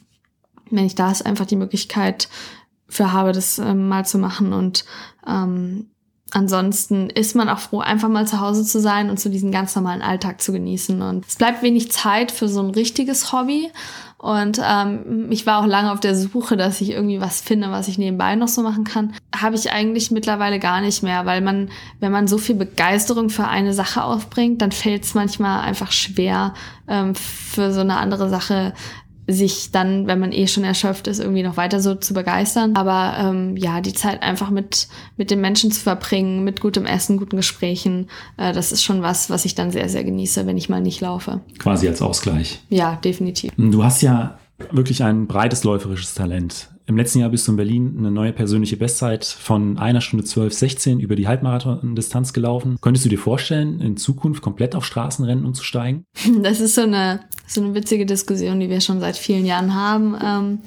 wenn 0.69 0.85
ich 0.85 0.95
da 0.95 1.11
ist, 1.11 1.25
einfach 1.25 1.45
die 1.45 1.55
Möglichkeit 1.55 2.29
für 2.87 3.11
habe, 3.11 3.31
das 3.31 3.59
ähm, 3.59 3.87
mal 3.87 4.05
zu 4.05 4.17
machen. 4.17 4.53
Und 4.53 4.85
ähm, 5.27 5.89
ansonsten 6.31 7.09
ist 7.09 7.35
man 7.35 7.49
auch 7.49 7.59
froh, 7.59 7.79
einfach 7.79 8.09
mal 8.09 8.27
zu 8.27 8.39
Hause 8.39 8.63
zu 8.63 8.79
sein 8.79 9.09
und 9.09 9.19
so 9.19 9.29
diesen 9.29 9.51
ganz 9.51 9.75
normalen 9.75 10.01
Alltag 10.01 10.41
zu 10.41 10.51
genießen. 10.51 11.01
Und 11.01 11.25
es 11.25 11.35
bleibt 11.35 11.63
wenig 11.63 11.91
Zeit 11.91 12.31
für 12.31 12.47
so 12.47 12.61
ein 12.61 12.71
richtiges 12.71 13.31
Hobby. 13.31 13.71
Und 14.19 14.59
ähm, 14.61 15.27
ich 15.29 15.45
war 15.45 15.61
auch 15.61 15.65
lange 15.65 15.93
auf 15.93 16.01
der 16.01 16.13
Suche, 16.13 16.57
dass 16.57 16.81
ich 16.81 16.91
irgendwie 16.91 17.21
was 17.21 17.39
finde, 17.39 17.71
was 17.71 17.87
ich 17.87 17.97
nebenbei 17.97 18.35
noch 18.35 18.49
so 18.49 18.61
machen 18.61 18.83
kann. 18.83 19.13
Habe 19.33 19.55
ich 19.55 19.71
eigentlich 19.71 20.11
mittlerweile 20.11 20.59
gar 20.59 20.81
nicht 20.81 21.03
mehr, 21.03 21.25
weil 21.25 21.39
man, 21.39 21.69
wenn 22.01 22.11
man 22.11 22.27
so 22.27 22.37
viel 22.37 22.55
Begeisterung 22.55 23.29
für 23.29 23.47
eine 23.47 23.73
Sache 23.73 24.03
aufbringt, 24.03 24.61
dann 24.61 24.73
fällt 24.73 25.05
es 25.05 25.13
manchmal 25.13 25.61
einfach 25.61 25.93
schwer, 25.93 26.53
ähm, 26.89 27.15
für 27.15 27.71
so 27.71 27.79
eine 27.79 27.95
andere 27.95 28.29
Sache 28.29 28.73
sich 29.31 29.71
dann, 29.71 30.07
wenn 30.07 30.19
man 30.19 30.31
eh 30.31 30.47
schon 30.47 30.63
erschöpft 30.63 31.07
ist, 31.07 31.19
irgendwie 31.19 31.43
noch 31.43 31.57
weiter 31.57 31.79
so 31.79 31.95
zu 31.95 32.13
begeistern. 32.13 32.75
Aber 32.75 33.15
ähm, 33.19 33.55
ja, 33.55 33.81
die 33.81 33.93
Zeit 33.93 34.23
einfach 34.23 34.49
mit, 34.49 34.87
mit 35.17 35.31
den 35.31 35.41
Menschen 35.41 35.71
zu 35.71 35.81
verbringen, 35.81 36.43
mit 36.43 36.61
gutem 36.61 36.85
Essen, 36.85 37.17
guten 37.17 37.37
Gesprächen, 37.37 38.09
äh, 38.37 38.53
das 38.53 38.71
ist 38.71 38.83
schon 38.83 39.01
was, 39.01 39.29
was 39.29 39.45
ich 39.45 39.55
dann 39.55 39.71
sehr, 39.71 39.89
sehr 39.89 40.03
genieße, 40.03 40.47
wenn 40.47 40.57
ich 40.57 40.69
mal 40.69 40.81
nicht 40.81 41.01
laufe. 41.01 41.41
Quasi 41.59 41.87
als 41.87 42.01
Ausgleich. 42.01 42.59
Ja, 42.69 42.95
definitiv. 42.95 43.51
Du 43.57 43.83
hast 43.83 44.01
ja 44.01 44.39
wirklich 44.71 45.03
ein 45.03 45.27
breites 45.27 45.63
läuferisches 45.63 46.13
Talent. 46.13 46.69
Im 46.89 46.97
letzten 46.97 47.19
Jahr 47.19 47.29
bist 47.29 47.47
du 47.47 47.51
in 47.51 47.57
Berlin 47.57 47.95
eine 47.99 48.09
neue 48.09 48.33
persönliche 48.33 48.75
Bestzeit 48.75 49.23
von 49.23 49.77
einer 49.77 50.01
Stunde 50.01 50.25
12, 50.25 50.51
16 50.51 50.99
über 50.99 51.15
die 51.15 51.27
Halbmarathon-Distanz 51.27 52.33
gelaufen. 52.33 52.79
Könntest 52.81 53.05
du 53.05 53.09
dir 53.09 53.19
vorstellen, 53.19 53.79
in 53.79 53.95
Zukunft 53.95 54.41
komplett 54.41 54.73
auf 54.73 54.85
Straßenrennen 54.85 55.45
umzusteigen? 55.45 56.05
Das 56.41 56.59
ist 56.59 56.73
so 56.73 56.81
eine, 56.81 57.19
so 57.45 57.61
eine 57.61 57.75
witzige 57.75 58.07
Diskussion, 58.07 58.59
die 58.59 58.71
wir 58.71 58.81
schon 58.81 58.99
seit 59.01 59.17
vielen 59.17 59.45
Jahren 59.45 59.75
haben. 59.75 60.17
Ähm, 60.19 60.59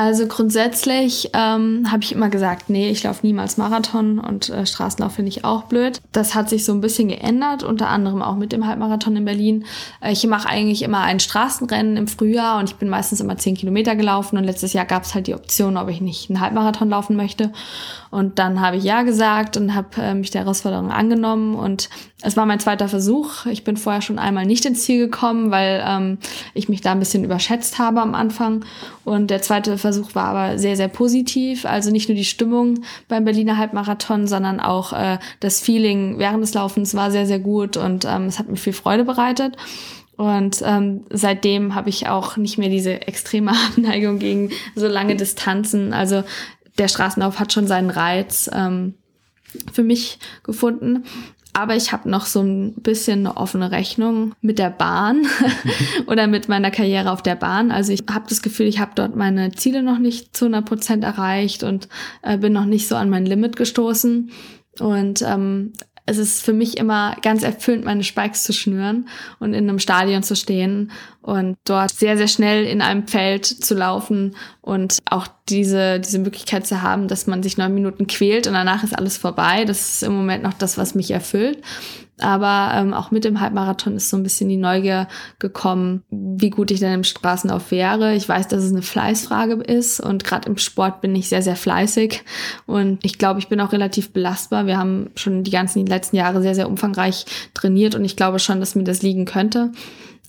also 0.00 0.26
grundsätzlich 0.26 1.28
ähm, 1.34 1.86
habe 1.92 2.02
ich 2.02 2.12
immer 2.12 2.30
gesagt, 2.30 2.70
nee, 2.70 2.88
ich 2.88 3.02
laufe 3.02 3.26
niemals 3.26 3.58
Marathon 3.58 4.18
und 4.18 4.48
äh, 4.48 4.64
Straßenlauf 4.64 5.12
finde 5.12 5.28
ich 5.28 5.44
auch 5.44 5.64
blöd. 5.64 6.00
Das 6.12 6.34
hat 6.34 6.48
sich 6.48 6.64
so 6.64 6.72
ein 6.72 6.80
bisschen 6.80 7.08
geändert, 7.08 7.64
unter 7.64 7.88
anderem 7.88 8.22
auch 8.22 8.36
mit 8.36 8.50
dem 8.52 8.66
Halbmarathon 8.66 9.16
in 9.16 9.26
Berlin. 9.26 9.66
Äh, 10.00 10.12
ich 10.12 10.26
mache 10.26 10.48
eigentlich 10.48 10.80
immer 10.80 11.02
ein 11.02 11.20
Straßenrennen 11.20 11.98
im 11.98 12.08
Frühjahr 12.08 12.58
und 12.58 12.70
ich 12.70 12.76
bin 12.76 12.88
meistens 12.88 13.20
immer 13.20 13.36
zehn 13.36 13.54
Kilometer 13.54 13.94
gelaufen 13.94 14.38
und 14.38 14.44
letztes 14.44 14.72
Jahr 14.72 14.86
gab 14.86 15.02
es 15.02 15.14
halt 15.14 15.26
die 15.26 15.34
Option, 15.34 15.76
ob 15.76 15.90
ich 15.90 16.00
nicht 16.00 16.30
einen 16.30 16.40
Halbmarathon 16.40 16.88
laufen 16.88 17.14
möchte. 17.14 17.52
Und 18.10 18.38
dann 18.38 18.62
habe 18.62 18.78
ich 18.78 18.84
ja 18.84 19.02
gesagt 19.02 19.58
und 19.58 19.74
habe 19.74 20.00
äh, 20.00 20.14
mich 20.14 20.30
der 20.30 20.44
Herausforderung 20.44 20.90
angenommen 20.90 21.54
und 21.54 21.90
es 22.22 22.36
war 22.36 22.44
mein 22.44 22.60
zweiter 22.60 22.88
Versuch. 22.88 23.46
Ich 23.46 23.64
bin 23.64 23.76
vorher 23.76 24.02
schon 24.02 24.18
einmal 24.18 24.44
nicht 24.44 24.64
ins 24.66 24.82
Ziel 24.82 24.98
gekommen, 25.06 25.50
weil 25.50 25.82
ähm, 25.86 26.18
ich 26.54 26.68
mich 26.68 26.80
da 26.80 26.92
ein 26.92 26.98
bisschen 26.98 27.24
überschätzt 27.24 27.78
habe 27.78 28.00
am 28.00 28.14
Anfang. 28.14 28.64
Und 29.04 29.30
der 29.30 29.40
zweite 29.40 29.78
Versuch 29.78 30.14
war 30.14 30.26
aber 30.26 30.58
sehr, 30.58 30.76
sehr 30.76 30.88
positiv. 30.88 31.64
Also 31.64 31.90
nicht 31.90 32.08
nur 32.08 32.16
die 32.16 32.24
Stimmung 32.24 32.82
beim 33.08 33.24
Berliner 33.24 33.56
Halbmarathon, 33.56 34.26
sondern 34.26 34.60
auch 34.60 34.92
äh, 34.92 35.18
das 35.40 35.60
Feeling 35.60 36.18
während 36.18 36.42
des 36.42 36.54
Laufens 36.54 36.94
war 36.94 37.10
sehr, 37.10 37.26
sehr 37.26 37.38
gut 37.38 37.76
und 37.76 38.04
ähm, 38.04 38.26
es 38.26 38.38
hat 38.38 38.48
mir 38.48 38.56
viel 38.56 38.74
Freude 38.74 39.04
bereitet. 39.04 39.56
Und 40.16 40.62
ähm, 40.66 41.06
seitdem 41.08 41.74
habe 41.74 41.88
ich 41.88 42.08
auch 42.08 42.36
nicht 42.36 42.58
mehr 42.58 42.68
diese 42.68 43.06
extreme 43.06 43.52
Abneigung 43.68 44.18
gegen 44.18 44.50
so 44.74 44.86
lange 44.86 45.16
Distanzen. 45.16 45.94
Also 45.94 46.24
der 46.76 46.88
Straßenlauf 46.88 47.38
hat 47.38 47.54
schon 47.54 47.66
seinen 47.66 47.88
Reiz 47.88 48.50
ähm, 48.52 48.94
für 49.72 49.82
mich 49.82 50.18
gefunden. 50.42 51.04
Aber 51.52 51.74
ich 51.74 51.92
habe 51.92 52.08
noch 52.08 52.26
so 52.26 52.42
ein 52.42 52.74
bisschen 52.74 53.26
eine 53.26 53.36
offene 53.36 53.72
Rechnung 53.72 54.34
mit 54.40 54.58
der 54.58 54.70
Bahn 54.70 55.26
oder 56.06 56.26
mit 56.26 56.48
meiner 56.48 56.70
Karriere 56.70 57.10
auf 57.10 57.22
der 57.22 57.34
Bahn. 57.34 57.72
Also 57.72 57.92
ich 57.92 58.04
habe 58.10 58.26
das 58.28 58.42
Gefühl, 58.42 58.66
ich 58.66 58.78
habe 58.78 58.92
dort 58.94 59.16
meine 59.16 59.50
Ziele 59.52 59.82
noch 59.82 59.98
nicht 59.98 60.36
zu 60.36 60.46
100 60.46 60.64
Prozent 60.64 61.04
erreicht 61.04 61.64
und 61.64 61.88
äh, 62.22 62.38
bin 62.38 62.52
noch 62.52 62.66
nicht 62.66 62.86
so 62.86 62.94
an 62.96 63.10
mein 63.10 63.26
Limit 63.26 63.56
gestoßen. 63.56 64.30
Und 64.78 65.22
ähm, 65.22 65.72
es 66.10 66.18
ist 66.18 66.42
für 66.42 66.52
mich 66.52 66.76
immer 66.76 67.16
ganz 67.22 67.44
erfüllend, 67.44 67.84
meine 67.84 68.02
Spikes 68.02 68.42
zu 68.42 68.52
schnüren 68.52 69.08
und 69.38 69.54
in 69.54 69.68
einem 69.68 69.78
Stadion 69.78 70.24
zu 70.24 70.34
stehen 70.34 70.90
und 71.22 71.56
dort 71.64 71.92
sehr, 71.92 72.16
sehr 72.16 72.26
schnell 72.26 72.66
in 72.66 72.82
einem 72.82 73.06
Feld 73.06 73.46
zu 73.46 73.74
laufen 73.74 74.34
und 74.60 74.98
auch 75.08 75.28
diese, 75.48 76.00
diese 76.00 76.18
Möglichkeit 76.18 76.66
zu 76.66 76.82
haben, 76.82 77.06
dass 77.06 77.28
man 77.28 77.44
sich 77.44 77.56
neun 77.56 77.74
Minuten 77.74 78.08
quält 78.08 78.48
und 78.48 78.54
danach 78.54 78.82
ist 78.82 78.98
alles 78.98 79.18
vorbei. 79.18 79.64
Das 79.64 79.94
ist 79.94 80.02
im 80.02 80.12
Moment 80.12 80.42
noch 80.42 80.54
das, 80.54 80.76
was 80.76 80.96
mich 80.96 81.12
erfüllt. 81.12 81.62
Aber 82.22 82.72
ähm, 82.74 82.94
auch 82.94 83.10
mit 83.10 83.24
dem 83.24 83.40
Halbmarathon 83.40 83.96
ist 83.96 84.10
so 84.10 84.16
ein 84.16 84.22
bisschen 84.22 84.48
die 84.48 84.56
Neugier 84.56 85.08
gekommen, 85.38 86.02
wie 86.10 86.50
gut 86.50 86.70
ich 86.70 86.80
denn 86.80 86.92
im 86.92 87.04
Straßenlauf 87.04 87.70
wäre. 87.70 88.14
Ich 88.14 88.28
weiß, 88.28 88.48
dass 88.48 88.62
es 88.62 88.72
eine 88.72 88.82
Fleißfrage 88.82 89.54
ist 89.54 90.00
und 90.00 90.24
gerade 90.24 90.48
im 90.48 90.58
Sport 90.58 91.00
bin 91.00 91.14
ich 91.14 91.28
sehr, 91.28 91.42
sehr 91.42 91.56
fleißig 91.56 92.22
und 92.66 92.98
ich 93.04 93.18
glaube, 93.18 93.40
ich 93.40 93.48
bin 93.48 93.60
auch 93.60 93.72
relativ 93.72 94.12
belastbar. 94.12 94.66
Wir 94.66 94.78
haben 94.78 95.10
schon 95.16 95.44
die 95.44 95.50
ganzen 95.50 95.84
die 95.84 95.90
letzten 95.90 96.16
Jahre 96.16 96.42
sehr, 96.42 96.54
sehr 96.54 96.68
umfangreich 96.68 97.24
trainiert 97.54 97.94
und 97.94 98.04
ich 98.04 98.16
glaube 98.16 98.38
schon, 98.38 98.60
dass 98.60 98.74
mir 98.74 98.84
das 98.84 99.02
liegen 99.02 99.24
könnte. 99.24 99.72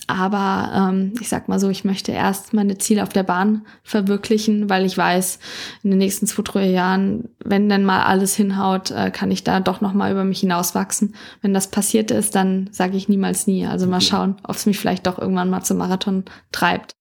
Aber 0.06 0.90
ähm, 0.90 1.12
ich 1.20 1.28
sag 1.28 1.48
mal 1.48 1.60
so, 1.60 1.68
ich 1.68 1.84
möchte 1.84 2.12
erst 2.12 2.52
meine 2.52 2.78
Ziele 2.78 3.02
auf 3.02 3.10
der 3.10 3.22
Bahn 3.22 3.66
verwirklichen, 3.82 4.68
weil 4.68 4.84
ich 4.84 4.96
weiß, 4.96 5.38
in 5.82 5.90
den 5.90 5.98
nächsten 5.98 6.26
zwei, 6.26 6.42
drei 6.42 6.66
Jahren, 6.68 7.28
wenn 7.44 7.68
dann 7.68 7.84
mal 7.84 8.02
alles 8.02 8.34
hinhaut, 8.34 8.90
äh, 8.90 9.10
kann 9.10 9.30
ich 9.30 9.44
da 9.44 9.60
doch 9.60 9.80
noch 9.80 9.92
mal 9.92 10.10
über 10.10 10.24
mich 10.24 10.40
hinauswachsen. 10.40 11.14
Wenn 11.40 11.54
das 11.54 11.68
passiert 11.70 12.10
ist, 12.10 12.34
dann 12.34 12.68
sage 12.72 12.96
ich 12.96 13.08
niemals 13.08 13.46
nie. 13.46 13.66
Also 13.66 13.86
mal 13.86 14.00
schauen, 14.00 14.36
ob 14.44 14.56
es 14.56 14.66
mich 14.66 14.78
vielleicht 14.78 15.06
doch 15.06 15.18
irgendwann 15.18 15.50
mal 15.50 15.62
zum 15.62 15.78
Marathon 15.78 16.24
treibt. 16.50 16.92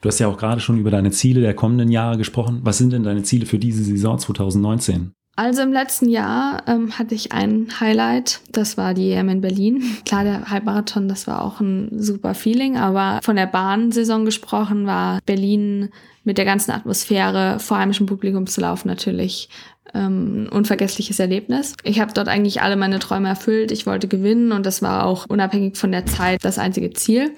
Du 0.00 0.08
hast 0.08 0.18
ja 0.18 0.28
auch 0.28 0.36
gerade 0.36 0.60
schon 0.60 0.78
über 0.78 0.90
deine 0.90 1.10
Ziele 1.10 1.40
der 1.40 1.54
kommenden 1.54 1.90
Jahre 1.90 2.18
gesprochen. 2.18 2.60
Was 2.62 2.78
sind 2.78 2.92
denn 2.92 3.02
deine 3.02 3.22
Ziele 3.22 3.46
für 3.46 3.58
diese 3.58 3.82
Saison 3.82 4.18
2019? 4.18 5.12
Also 5.36 5.60
im 5.60 5.72
letzten 5.72 6.08
Jahr 6.08 6.62
ähm, 6.66 6.98
hatte 6.98 7.14
ich 7.14 7.32
ein 7.32 7.68
Highlight, 7.78 8.40
das 8.52 8.78
war 8.78 8.94
die 8.94 9.12
EM 9.12 9.28
in 9.28 9.40
Berlin. 9.42 9.82
Klar, 10.06 10.24
der 10.24 10.50
Halbmarathon, 10.50 11.08
das 11.08 11.26
war 11.26 11.44
auch 11.44 11.60
ein 11.60 11.90
super 11.92 12.34
Feeling, 12.34 12.78
aber 12.78 13.20
von 13.22 13.36
der 13.36 13.46
Bahnsaison 13.46 14.24
gesprochen 14.24 14.86
war 14.86 15.20
Berlin 15.26 15.90
mit 16.24 16.38
der 16.38 16.46
ganzen 16.46 16.70
Atmosphäre 16.70 17.58
vor 17.60 17.78
heimischem 17.78 18.06
Publikum 18.06 18.46
zu 18.46 18.62
laufen 18.62 18.88
natürlich 18.88 19.50
ähm, 19.94 20.48
unvergessliches 20.50 21.20
Erlebnis. 21.20 21.74
Ich 21.84 22.00
habe 22.00 22.12
dort 22.14 22.28
eigentlich 22.28 22.62
alle 22.62 22.76
meine 22.76 22.98
Träume 22.98 23.28
erfüllt. 23.28 23.70
Ich 23.70 23.86
wollte 23.86 24.08
gewinnen 24.08 24.52
und 24.52 24.64
das 24.64 24.80
war 24.80 25.04
auch 25.04 25.26
unabhängig 25.28 25.76
von 25.76 25.92
der 25.92 26.06
Zeit 26.06 26.44
das 26.44 26.58
einzige 26.58 26.92
Ziel. 26.94 27.34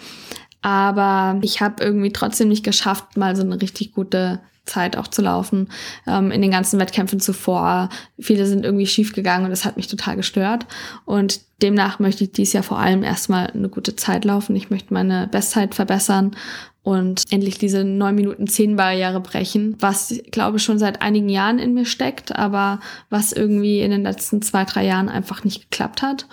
Aber 0.62 1.38
ich 1.42 1.61
habe 1.61 1.82
irgendwie 1.82 2.12
trotzdem 2.12 2.48
nicht 2.48 2.64
geschafft, 2.64 3.16
mal 3.16 3.37
so 3.37 3.42
eine 3.42 3.61
richtig 3.61 3.92
gute 3.92 4.40
Zeit 4.68 4.96
auch 4.96 5.09
zu 5.09 5.22
laufen. 5.22 5.68
Ähm, 6.07 6.31
in 6.31 6.42
den 6.42 6.50
ganzen 6.50 6.78
Wettkämpfen 6.78 7.20
zuvor. 7.20 7.88
Viele 8.18 8.46
sind 8.46 8.64
irgendwie 8.64 8.87
schief 8.87 9.12
gegangen 9.12 9.44
und 9.44 9.50
das 9.50 9.64
hat 9.64 9.76
mich 9.76 9.88
total 9.88 10.16
gestört. 10.16 10.66
Und 11.04 11.40
demnach 11.62 11.98
möchte 11.98 12.24
ich 12.24 12.33
dies 12.33 12.52
Jahr 12.52 12.62
vor 12.62 12.78
allem 12.78 13.02
erstmal 13.02 13.48
eine 13.48 13.68
gute 13.68 13.96
Zeit 13.96 14.24
laufen. 14.24 14.54
Ich 14.54 14.70
möchte 14.70 14.94
meine 14.94 15.26
Bestzeit 15.26 15.74
verbessern 15.74 16.37
und 16.83 17.24
endlich 17.31 17.59
diese 17.59 17.85
9 17.85 18.14
Minuten 18.14 18.46
10 18.46 18.76
Barriere 18.76 19.20
brechen, 19.20 19.76
was, 19.78 20.14
glaube 20.31 20.57
ich, 20.57 20.62
schon 20.62 20.78
seit 20.78 21.02
einigen 21.02 21.28
Jahren 21.28 21.59
in 21.59 21.74
mir 21.74 21.85
steckt, 21.85 22.35
aber 22.35 22.81
was 23.11 23.33
irgendwie 23.33 23.81
in 23.81 23.90
den 23.90 24.04
letzten 24.04 24.40
zwei, 24.40 24.64
drei 24.64 24.87
Jahren 24.87 25.11
einfach 25.11 25.44
nicht 25.44 25.70
geklappt 25.70 26.00
hat. 26.00 26.26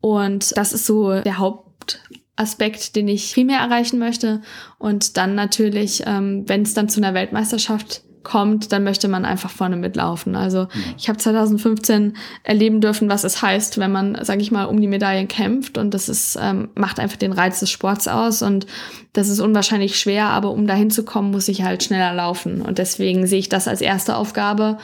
Und 0.00 0.56
das 0.56 0.72
ist 0.72 0.86
so 0.86 1.20
der 1.20 1.38
Haupt 1.38 2.00
Aspekt, 2.36 2.96
den 2.96 3.08
ich 3.08 3.34
primär 3.34 3.60
erreichen 3.60 3.98
möchte. 3.98 4.40
Und 4.78 5.16
dann 5.16 5.34
natürlich, 5.34 6.02
ähm, 6.06 6.44
wenn 6.46 6.62
es 6.62 6.74
dann 6.74 6.88
zu 6.88 7.00
einer 7.00 7.14
Weltmeisterschaft 7.14 8.02
kommt, 8.22 8.72
dann 8.72 8.84
möchte 8.84 9.08
man 9.08 9.24
einfach 9.24 9.50
vorne 9.50 9.76
mitlaufen. 9.76 10.36
Also 10.36 10.68
ich 10.96 11.08
habe 11.08 11.18
2015 11.18 12.16
erleben 12.42 12.80
dürfen, 12.80 13.08
was 13.08 13.24
es 13.24 13.42
heißt, 13.42 13.78
wenn 13.78 13.92
man, 13.92 14.18
sage 14.22 14.40
ich 14.40 14.50
mal, 14.50 14.64
um 14.64 14.80
die 14.80 14.86
Medaillen 14.86 15.28
kämpft. 15.28 15.78
Und 15.78 15.92
das 15.92 16.08
ist 16.08 16.38
ähm, 16.40 16.70
macht 16.74 17.00
einfach 17.00 17.16
den 17.16 17.32
Reiz 17.32 17.60
des 17.60 17.70
Sports 17.70 18.08
aus. 18.08 18.42
Und 18.42 18.66
das 19.12 19.28
ist 19.28 19.40
unwahrscheinlich 19.40 19.98
schwer, 19.98 20.26
aber 20.26 20.50
um 20.50 20.66
dahin 20.66 20.90
zu 20.90 21.04
kommen, 21.04 21.30
muss 21.30 21.48
ich 21.48 21.62
halt 21.62 21.82
schneller 21.82 22.14
laufen. 22.14 22.62
Und 22.62 22.78
deswegen 22.78 23.26
sehe 23.26 23.40
ich 23.40 23.48
das 23.48 23.68
als 23.68 23.80
erste 23.80 24.16
Aufgabe. 24.16 24.78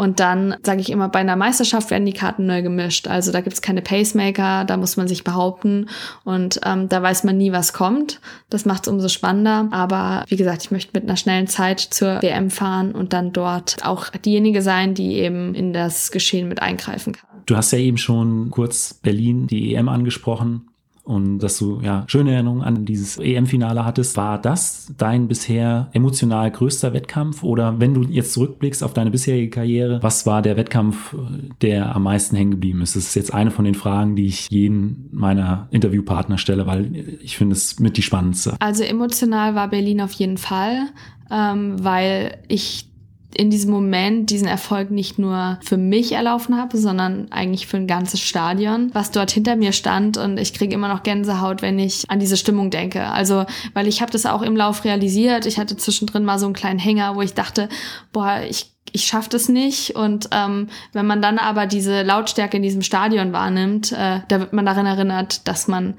Und 0.00 0.18
dann 0.18 0.56
sage 0.62 0.80
ich 0.80 0.88
immer, 0.88 1.10
bei 1.10 1.18
einer 1.18 1.36
Meisterschaft 1.36 1.90
werden 1.90 2.06
die 2.06 2.14
Karten 2.14 2.46
neu 2.46 2.62
gemischt. 2.62 3.06
Also 3.06 3.32
da 3.32 3.42
gibt's 3.42 3.60
keine 3.60 3.82
Pacemaker, 3.82 4.64
da 4.64 4.78
muss 4.78 4.96
man 4.96 5.06
sich 5.06 5.24
behaupten 5.24 5.90
und 6.24 6.58
ähm, 6.64 6.88
da 6.88 7.02
weiß 7.02 7.24
man 7.24 7.36
nie, 7.36 7.52
was 7.52 7.74
kommt. 7.74 8.18
Das 8.48 8.64
macht 8.64 8.86
es 8.86 8.88
umso 8.90 9.08
spannender. 9.08 9.68
Aber 9.72 10.24
wie 10.28 10.36
gesagt, 10.36 10.62
ich 10.62 10.70
möchte 10.70 10.92
mit 10.94 11.02
einer 11.02 11.18
schnellen 11.18 11.48
Zeit 11.48 11.80
zur 11.80 12.22
WM 12.22 12.48
fahren 12.48 12.92
und 12.92 13.12
dann 13.12 13.34
dort 13.34 13.76
auch 13.84 14.08
diejenige 14.08 14.62
sein, 14.62 14.94
die 14.94 15.16
eben 15.16 15.54
in 15.54 15.74
das 15.74 16.10
Geschehen 16.10 16.48
mit 16.48 16.62
eingreifen 16.62 17.12
kann. 17.12 17.28
Du 17.44 17.54
hast 17.54 17.70
ja 17.72 17.78
eben 17.78 17.98
schon 17.98 18.48
kurz 18.50 18.94
Berlin, 18.94 19.48
die 19.48 19.74
EM 19.74 19.90
angesprochen 19.90 20.69
und 21.10 21.40
dass 21.40 21.58
du 21.58 21.80
ja 21.82 22.04
schöne 22.06 22.32
Erinnerungen 22.32 22.62
an 22.62 22.84
dieses 22.84 23.18
EM-Finale 23.18 23.84
hattest. 23.84 24.16
War 24.16 24.40
das 24.40 24.92
dein 24.96 25.26
bisher 25.26 25.88
emotional 25.92 26.50
größter 26.50 26.92
Wettkampf? 26.92 27.42
Oder 27.42 27.80
wenn 27.80 27.94
du 27.94 28.02
jetzt 28.02 28.32
zurückblickst 28.32 28.84
auf 28.84 28.94
deine 28.94 29.10
bisherige 29.10 29.50
Karriere, 29.50 30.02
was 30.02 30.24
war 30.24 30.40
der 30.40 30.56
Wettkampf, 30.56 31.14
der 31.62 31.94
am 31.94 32.04
meisten 32.04 32.36
hängen 32.36 32.52
geblieben 32.52 32.80
ist? 32.82 32.94
Das 32.94 33.04
ist 33.04 33.14
jetzt 33.16 33.34
eine 33.34 33.50
von 33.50 33.64
den 33.64 33.74
Fragen, 33.74 34.14
die 34.14 34.26
ich 34.26 34.48
jeden 34.50 35.08
meiner 35.10 35.66
Interviewpartner 35.70 36.38
stelle, 36.38 36.66
weil 36.66 37.18
ich 37.20 37.36
finde 37.36 37.54
es 37.54 37.80
mit 37.80 37.96
die 37.96 38.02
spannendste. 38.02 38.54
Also 38.60 38.84
emotional 38.84 39.54
war 39.54 39.68
Berlin 39.68 40.00
auf 40.00 40.12
jeden 40.12 40.38
Fall, 40.38 40.88
ähm, 41.30 41.82
weil 41.82 42.38
ich 42.46 42.89
in 43.34 43.50
diesem 43.50 43.70
Moment 43.70 44.30
diesen 44.30 44.48
Erfolg 44.48 44.90
nicht 44.90 45.18
nur 45.18 45.58
für 45.62 45.76
mich 45.76 46.12
erlaufen 46.12 46.56
habe, 46.56 46.76
sondern 46.76 47.30
eigentlich 47.30 47.66
für 47.66 47.76
ein 47.76 47.86
ganzes 47.86 48.20
Stadion, 48.20 48.90
was 48.92 49.10
dort 49.10 49.30
hinter 49.30 49.56
mir 49.56 49.72
stand 49.72 50.16
und 50.16 50.38
ich 50.38 50.52
kriege 50.52 50.74
immer 50.74 50.88
noch 50.88 51.02
Gänsehaut, 51.02 51.62
wenn 51.62 51.78
ich 51.78 52.10
an 52.10 52.18
diese 52.18 52.36
Stimmung 52.36 52.70
denke. 52.70 53.06
Also, 53.06 53.46
weil 53.72 53.86
ich 53.86 54.02
habe 54.02 54.12
das 54.12 54.26
auch 54.26 54.42
im 54.42 54.56
Lauf 54.56 54.84
realisiert. 54.84 55.46
Ich 55.46 55.58
hatte 55.58 55.76
zwischendrin 55.76 56.24
mal 56.24 56.38
so 56.38 56.46
einen 56.46 56.54
kleinen 56.54 56.78
Hänger, 56.78 57.14
wo 57.14 57.22
ich 57.22 57.34
dachte, 57.34 57.68
boah, 58.12 58.40
ich 58.48 58.70
ich 58.92 59.04
schaffe 59.04 59.28
das 59.30 59.48
nicht. 59.48 59.94
Und 59.94 60.28
ähm, 60.32 60.68
wenn 60.92 61.06
man 61.06 61.22
dann 61.22 61.38
aber 61.38 61.66
diese 61.66 62.02
Lautstärke 62.02 62.56
in 62.56 62.62
diesem 62.62 62.82
Stadion 62.82 63.32
wahrnimmt, 63.32 63.92
äh, 63.92 64.20
da 64.26 64.40
wird 64.40 64.52
man 64.52 64.66
daran 64.66 64.86
erinnert, 64.86 65.46
dass 65.46 65.68
man 65.68 65.94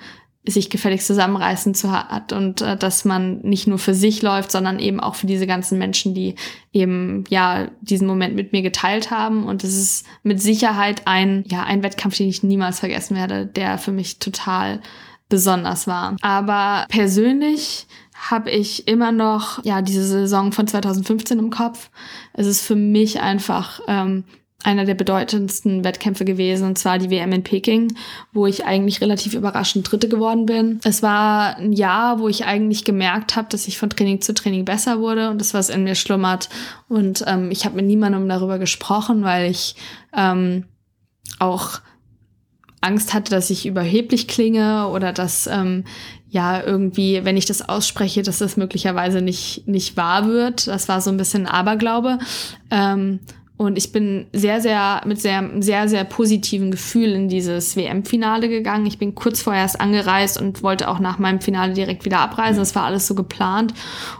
sich 0.48 0.72
gefälligst 0.72 1.06
zusammenreißen 1.06 1.76
zu 1.76 1.92
hat 1.92 2.34
und 2.34 2.62
äh, 2.62 2.76
dass 2.76 3.06
man 3.06 3.42
nicht 3.42 3.68
nur 3.68 3.78
für 3.78 3.94
sich 3.94 4.24
läuft, 4.24 4.52
sondern 4.52 4.80
eben 4.80 5.00
auch 5.00 5.14
für 5.14 5.28
diese 5.28 5.46
ganzen 5.46 5.78
Menschen, 5.78 6.16
die 6.16 6.36
eben 6.74 7.26
ja 7.30 7.70
diesen 7.82 8.08
Moment 8.08 8.36
mit 8.36 8.52
mir 8.52 8.64
geteilt 8.64 9.12
haben 9.12 9.46
und 9.46 9.64
es 9.64 9.78
ist 9.78 10.06
mit 10.24 10.42
Sicherheit 10.42 11.04
ein 11.06 11.44
ja 11.48 11.64
ein 11.64 11.84
Wettkampf, 11.84 12.18
den 12.18 12.28
ich 12.28 12.42
niemals 12.42 12.80
vergessen 12.80 13.16
werde, 13.16 13.46
der 13.46 13.78
für 13.78 13.92
mich 13.92 14.18
total 14.18 14.82
besonders 15.30 15.86
war. 15.86 16.16
Aber 16.22 16.86
persönlich 16.90 17.86
habe 18.30 18.50
ich 18.50 18.88
immer 18.88 19.12
noch 19.12 19.64
ja 19.64 19.84
diese 19.84 20.06
Saison 20.06 20.52
von 20.52 20.68
2015 20.68 21.38
im 21.38 21.52
Kopf. 21.52 21.92
Es 22.34 22.48
ist 22.48 22.62
für 22.62 22.76
mich 22.76 23.22
einfach 23.22 23.80
ähm, 23.88 24.24
einer 24.64 24.86
der 24.86 24.96
bedeutendsten 24.96 25.84
Wettkämpfe 25.84 26.26
gewesen, 26.26 26.68
und 26.68 26.78
zwar 26.78 27.00
die 27.00 27.10
WM 27.10 27.32
in 27.32 27.44
Peking, 27.44 27.96
wo 28.32 28.46
ich 28.46 28.66
eigentlich 28.66 29.02
relativ 29.02 29.34
überraschend 29.34 29.92
Dritte 29.92 30.08
geworden 30.08 30.46
bin. 30.46 30.80
Es 30.84 31.02
war 31.02 31.58
ein 31.58 31.74
Jahr, 31.74 32.20
wo 32.20 32.28
ich 32.28 32.46
eigentlich 32.46 32.84
gemerkt 32.84 33.36
habe, 33.36 33.48
dass 33.50 33.68
ich 33.68 33.78
von 33.78 33.90
Training 33.90 34.22
zu 34.22 34.34
Training 34.34 34.66
besser 34.66 35.00
wurde 35.00 35.30
und 35.30 35.42
das, 35.42 35.54
was 35.54 35.70
in 35.70 35.84
mir 35.84 35.96
schlummert. 35.96 36.50
Und 36.88 37.24
ähm, 37.28 37.50
ich 37.52 37.66
habe 37.66 37.76
mit 37.76 37.86
niemandem 37.86 38.28
darüber 38.30 38.60
gesprochen, 38.60 39.24
weil 39.24 39.50
ich 39.50 39.76
ähm, 40.16 40.66
auch 41.40 41.82
Angst 42.82 43.14
hatte, 43.14 43.32
dass 43.32 43.50
ich 43.50 43.66
überheblich 43.66 44.28
klinge 44.28 44.88
oder 44.88 45.14
dass 45.14 45.48
ähm, 45.48 45.86
ja 46.30 46.64
irgendwie, 46.64 47.24
wenn 47.24 47.38
ich 47.38 47.46
das 47.46 47.68
ausspreche, 47.68 48.24
dass 48.24 48.40
das 48.40 48.58
möglicherweise 48.58 49.22
nicht 49.22 49.68
nicht 49.68 49.98
wahr 49.98 50.28
wird. 50.28 50.68
Das 50.68 50.88
war 50.88 51.02
so 51.02 51.12
ein 51.12 51.18
bisschen 51.18 51.46
Aberglaube. 51.46 52.18
Ähm, 52.72 53.20
und 53.62 53.78
ich 53.78 53.92
bin 53.92 54.26
sehr, 54.34 54.60
sehr, 54.60 55.04
mit 55.06 55.22
sehr, 55.22 55.48
sehr, 55.60 55.88
sehr 55.88 56.04
positiven 56.04 56.72
Gefühl 56.72 57.12
in 57.12 57.30
dieses 57.30 57.76
WM-Finale 57.76 58.50
gegangen. 58.50 58.88
Ich 58.88 58.98
bin 58.98 59.14
kurz 59.14 59.44
vorher 59.44 59.62
erst 59.62 59.80
angereist 59.80 60.42
und 60.42 60.64
wollte 60.64 60.88
auch 60.90 60.98
nach 60.98 61.20
meinem 61.20 61.42
Finale 61.42 61.74
direkt 61.74 62.04
wieder 62.04 62.22
abreisen. 62.22 62.58
Das 62.58 62.74
war 62.74 62.86
alles 62.86 63.06
so 63.06 63.14
geplant. 63.14 63.76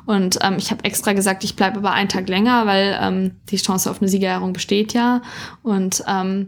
Und 0.06 0.38
ähm, 0.44 0.58
ich 0.60 0.70
habe 0.70 0.84
extra 0.84 1.14
gesagt, 1.14 1.44
ich 1.44 1.56
bleibe 1.56 1.80
aber 1.80 1.92
einen 1.92 2.08
Tag 2.08 2.30
länger, 2.30 2.68
weil 2.68 2.96
ähm, 3.02 3.32
die 3.50 3.58
Chance 3.58 3.90
auf 3.90 4.00
eine 4.00 4.10
Siegerehrung 4.10 4.54
besteht 4.54 4.94
ja. 4.94 5.24
Und 5.64 6.04
ähm, 6.08 6.48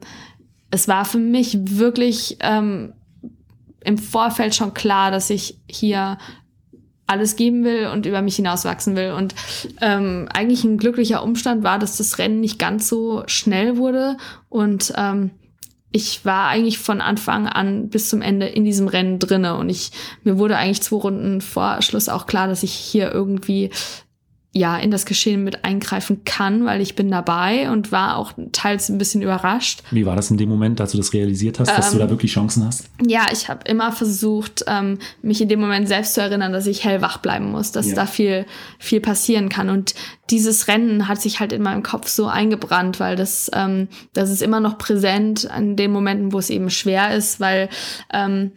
es 0.69 0.87
war 0.87 1.03
für 1.03 1.17
mich 1.17 1.57
wirklich 1.63 2.37
ähm, 2.41 2.93
im 3.83 3.97
Vorfeld 3.97 4.53
schon 4.53 4.75
klar, 4.75 5.09
dass 5.09 5.31
ich 5.31 5.57
hier 5.67 6.19
alles 7.07 7.35
geben 7.35 7.63
will 7.63 7.87
und 7.87 8.05
über 8.05 8.21
mich 8.21 8.35
hinauswachsen 8.37 8.95
will. 8.95 9.11
Und 9.11 9.35
ähm, 9.81 10.27
eigentlich 10.33 10.63
ein 10.63 10.77
glücklicher 10.77 11.23
Umstand 11.23 11.63
war, 11.63 11.79
dass 11.79 11.97
das 11.97 12.17
Rennen 12.17 12.39
nicht 12.39 12.59
ganz 12.59 12.87
so 12.87 13.23
schnell 13.27 13.77
wurde 13.77 14.17
und 14.49 14.93
ähm, 14.97 15.31
ich 15.95 16.25
war 16.25 16.47
eigentlich 16.47 16.79
von 16.79 17.01
Anfang 17.01 17.47
an 17.47 17.89
bis 17.89 18.09
zum 18.09 18.23
Ende 18.23 18.47
in 18.47 18.65
diesem 18.65 18.87
Rennen 18.87 19.19
drinne 19.19 19.55
und 19.55 19.69
ich 19.69 19.91
mir 20.23 20.39
wurde 20.39 20.57
eigentlich 20.57 20.81
zwei 20.81 20.97
Runden 20.97 21.39
vor 21.39 21.83
Schluss 21.83 22.09
auch 22.09 22.25
klar, 22.25 22.47
dass 22.47 22.63
ich 22.63 22.73
hier 22.73 23.11
irgendwie 23.11 23.69
ja 24.55 24.77
in 24.77 24.91
das 24.91 25.05
Geschehen 25.05 25.43
mit 25.43 25.65
eingreifen 25.65 26.23
kann, 26.25 26.63
weil 26.65 26.79
ich 26.79 26.93
bin 26.93 27.09
dabei 27.09 27.71
und 27.71 27.91
war 27.91 28.17
auch 28.17 28.33
teils 28.51 28.87
ein 28.87 28.99
bisschen 28.99 29.23
überrascht. 29.23 29.81
Wie 29.89 30.05
war 30.05 30.15
das 30.15 30.29
in 30.29 30.37
dem 30.37 30.47
Moment, 30.47 30.79
als 30.79 30.91
du 30.91 30.97
das 30.97 31.11
realisiert 31.11 31.59
hast, 31.59 31.69
dass 31.69 31.87
ähm, 31.87 31.93
du 31.93 32.05
da 32.05 32.09
wirklich 32.11 32.31
Chancen 32.31 32.63
hast? 32.63 32.85
Ja, 33.05 33.25
ich 33.31 33.49
habe 33.49 33.61
immer 33.67 33.91
versucht, 33.91 34.63
ähm, 34.67 34.99
mich 35.23 35.41
in 35.41 35.49
dem 35.49 35.59
Moment 35.59 35.87
selbst 35.87 36.13
zu 36.13 36.21
erinnern, 36.21 36.53
dass 36.53 36.67
ich 36.67 36.83
hellwach 36.83 37.17
bleiben 37.17 37.51
muss, 37.51 37.71
dass 37.71 37.89
ja. 37.89 37.95
da 37.95 38.05
viel 38.05 38.45
viel 38.77 39.01
passieren 39.01 39.49
kann 39.49 39.71
und 39.71 39.95
dieses 40.29 40.67
Rennen 40.67 41.07
hat 41.07 41.19
sich 41.19 41.39
halt 41.39 41.51
in 41.51 41.63
meinem 41.63 41.83
Kopf 41.83 42.07
so 42.07 42.27
eingebrannt, 42.27 42.99
weil 42.99 43.15
das 43.15 43.49
ähm, 43.53 43.87
das 44.13 44.29
ist 44.29 44.43
immer 44.43 44.59
noch 44.59 44.77
präsent 44.77 45.49
an 45.49 45.75
den 45.75 45.91
Momenten, 45.91 46.31
wo 46.31 46.37
es 46.37 46.51
eben 46.51 46.69
schwer 46.69 47.15
ist, 47.15 47.39
weil 47.39 47.69
ähm, 48.13 48.51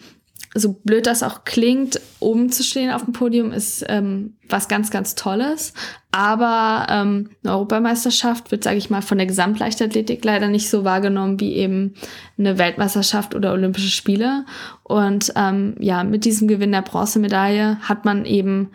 so 0.58 0.72
blöd 0.72 1.06
das 1.06 1.22
auch 1.22 1.44
klingt, 1.44 2.00
oben 2.20 2.50
zu 2.50 2.62
stehen 2.62 2.90
auf 2.90 3.04
dem 3.04 3.12
Podium 3.12 3.52
ist 3.52 3.84
ähm, 3.88 4.36
was 4.48 4.68
ganz, 4.68 4.90
ganz 4.90 5.14
Tolles. 5.14 5.72
Aber 6.12 6.86
ähm, 6.88 7.30
eine 7.42 7.52
Europameisterschaft 7.52 8.50
wird, 8.50 8.64
sage 8.64 8.78
ich 8.78 8.90
mal, 8.90 9.02
von 9.02 9.18
der 9.18 9.26
Gesamtleichtathletik 9.26 10.24
leider 10.24 10.48
nicht 10.48 10.70
so 10.70 10.84
wahrgenommen 10.84 11.40
wie 11.40 11.54
eben 11.54 11.94
eine 12.38 12.58
Weltmeisterschaft 12.58 13.34
oder 13.34 13.52
Olympische 13.52 13.90
Spiele. 13.90 14.44
Und 14.82 15.32
ähm, 15.36 15.74
ja, 15.78 16.04
mit 16.04 16.24
diesem 16.24 16.48
Gewinn 16.48 16.72
der 16.72 16.82
Bronzemedaille 16.82 17.78
hat 17.82 18.04
man 18.04 18.24
eben 18.24 18.70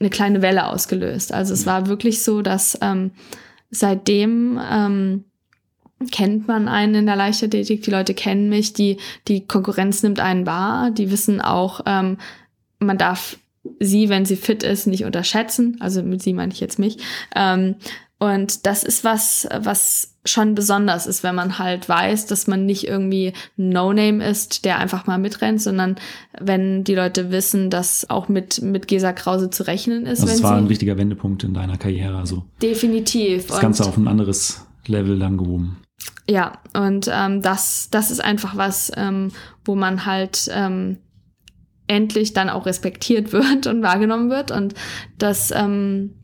eine 0.00 0.10
kleine 0.10 0.42
Welle 0.42 0.66
ausgelöst. 0.68 1.32
Also 1.32 1.54
es 1.54 1.66
war 1.66 1.86
wirklich 1.86 2.22
so, 2.24 2.42
dass 2.42 2.78
ähm, 2.82 3.12
seitdem 3.70 4.60
ähm, 4.70 5.24
kennt 6.10 6.48
man 6.48 6.68
einen 6.68 6.94
in 6.94 7.06
der 7.06 7.16
Leichtathletik, 7.16 7.82
die 7.82 7.90
Leute 7.90 8.14
kennen 8.14 8.48
mich, 8.48 8.72
die, 8.72 8.98
die 9.28 9.46
Konkurrenz 9.46 10.02
nimmt 10.02 10.20
einen 10.20 10.46
wahr, 10.46 10.90
die 10.90 11.10
wissen 11.10 11.40
auch, 11.40 11.80
ähm, 11.86 12.18
man 12.78 12.98
darf 12.98 13.38
sie, 13.80 14.08
wenn 14.08 14.24
sie 14.24 14.36
fit 14.36 14.62
ist, 14.62 14.86
nicht 14.86 15.04
unterschätzen. 15.04 15.76
Also 15.80 16.02
mit 16.02 16.22
sie 16.22 16.32
meine 16.32 16.52
ich 16.52 16.60
jetzt 16.60 16.78
mich. 16.78 16.98
Ähm, 17.34 17.76
und 18.18 18.66
das 18.66 18.84
ist 18.84 19.04
was, 19.04 19.48
was 19.54 20.14
schon 20.24 20.54
besonders 20.54 21.06
ist, 21.06 21.22
wenn 21.22 21.34
man 21.34 21.58
halt 21.58 21.88
weiß, 21.88 22.26
dass 22.26 22.46
man 22.46 22.64
nicht 22.64 22.86
irgendwie 22.86 23.34
No-Name 23.56 24.26
ist, 24.26 24.64
der 24.64 24.78
einfach 24.78 25.06
mal 25.06 25.18
mitrennt, 25.18 25.60
sondern 25.60 25.96
wenn 26.40 26.84
die 26.84 26.94
Leute 26.94 27.30
wissen, 27.30 27.68
dass 27.68 28.08
auch 28.08 28.28
mit, 28.28 28.62
mit 28.62 28.88
Gesa 28.88 29.12
Krause 29.12 29.50
zu 29.50 29.66
rechnen 29.66 30.06
ist. 30.06 30.22
Also 30.22 30.32
es 30.32 30.42
war 30.42 30.56
ein 30.56 30.70
wichtiger 30.70 30.96
Wendepunkt 30.96 31.44
in 31.44 31.52
deiner 31.52 31.76
Karriere. 31.76 32.16
Also 32.16 32.44
definitiv. 32.62 33.48
Das 33.48 33.60
Ganze 33.60 33.84
auf 33.84 33.96
ein 33.98 34.08
anderes 34.08 34.64
Level 34.86 35.18
dann 35.18 35.36
gehoben. 35.36 35.76
Ja, 36.28 36.52
und 36.72 37.08
ähm, 37.12 37.42
das, 37.42 37.88
das 37.90 38.10
ist 38.10 38.24
einfach 38.24 38.56
was, 38.56 38.90
ähm, 38.96 39.30
wo 39.64 39.74
man 39.74 40.06
halt 40.06 40.48
ähm, 40.52 40.98
endlich 41.86 42.32
dann 42.32 42.48
auch 42.48 42.66
respektiert 42.66 43.32
wird 43.32 43.66
und 43.66 43.82
wahrgenommen 43.82 44.30
wird. 44.30 44.50
Und 44.50 44.74
das 45.18 45.50
ähm, 45.50 46.14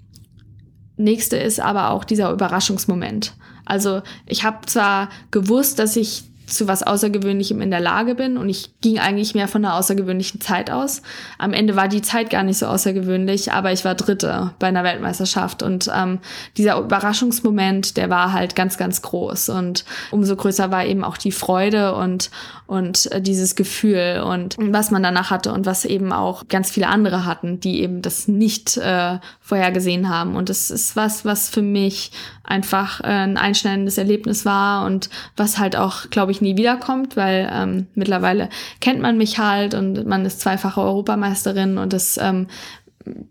nächste 0.97 1.37
ist 1.37 1.61
aber 1.61 1.91
auch 1.91 2.05
dieser 2.05 2.31
Überraschungsmoment. 2.33 3.35
Also 3.65 4.03
ich 4.27 4.45
habe 4.45 4.67
zwar 4.67 5.11
gewusst, 5.31 5.79
dass 5.79 5.97
ich 5.97 6.25
zu 6.51 6.69
was 6.69 6.83
Außergewöhnlichem 6.83 7.61
in 7.61 7.71
der 7.71 7.81
Lage 7.81 8.15
bin 8.15 8.37
und 8.37 8.49
ich 8.49 8.71
ging 8.81 8.99
eigentlich 8.99 9.35
mehr 9.35 9.49
von 9.49 9.65
einer 9.65 9.75
außergewöhnlichen 9.75 10.41
Zeit 10.41 10.71
aus. 10.71 11.03
Am 11.39 11.53
Ende 11.53 11.77
war 11.77 11.89
die 11.89 12.03
Zeit 12.03 12.31
gar 12.31 12.43
nicht 12.43 12.59
so 12.59 12.67
außergewöhnlich, 12.67 13.53
aber 13.53 13.73
ich 13.73 13.85
war 13.85 13.95
Dritte 13.95 14.53
bei 14.59 14.69
einer 14.69 14.85
Weltmeisterschaft 14.85 15.63
und 15.63 15.91
ähm, 15.95 16.19
dieser 16.57 16.79
Überraschungsmoment, 16.79 17.97
der 17.97 18.11
war 18.11 18.33
halt 18.33 18.57
ganz, 18.57 18.77
ganz 18.77 19.03
groß 19.03 19.51
und 19.51 19.85
umso 20.11 20.37
größer 20.37 20.71
war 20.71 20.85
eben 20.85 21.05
auch 21.05 21.17
die 21.17 21.33
Freude 21.33 21.95
und 21.95 22.31
und 22.71 23.11
äh, 23.11 23.21
dieses 23.21 23.57
Gefühl 23.57 24.23
und 24.25 24.57
was 24.61 24.93
man 24.93 25.03
danach 25.03 25.31
hatte 25.31 25.53
und 25.53 25.67
was 25.67 25.85
eben 25.85 26.13
auch 26.13 26.47
ganz 26.47 26.71
viele 26.71 26.87
andere 26.87 27.27
hatten, 27.27 27.59
die 27.59 27.83
eben 27.83 28.01
das 28.01 28.29
nicht 28.29 28.77
äh, 28.77 29.19
vorhergesehen 29.41 30.09
haben. 30.09 30.37
Und 30.37 30.49
das 30.49 30.71
ist 30.71 30.95
was, 30.95 31.25
was 31.25 31.51
für 31.51 31.63
mich 31.63 32.13
einfach 32.45 33.01
äh, 33.01 33.07
ein 33.07 33.37
einschneidendes 33.37 33.99
Erlebnis 33.99 34.45
war 34.45 34.87
und 34.87 35.11
was 35.37 35.59
halt 35.59 35.75
auch, 35.75 36.11
glaube 36.11 36.31
ich, 36.31 36.40
nie 36.41 36.57
wiederkommt, 36.57 37.17
weil 37.17 37.51
ähm, 37.53 37.87
mittlerweile 37.95 38.49
kennt 38.81 39.01
man 39.01 39.17
mich 39.17 39.39
halt 39.39 39.75
und 39.75 40.07
man 40.07 40.25
ist 40.25 40.41
zweifache 40.41 40.81
Europameisterin 40.81 41.79
und 41.79 41.93
das 41.93 42.19
ähm, 42.19 42.47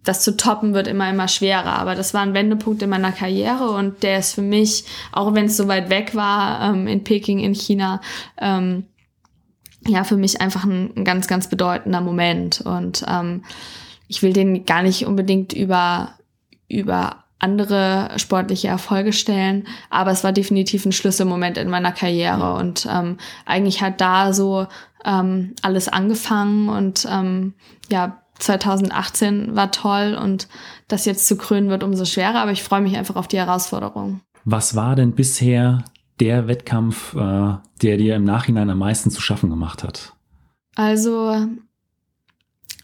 das 0.03 0.23
zu 0.23 0.35
toppen 0.35 0.73
wird 0.73 0.87
immer 0.87 1.09
immer 1.09 1.27
schwerer. 1.27 1.77
Aber 1.77 1.95
das 1.95 2.13
war 2.13 2.21
ein 2.21 2.33
Wendepunkt 2.33 2.81
in 2.81 2.89
meiner 2.89 3.11
Karriere 3.11 3.69
und 3.71 4.03
der 4.03 4.19
ist 4.19 4.33
für 4.33 4.41
mich, 4.41 4.85
auch 5.11 5.33
wenn 5.35 5.45
es 5.45 5.57
so 5.57 5.67
weit 5.67 5.89
weg 5.89 6.15
war, 6.15 6.73
ähm, 6.73 6.87
in 6.87 7.03
Peking 7.03 7.39
in 7.39 7.53
China, 7.53 8.01
ähm, 8.39 8.85
ja 9.87 10.03
für 10.03 10.17
mich 10.17 10.41
einfach 10.41 10.65
ein, 10.65 10.91
ein 10.95 11.05
ganz, 11.05 11.27
ganz 11.27 11.49
bedeutender 11.49 12.01
Moment. 12.01 12.61
Und 12.61 13.05
ähm, 13.07 13.43
ich 14.07 14.21
will 14.21 14.33
den 14.33 14.65
gar 14.65 14.81
nicht 14.81 15.05
unbedingt 15.05 15.53
über, 15.53 16.15
über 16.67 17.23
andere 17.39 18.11
sportliche 18.17 18.67
Erfolge 18.67 19.13
stellen, 19.13 19.67
aber 19.89 20.11
es 20.11 20.23
war 20.23 20.33
definitiv 20.33 20.85
ein 20.85 20.91
Schlüsselmoment 20.91 21.57
in 21.57 21.69
meiner 21.69 21.91
Karriere. 21.91 22.55
Und 22.55 22.87
ähm, 22.91 23.17
eigentlich 23.45 23.81
hat 23.81 24.01
da 24.01 24.33
so 24.33 24.67
ähm, 25.05 25.55
alles 25.61 25.87
angefangen. 25.87 26.69
Und 26.69 27.07
ähm, 27.09 27.53
ja 27.89 28.21
2018 28.39 29.55
war 29.55 29.71
toll. 29.71 30.17
Und 30.21 30.47
das 30.87 31.05
jetzt 31.05 31.27
zu 31.27 31.37
krönen 31.37 31.69
wird 31.69 31.83
umso 31.83 32.05
schwerer, 32.05 32.41
aber 32.41 32.51
ich 32.51 32.63
freue 32.63 32.81
mich 32.81 32.97
einfach 32.97 33.15
auf 33.15 33.27
die 33.27 33.37
Herausforderung. 33.37 34.21
Was 34.45 34.75
war 34.75 34.95
denn 34.95 35.13
bisher 35.13 35.83
der 36.19 36.47
Wettkampf, 36.47 37.13
äh, 37.15 37.57
der 37.81 37.97
dir 37.97 38.15
im 38.15 38.23
Nachhinein 38.23 38.69
am 38.69 38.79
meisten 38.79 39.11
zu 39.11 39.21
schaffen 39.21 39.49
gemacht 39.49 39.83
hat? 39.83 40.13
Also 40.75 41.47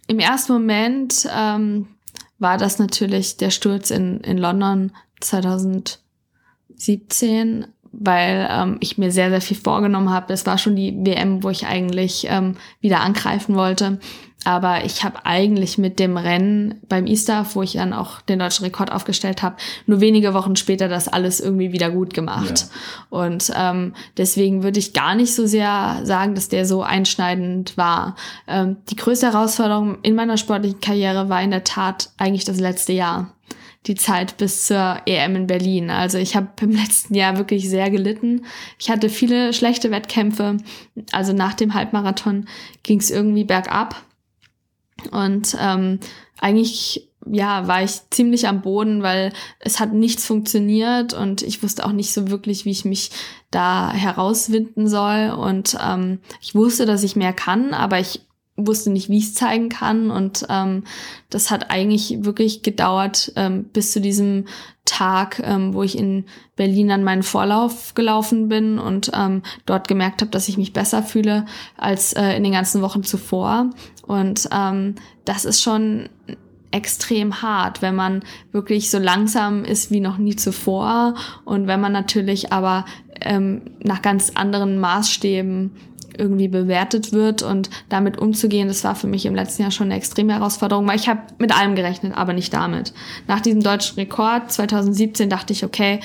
im 0.08 0.20
ersten 0.20 0.54
Moment 0.54 1.28
ähm, 1.36 1.88
war 2.40 2.58
das 2.58 2.80
natürlich 2.80 3.38
der 3.38 3.50
Sturz 3.50 3.92
in, 3.92 4.20
in 4.22 4.38
London 4.38 4.92
2019. 5.22 6.06
17, 6.78 7.68
weil 7.92 8.48
ähm, 8.52 8.78
ich 8.82 8.98
mir 8.98 9.12
sehr, 9.12 9.30
sehr 9.30 9.42
viel 9.42 9.58
vorgenommen 9.58 10.10
habe. 10.10 10.28
Das 10.28 10.46
war 10.46 10.58
schon 10.58 10.76
die 10.76 10.94
WM, 11.06 11.44
wo 11.44 11.50
ich 11.50 11.66
eigentlich 11.66 12.28
ähm, 12.30 12.56
wieder 12.82 13.02
angreifen 13.02 13.56
wollte. 13.56 14.00
Aber 14.46 14.86
ich 14.86 15.04
habe 15.04 15.26
eigentlich 15.26 15.78
mit 15.78 16.00
dem 16.00 16.18
Rennen 16.18 16.80
beim 16.88 17.08
Easter, 17.08 17.46
wo 17.54 17.64
ich 17.64 17.74
dann 17.74 17.94
auch 17.94 18.22
den 18.22 18.40
deutschen 18.40 18.64
Rekord 18.64 18.92
aufgestellt 18.92 19.42
habe, 19.42 19.56
nur 19.88 20.02
wenige 20.02 20.34
Wochen 20.36 20.56
später 20.56 20.88
das 20.88 21.08
alles 21.08 21.40
irgendwie 21.40 21.72
wieder 21.72 21.90
gut 21.90 22.14
gemacht. 22.14 22.68
Ja. 23.12 23.18
Und 23.18 23.52
ähm, 23.56 23.94
deswegen 24.18 24.62
würde 24.62 24.80
ich 24.80 24.94
gar 24.94 25.16
nicht 25.16 25.34
so 25.34 25.48
sehr 25.48 26.02
sagen, 26.04 26.36
dass 26.36 26.48
der 26.48 26.66
so 26.66 26.84
einschneidend 26.84 27.76
war. 27.76 28.16
Ähm, 28.48 28.78
die 28.90 28.96
größte 28.96 29.34
Herausforderung 29.34 29.98
in 30.04 30.14
meiner 30.16 30.38
sportlichen 30.38 30.80
Karriere 30.80 31.28
war 31.28 31.42
in 31.42 31.52
der 31.52 31.64
Tat 31.64 32.12
eigentlich 32.18 32.46
das 32.46 32.60
letzte 32.60 32.94
Jahr 32.94 33.32
die 33.88 33.96
Zeit 33.96 34.38
bis 34.38 34.66
zur 34.68 34.98
EM 35.06 35.36
in 35.36 35.48
Berlin. 35.48 35.90
Also 35.90 36.18
ich 36.18 36.36
habe 36.36 36.48
im 36.62 36.72
letzten 36.76 37.16
Jahr 37.16 37.38
wirklich 37.38 37.70
sehr 37.70 37.90
gelitten. 37.90 38.46
Ich 38.80 38.90
hatte 38.90 39.10
viele 39.10 39.54
schlechte 39.54 39.92
Wettkämpfe. 39.92 40.58
Also 41.12 41.34
nach 41.34 41.54
dem 41.54 41.74
Halbmarathon 41.74 42.48
ging 42.84 43.00
es 43.00 43.12
irgendwie 43.12 43.44
bergab. 43.44 43.96
Und 45.12 45.56
ähm, 45.60 46.00
eigentlich 46.40 47.10
ja, 47.28 47.68
war 47.68 47.84
ich 47.84 48.10
ziemlich 48.12 48.48
am 48.48 48.62
Boden, 48.62 49.02
weil 49.02 49.34
es 49.60 49.80
hat 49.80 49.94
nichts 49.94 50.26
funktioniert 50.26 51.14
und 51.14 51.42
ich 51.42 51.64
wusste 51.64 51.86
auch 51.86 51.92
nicht 51.92 52.14
so 52.14 52.30
wirklich, 52.30 52.66
wie 52.66 52.72
ich 52.72 52.86
mich 52.86 53.10
da 53.50 53.92
herauswinden 53.92 54.88
soll. 54.88 55.32
Und 55.32 55.78
ähm, 55.84 56.20
ich 56.42 56.54
wusste, 56.54 56.86
dass 56.86 57.04
ich 57.04 57.16
mehr 57.16 57.34
kann, 57.34 57.74
aber 57.74 58.00
ich 58.00 58.22
wusste 58.58 58.90
nicht, 58.90 59.10
wie 59.10 59.18
ich 59.18 59.26
es 59.26 59.34
zeigen 59.34 59.70
kann. 59.70 60.12
Und 60.12 60.46
ähm, 60.50 60.84
das 61.30 61.52
hat 61.52 61.72
eigentlich 61.72 62.24
wirklich 62.24 62.62
gedauert 62.62 63.32
ähm, 63.36 63.66
bis 63.66 63.92
zu 63.92 64.00
diesem 64.02 64.46
Tag, 64.86 65.42
ähm, 65.44 65.74
wo 65.74 65.84
ich 65.84 65.98
in 65.98 66.26
Berlin 66.56 66.92
an 66.92 67.04
meinen 67.04 67.24
Vorlauf 67.24 67.96
gelaufen 67.96 68.50
bin 68.50 68.78
und 68.78 69.12
ähm, 69.14 69.42
dort 69.66 69.88
gemerkt 69.88 70.22
habe, 70.22 70.32
dass 70.32 70.48
ich 70.48 70.58
mich 70.58 70.74
besser 70.74 71.04
fühle 71.04 71.46
als 71.76 72.14
äh, 72.14 72.36
in 72.38 72.44
den 72.44 72.54
ganzen 72.54 72.82
Wochen 72.82 73.04
zuvor. 73.04 73.72
Und 74.04 74.48
ähm, 74.52 74.96
das 75.26 75.44
ist 75.44 75.62
schon 75.62 76.10
extrem 76.76 77.42
hart, 77.42 77.82
wenn 77.82 77.96
man 77.96 78.24
wirklich 78.52 78.92
so 78.92 79.00
langsam 79.00 79.64
ist 79.64 79.92
wie 79.92 80.02
noch 80.02 80.18
nie 80.18 80.36
zuvor 80.36 81.16
und 81.46 81.68
wenn 81.68 81.80
man 81.80 81.94
natürlich 81.94 82.52
aber 82.52 82.84
ähm, 83.22 83.62
nach 83.82 84.02
ganz 84.02 84.32
anderen 84.36 84.78
Maßstäben 84.80 85.72
irgendwie 86.18 86.48
bewertet 86.48 87.12
wird 87.12 87.44
und 87.44 87.70
damit 87.90 88.18
umzugehen, 88.18 88.68
das 88.68 88.84
war 88.84 88.96
für 88.96 89.08
mich 89.08 89.26
im 89.26 89.36
letzten 89.36 89.64
Jahr 89.64 89.72
schon 89.72 89.88
eine 89.88 89.96
extreme 89.96 90.34
Herausforderung, 90.34 90.88
weil 90.88 91.00
ich 91.00 91.08
habe 91.08 91.22
mit 91.38 91.58
allem 91.58 91.76
gerechnet, 91.76 92.14
aber 92.16 92.34
nicht 92.34 92.54
damit. 92.54 92.94
Nach 93.28 93.42
diesem 93.42 93.62
deutschen 93.62 93.96
Rekord 93.96 94.52
2017 94.52 95.30
dachte 95.30 95.54
ich, 95.54 95.64
okay, 95.64 96.00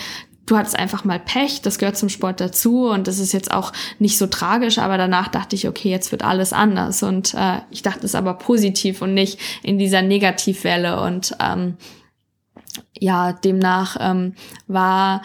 du 0.46 0.56
hattest 0.56 0.78
einfach 0.78 1.04
mal 1.04 1.20
Pech, 1.20 1.62
das 1.62 1.78
gehört 1.78 1.96
zum 1.96 2.08
Sport 2.08 2.40
dazu 2.40 2.88
und 2.88 3.06
das 3.06 3.18
ist 3.18 3.32
jetzt 3.32 3.52
auch 3.52 3.72
nicht 3.98 4.18
so 4.18 4.26
tragisch, 4.26 4.78
aber 4.78 4.98
danach 4.98 5.28
dachte 5.28 5.54
ich, 5.54 5.68
okay, 5.68 5.90
jetzt 5.90 6.10
wird 6.10 6.24
alles 6.24 6.52
anders 6.52 7.02
und 7.02 7.34
äh, 7.34 7.58
ich 7.70 7.82
dachte 7.82 8.04
es 8.04 8.14
aber 8.14 8.34
positiv 8.34 9.00
und 9.02 9.14
nicht 9.14 9.38
in 9.62 9.78
dieser 9.78 10.02
Negativwelle 10.02 11.00
und 11.00 11.36
ähm, 11.40 11.76
ja, 12.98 13.32
demnach 13.32 13.96
ähm, 14.00 14.34
war 14.66 15.22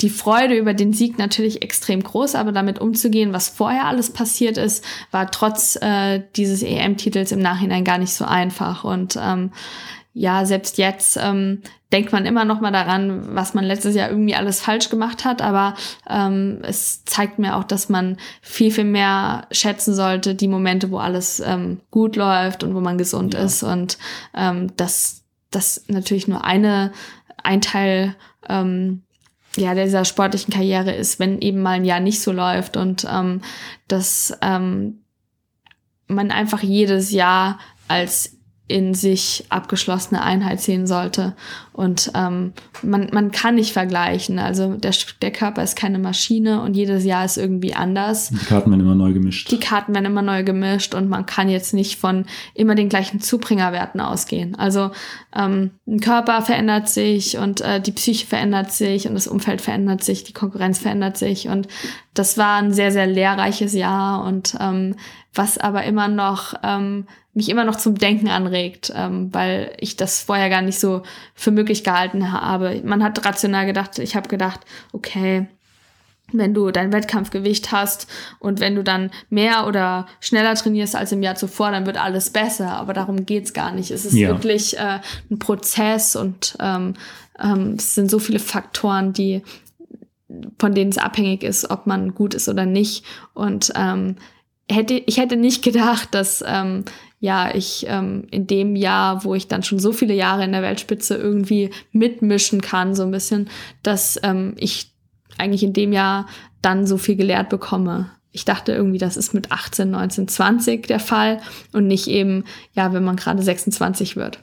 die 0.00 0.10
Freude 0.10 0.54
über 0.54 0.74
den 0.74 0.92
Sieg 0.92 1.18
natürlich 1.18 1.62
extrem 1.62 2.02
groß, 2.02 2.36
aber 2.36 2.52
damit 2.52 2.78
umzugehen, 2.78 3.32
was 3.32 3.48
vorher 3.48 3.86
alles 3.86 4.12
passiert 4.12 4.56
ist, 4.56 4.84
war 5.10 5.30
trotz 5.30 5.76
äh, 5.76 6.22
dieses 6.36 6.62
EM-Titels 6.62 7.32
im 7.32 7.40
Nachhinein 7.40 7.84
gar 7.84 7.98
nicht 7.98 8.12
so 8.14 8.24
einfach. 8.24 8.84
Und 8.84 9.18
ähm, 9.20 9.50
ja, 10.12 10.44
selbst 10.46 10.78
jetzt 10.78 11.16
ähm, 11.20 11.62
denkt 11.92 12.12
man 12.12 12.26
immer 12.26 12.44
noch 12.44 12.60
mal 12.60 12.70
daran, 12.70 13.34
was 13.34 13.54
man 13.54 13.64
letztes 13.64 13.94
Jahr 13.94 14.10
irgendwie 14.10 14.34
alles 14.34 14.60
falsch 14.60 14.88
gemacht 14.88 15.24
hat, 15.24 15.42
aber 15.42 15.74
ähm, 16.08 16.60
es 16.62 17.04
zeigt 17.04 17.38
mir 17.38 17.56
auch, 17.56 17.64
dass 17.64 17.88
man 17.88 18.18
viel, 18.40 18.70
viel 18.70 18.84
mehr 18.84 19.46
schätzen 19.50 19.94
sollte, 19.94 20.34
die 20.34 20.48
Momente, 20.48 20.90
wo 20.90 20.98
alles 20.98 21.40
ähm, 21.40 21.80
gut 21.90 22.16
läuft 22.16 22.62
und 22.62 22.74
wo 22.74 22.80
man 22.80 22.98
gesund 22.98 23.34
ja. 23.34 23.40
ist 23.40 23.62
und 23.62 23.98
ähm, 24.34 24.76
dass 24.76 25.22
das 25.50 25.84
natürlich 25.88 26.28
nur 26.28 26.44
eine, 26.44 26.92
ein 27.42 27.60
Teil 27.60 28.14
ähm, 28.48 29.02
ja, 29.60 29.74
dieser 29.74 30.04
sportlichen 30.04 30.52
Karriere 30.52 30.92
ist, 30.92 31.18
wenn 31.18 31.40
eben 31.40 31.60
mal 31.60 31.72
ein 31.72 31.84
Jahr 31.84 32.00
nicht 32.00 32.20
so 32.20 32.32
läuft 32.32 32.76
und 32.76 33.06
ähm, 33.10 33.42
dass 33.86 34.36
ähm, 34.40 35.00
man 36.06 36.30
einfach 36.30 36.62
jedes 36.62 37.10
Jahr 37.10 37.58
als 37.86 38.37
in 38.68 38.92
sich 38.92 39.46
abgeschlossene 39.48 40.22
Einheit 40.22 40.60
sehen 40.60 40.86
sollte. 40.86 41.34
Und 41.72 42.10
ähm, 42.14 42.52
man, 42.82 43.08
man 43.12 43.30
kann 43.30 43.54
nicht 43.54 43.72
vergleichen. 43.72 44.38
Also 44.38 44.74
der, 44.74 44.92
der 45.22 45.30
Körper 45.30 45.62
ist 45.62 45.74
keine 45.74 45.98
Maschine 45.98 46.60
und 46.60 46.74
jedes 46.74 47.04
Jahr 47.04 47.24
ist 47.24 47.38
irgendwie 47.38 47.74
anders. 47.74 48.28
Die 48.28 48.36
Karten 48.36 48.70
werden 48.70 48.80
immer 48.80 48.94
neu 48.94 49.12
gemischt. 49.12 49.50
Die 49.50 49.60
Karten 49.60 49.94
werden 49.94 50.04
immer 50.04 50.22
neu 50.22 50.44
gemischt 50.44 50.94
und 50.94 51.08
man 51.08 51.24
kann 51.24 51.48
jetzt 51.48 51.72
nicht 51.72 51.98
von 51.98 52.26
immer 52.52 52.74
den 52.74 52.90
gleichen 52.90 53.20
Zubringerwerten 53.20 54.00
ausgehen. 54.00 54.54
Also 54.54 54.90
ähm, 55.34 55.70
ein 55.86 56.00
Körper 56.00 56.42
verändert 56.42 56.88
sich 56.88 57.38
und 57.38 57.62
äh, 57.62 57.80
die 57.80 57.92
Psyche 57.92 58.26
verändert 58.26 58.72
sich 58.72 59.08
und 59.08 59.14
das 59.14 59.28
Umfeld 59.28 59.62
verändert 59.62 60.04
sich, 60.04 60.24
die 60.24 60.32
Konkurrenz 60.34 60.78
verändert 60.78 61.16
sich. 61.16 61.48
Und 61.48 61.68
das 62.18 62.36
war 62.36 62.56
ein 62.56 62.72
sehr, 62.72 62.90
sehr 62.90 63.06
lehrreiches 63.06 63.72
Jahr 63.72 64.24
und 64.24 64.56
ähm, 64.60 64.96
was 65.34 65.58
aber 65.58 65.84
immer 65.84 66.08
noch 66.08 66.54
ähm, 66.62 67.06
mich 67.34 67.48
immer 67.48 67.64
noch 67.64 67.76
zum 67.76 67.96
Denken 67.96 68.28
anregt, 68.28 68.92
ähm, 68.94 69.32
weil 69.32 69.72
ich 69.78 69.96
das 69.96 70.22
vorher 70.22 70.50
gar 70.50 70.62
nicht 70.62 70.80
so 70.80 71.02
für 71.34 71.52
möglich 71.52 71.84
gehalten 71.84 72.32
habe. 72.32 72.82
Man 72.84 73.04
hat 73.04 73.24
rational 73.24 73.64
gedacht, 73.64 73.98
ich 74.00 74.16
habe 74.16 74.28
gedacht, 74.28 74.60
okay, 74.92 75.46
wenn 76.32 76.52
du 76.52 76.70
dein 76.70 76.92
Wettkampfgewicht 76.92 77.72
hast 77.72 78.06
und 78.38 78.60
wenn 78.60 78.74
du 78.74 78.84
dann 78.84 79.10
mehr 79.30 79.66
oder 79.66 80.06
schneller 80.20 80.54
trainierst 80.54 80.96
als 80.96 81.12
im 81.12 81.22
Jahr 81.22 81.36
zuvor, 81.36 81.70
dann 81.70 81.86
wird 81.86 81.96
alles 81.96 82.30
besser. 82.30 82.72
Aber 82.72 82.92
darum 82.92 83.24
geht's 83.24 83.54
gar 83.54 83.72
nicht. 83.72 83.90
Es 83.90 84.04
ist 84.04 84.14
ja. 84.14 84.28
wirklich 84.28 84.76
äh, 84.76 85.00
ein 85.30 85.38
Prozess 85.38 86.16
und 86.16 86.56
ähm, 86.60 86.94
ähm, 87.40 87.76
es 87.78 87.94
sind 87.94 88.10
so 88.10 88.18
viele 88.18 88.40
Faktoren, 88.40 89.12
die 89.12 89.42
von 90.58 90.74
denen 90.74 90.90
es 90.90 90.98
abhängig 90.98 91.42
ist, 91.42 91.70
ob 91.70 91.86
man 91.86 92.14
gut 92.14 92.34
ist 92.34 92.48
oder 92.48 92.66
nicht. 92.66 93.04
Und 93.34 93.72
ähm, 93.74 94.16
hätte 94.70 94.94
ich 94.94 95.18
hätte 95.18 95.36
nicht 95.36 95.62
gedacht, 95.64 96.08
dass 96.12 96.44
ähm, 96.46 96.84
ja, 97.20 97.54
ich 97.54 97.86
ähm, 97.88 98.26
in 98.30 98.46
dem 98.46 98.76
Jahr, 98.76 99.24
wo 99.24 99.34
ich 99.34 99.48
dann 99.48 99.62
schon 99.62 99.78
so 99.78 99.92
viele 99.92 100.14
Jahre 100.14 100.44
in 100.44 100.52
der 100.52 100.62
Weltspitze 100.62 101.16
irgendwie 101.16 101.70
mitmischen 101.92 102.60
kann, 102.60 102.94
so 102.94 103.02
ein 103.02 103.10
bisschen, 103.10 103.48
dass 103.82 104.20
ähm, 104.22 104.54
ich 104.56 104.92
eigentlich 105.36 105.62
in 105.62 105.72
dem 105.72 105.92
Jahr 105.92 106.26
dann 106.62 106.86
so 106.86 106.96
viel 106.96 107.16
gelehrt 107.16 107.48
bekomme. 107.48 108.10
Ich 108.30 108.44
dachte 108.44 108.72
irgendwie, 108.72 108.98
das 108.98 109.16
ist 109.16 109.34
mit 109.34 109.50
18, 109.50 109.90
19, 109.90 110.28
20 110.28 110.86
der 110.86 111.00
Fall 111.00 111.40
und 111.72 111.86
nicht 111.86 112.06
eben, 112.06 112.44
ja, 112.74 112.92
wenn 112.92 113.04
man 113.04 113.16
gerade 113.16 113.42
26 113.42 114.16
wird. 114.16 114.40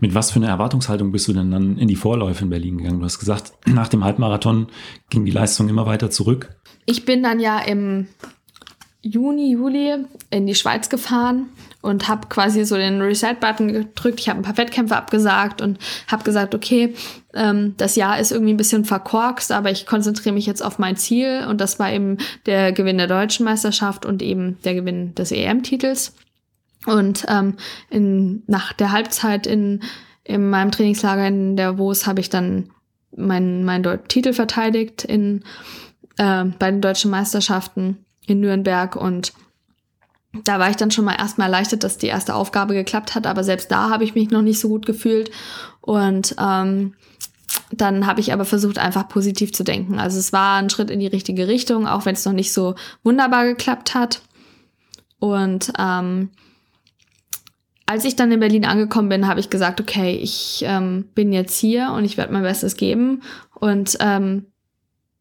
Mit 0.00 0.14
was 0.14 0.30
für 0.30 0.36
einer 0.36 0.48
Erwartungshaltung 0.48 1.12
bist 1.12 1.28
du 1.28 1.32
denn 1.32 1.50
dann 1.50 1.78
in 1.78 1.88
die 1.88 1.96
Vorläufe 1.96 2.44
in 2.44 2.50
Berlin 2.50 2.78
gegangen? 2.78 3.00
Du 3.00 3.04
hast 3.04 3.18
gesagt, 3.18 3.52
nach 3.66 3.88
dem 3.88 4.04
Halbmarathon 4.04 4.68
ging 5.10 5.24
die 5.24 5.30
Leistung 5.30 5.68
immer 5.68 5.86
weiter 5.86 6.10
zurück. 6.10 6.56
Ich 6.84 7.04
bin 7.04 7.22
dann 7.22 7.40
ja 7.40 7.58
im 7.58 8.06
Juni, 9.02 9.52
Juli 9.52 10.04
in 10.30 10.46
die 10.46 10.54
Schweiz 10.54 10.88
gefahren 10.88 11.50
und 11.80 12.08
habe 12.08 12.26
quasi 12.28 12.64
so 12.64 12.76
den 12.76 13.00
Reset-Button 13.00 13.72
gedrückt. 13.72 14.18
Ich 14.18 14.28
habe 14.28 14.40
ein 14.40 14.42
paar 14.42 14.56
Wettkämpfe 14.56 14.96
abgesagt 14.96 15.62
und 15.62 15.78
habe 16.08 16.24
gesagt, 16.24 16.54
okay, 16.54 16.94
ähm, 17.32 17.74
das 17.76 17.94
Jahr 17.94 18.18
ist 18.18 18.32
irgendwie 18.32 18.52
ein 18.52 18.56
bisschen 18.56 18.84
verkorkst, 18.84 19.52
aber 19.52 19.70
ich 19.70 19.86
konzentriere 19.86 20.34
mich 20.34 20.46
jetzt 20.46 20.64
auf 20.64 20.78
mein 20.78 20.96
Ziel 20.96 21.46
und 21.48 21.60
das 21.60 21.78
war 21.78 21.92
eben 21.92 22.18
der 22.46 22.72
Gewinn 22.72 22.98
der 22.98 23.06
deutschen 23.06 23.44
Meisterschaft 23.44 24.04
und 24.04 24.22
eben 24.22 24.58
der 24.64 24.74
Gewinn 24.74 25.14
des 25.14 25.30
EM-Titels. 25.30 26.14
Und 26.86 27.26
ähm, 27.28 27.56
in, 27.90 28.42
nach 28.46 28.72
der 28.72 28.92
Halbzeit 28.92 29.46
in, 29.46 29.82
in 30.24 30.48
meinem 30.48 30.70
Trainingslager 30.70 31.26
in 31.26 31.56
der 31.56 31.78
WOS 31.78 32.06
habe 32.06 32.20
ich 32.20 32.30
dann 32.30 32.70
meinen 33.16 33.64
mein 33.64 33.82
Titel 34.08 34.32
verteidigt 34.32 35.04
in, 35.04 35.44
äh, 36.16 36.44
bei 36.44 36.70
den 36.70 36.80
deutschen 36.80 37.10
Meisterschaften 37.10 38.04
in 38.26 38.40
Nürnberg 38.40 38.96
und 38.96 39.32
da 40.44 40.58
war 40.58 40.70
ich 40.70 40.76
dann 40.76 40.90
schon 40.90 41.04
mal 41.04 41.16
erstmal 41.18 41.46
erleichtert, 41.46 41.84
dass 41.84 41.98
die 41.98 42.08
erste 42.08 42.34
Aufgabe 42.34 42.74
geklappt 42.74 43.14
hat, 43.14 43.26
aber 43.26 43.44
selbst 43.44 43.70
da 43.70 43.90
habe 43.90 44.04
ich 44.04 44.14
mich 44.14 44.30
noch 44.30 44.42
nicht 44.42 44.60
so 44.60 44.68
gut 44.68 44.84
gefühlt. 44.84 45.30
Und 45.80 46.34
ähm, 46.38 46.94
dann 47.72 48.06
habe 48.06 48.20
ich 48.20 48.32
aber 48.32 48.44
versucht, 48.44 48.78
einfach 48.78 49.08
positiv 49.08 49.52
zu 49.52 49.64
denken. 49.64 49.98
Also 49.98 50.18
es 50.18 50.32
war 50.32 50.58
ein 50.58 50.70
Schritt 50.70 50.90
in 50.90 51.00
die 51.00 51.06
richtige 51.06 51.48
Richtung, 51.48 51.86
auch 51.86 52.04
wenn 52.04 52.14
es 52.14 52.24
noch 52.24 52.32
nicht 52.32 52.52
so 52.52 52.74
wunderbar 53.02 53.44
geklappt 53.44 53.94
hat. 53.94 54.22
Und 55.18 55.72
ähm, 55.78 56.30
als 57.86 58.04
ich 58.04 58.16
dann 58.16 58.32
in 58.32 58.40
Berlin 58.40 58.64
angekommen 58.64 59.08
bin, 59.08 59.28
habe 59.28 59.40
ich 59.40 59.48
gesagt, 59.48 59.80
okay, 59.80 60.16
ich 60.16 60.64
ähm, 60.66 61.08
bin 61.14 61.32
jetzt 61.32 61.58
hier 61.58 61.92
und 61.92 62.04
ich 62.04 62.16
werde 62.16 62.32
mein 62.32 62.42
Bestes 62.42 62.76
geben. 62.76 63.22
Und 63.54 63.96
ähm, 64.00 64.46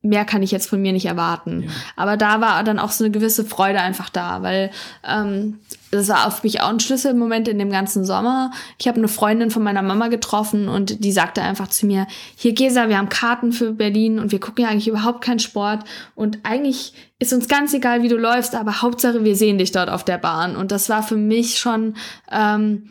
mehr 0.06 0.26
kann 0.26 0.43
ich 0.43 0.51
jetzt 0.51 0.70
von 0.70 0.82
mir 0.82 0.93
nicht 0.93 1.06
erwarten. 1.06 1.64
Ja. 1.64 1.70
Aber 1.95 2.18
da 2.18 2.41
war 2.41 2.64
dann 2.64 2.80
auch 2.80 2.91
so 2.91 3.03
eine 3.03 3.12
gewisse 3.12 3.43
Freude 3.43 3.82
einfach 3.82 4.10
da, 4.10 4.41
weil 4.41 4.72
ähm, 5.08 5.60
das 5.91 6.10
war 6.10 6.28
auf 6.28 6.43
mich 6.43 6.62
auch 6.62 6.70
ein 6.70 6.80
Schlüsselmoment 6.80 7.47
in 7.47 7.60
dem 7.60 7.70
ganzen 7.70 8.06
Sommer. 8.06 8.51
Ich 8.78 8.88
habe 8.88 8.97
eine 8.97 9.08
Freundin 9.08 9.51
von 9.51 9.64
meiner 9.64 9.82
Mama 9.82 10.08
getroffen 10.08 10.68
und 10.68 11.03
die 11.03 11.12
sagte 11.12 11.41
einfach 11.41 11.68
zu 11.68 11.86
mir, 11.86 12.08
hier 12.36 12.53
Gesa, 12.53 12.89
wir 12.89 12.97
haben 12.97 13.10
Karten 13.10 13.51
für 13.51 13.72
Berlin 13.72 14.20
und 14.20 14.32
wir 14.32 14.39
gucken 14.39 14.64
ja 14.64 14.70
eigentlich 14.70 14.88
überhaupt 14.88 15.22
keinen 15.22 15.39
Sport 15.39 15.84
und 16.16 16.39
eigentlich 16.43 16.93
ist 17.20 17.34
uns 17.34 17.47
ganz 17.47 17.74
egal, 17.74 18.03
wie 18.03 18.10
du 18.10 18.18
läufst, 18.18 18.56
aber 18.56 18.82
Hauptsache, 18.82 19.24
wir 19.24 19.36
sehen 19.36 19.58
dich 19.58 19.72
dort 19.72 19.89
auf 19.89 20.03
der 20.03 20.18
Bahn. 20.18 20.58
Und 20.58 20.72
das 20.72 20.89
war 20.89 21.01
für 21.01 21.16
mich 21.16 21.58
schon 21.60 21.95
ähm, 22.30 22.89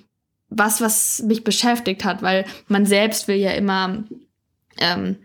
was, 0.49 0.81
was 0.81 1.23
mich 1.23 1.45
beschäftigt 1.45 2.05
hat, 2.05 2.23
weil 2.23 2.47
man 2.69 2.87
selbst 2.87 3.29
will 3.29 3.37
ja 3.37 3.51
immer 3.51 4.05
ähm, 4.79 5.17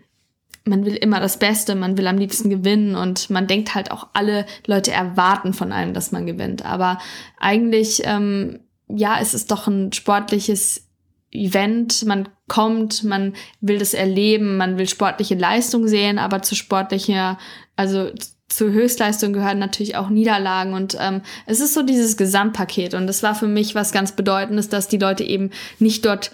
man 0.64 0.84
will 0.84 0.94
immer 0.94 1.20
das 1.20 1.38
Beste, 1.38 1.74
man 1.74 1.96
will 1.96 2.06
am 2.06 2.18
liebsten 2.18 2.50
gewinnen 2.50 2.94
und 2.94 3.30
man 3.30 3.46
denkt 3.46 3.74
halt 3.74 3.90
auch, 3.90 4.08
alle 4.12 4.46
Leute 4.66 4.92
erwarten 4.92 5.52
von 5.52 5.72
einem, 5.72 5.94
dass 5.94 6.12
man 6.12 6.26
gewinnt. 6.26 6.64
Aber 6.64 6.98
eigentlich, 7.38 8.02
ähm, 8.04 8.60
ja, 8.88 9.18
es 9.20 9.34
ist 9.34 9.50
doch 9.50 9.66
ein 9.66 9.92
sportliches 9.92 10.86
Event, 11.32 12.04
man 12.04 12.28
kommt, 12.48 13.04
man 13.04 13.34
will 13.60 13.78
das 13.78 13.94
erleben, 13.94 14.56
man 14.56 14.78
will 14.78 14.88
sportliche 14.88 15.36
Leistung 15.36 15.86
sehen, 15.86 16.18
aber 16.18 16.42
zu 16.42 16.56
sportlicher, 16.56 17.38
also 17.76 18.10
zur 18.48 18.72
Höchstleistung 18.72 19.32
gehören 19.32 19.60
natürlich 19.60 19.96
auch 19.96 20.08
Niederlagen 20.08 20.74
und 20.74 20.96
ähm, 21.00 21.22
es 21.46 21.60
ist 21.60 21.72
so 21.72 21.82
dieses 21.82 22.16
Gesamtpaket 22.16 22.94
und 22.94 23.06
das 23.06 23.22
war 23.22 23.36
für 23.36 23.46
mich 23.46 23.76
was 23.76 23.92
ganz 23.92 24.12
Bedeutendes, 24.12 24.68
dass 24.68 24.88
die 24.88 24.98
Leute 24.98 25.22
eben 25.22 25.50
nicht 25.78 26.04
dort 26.04 26.32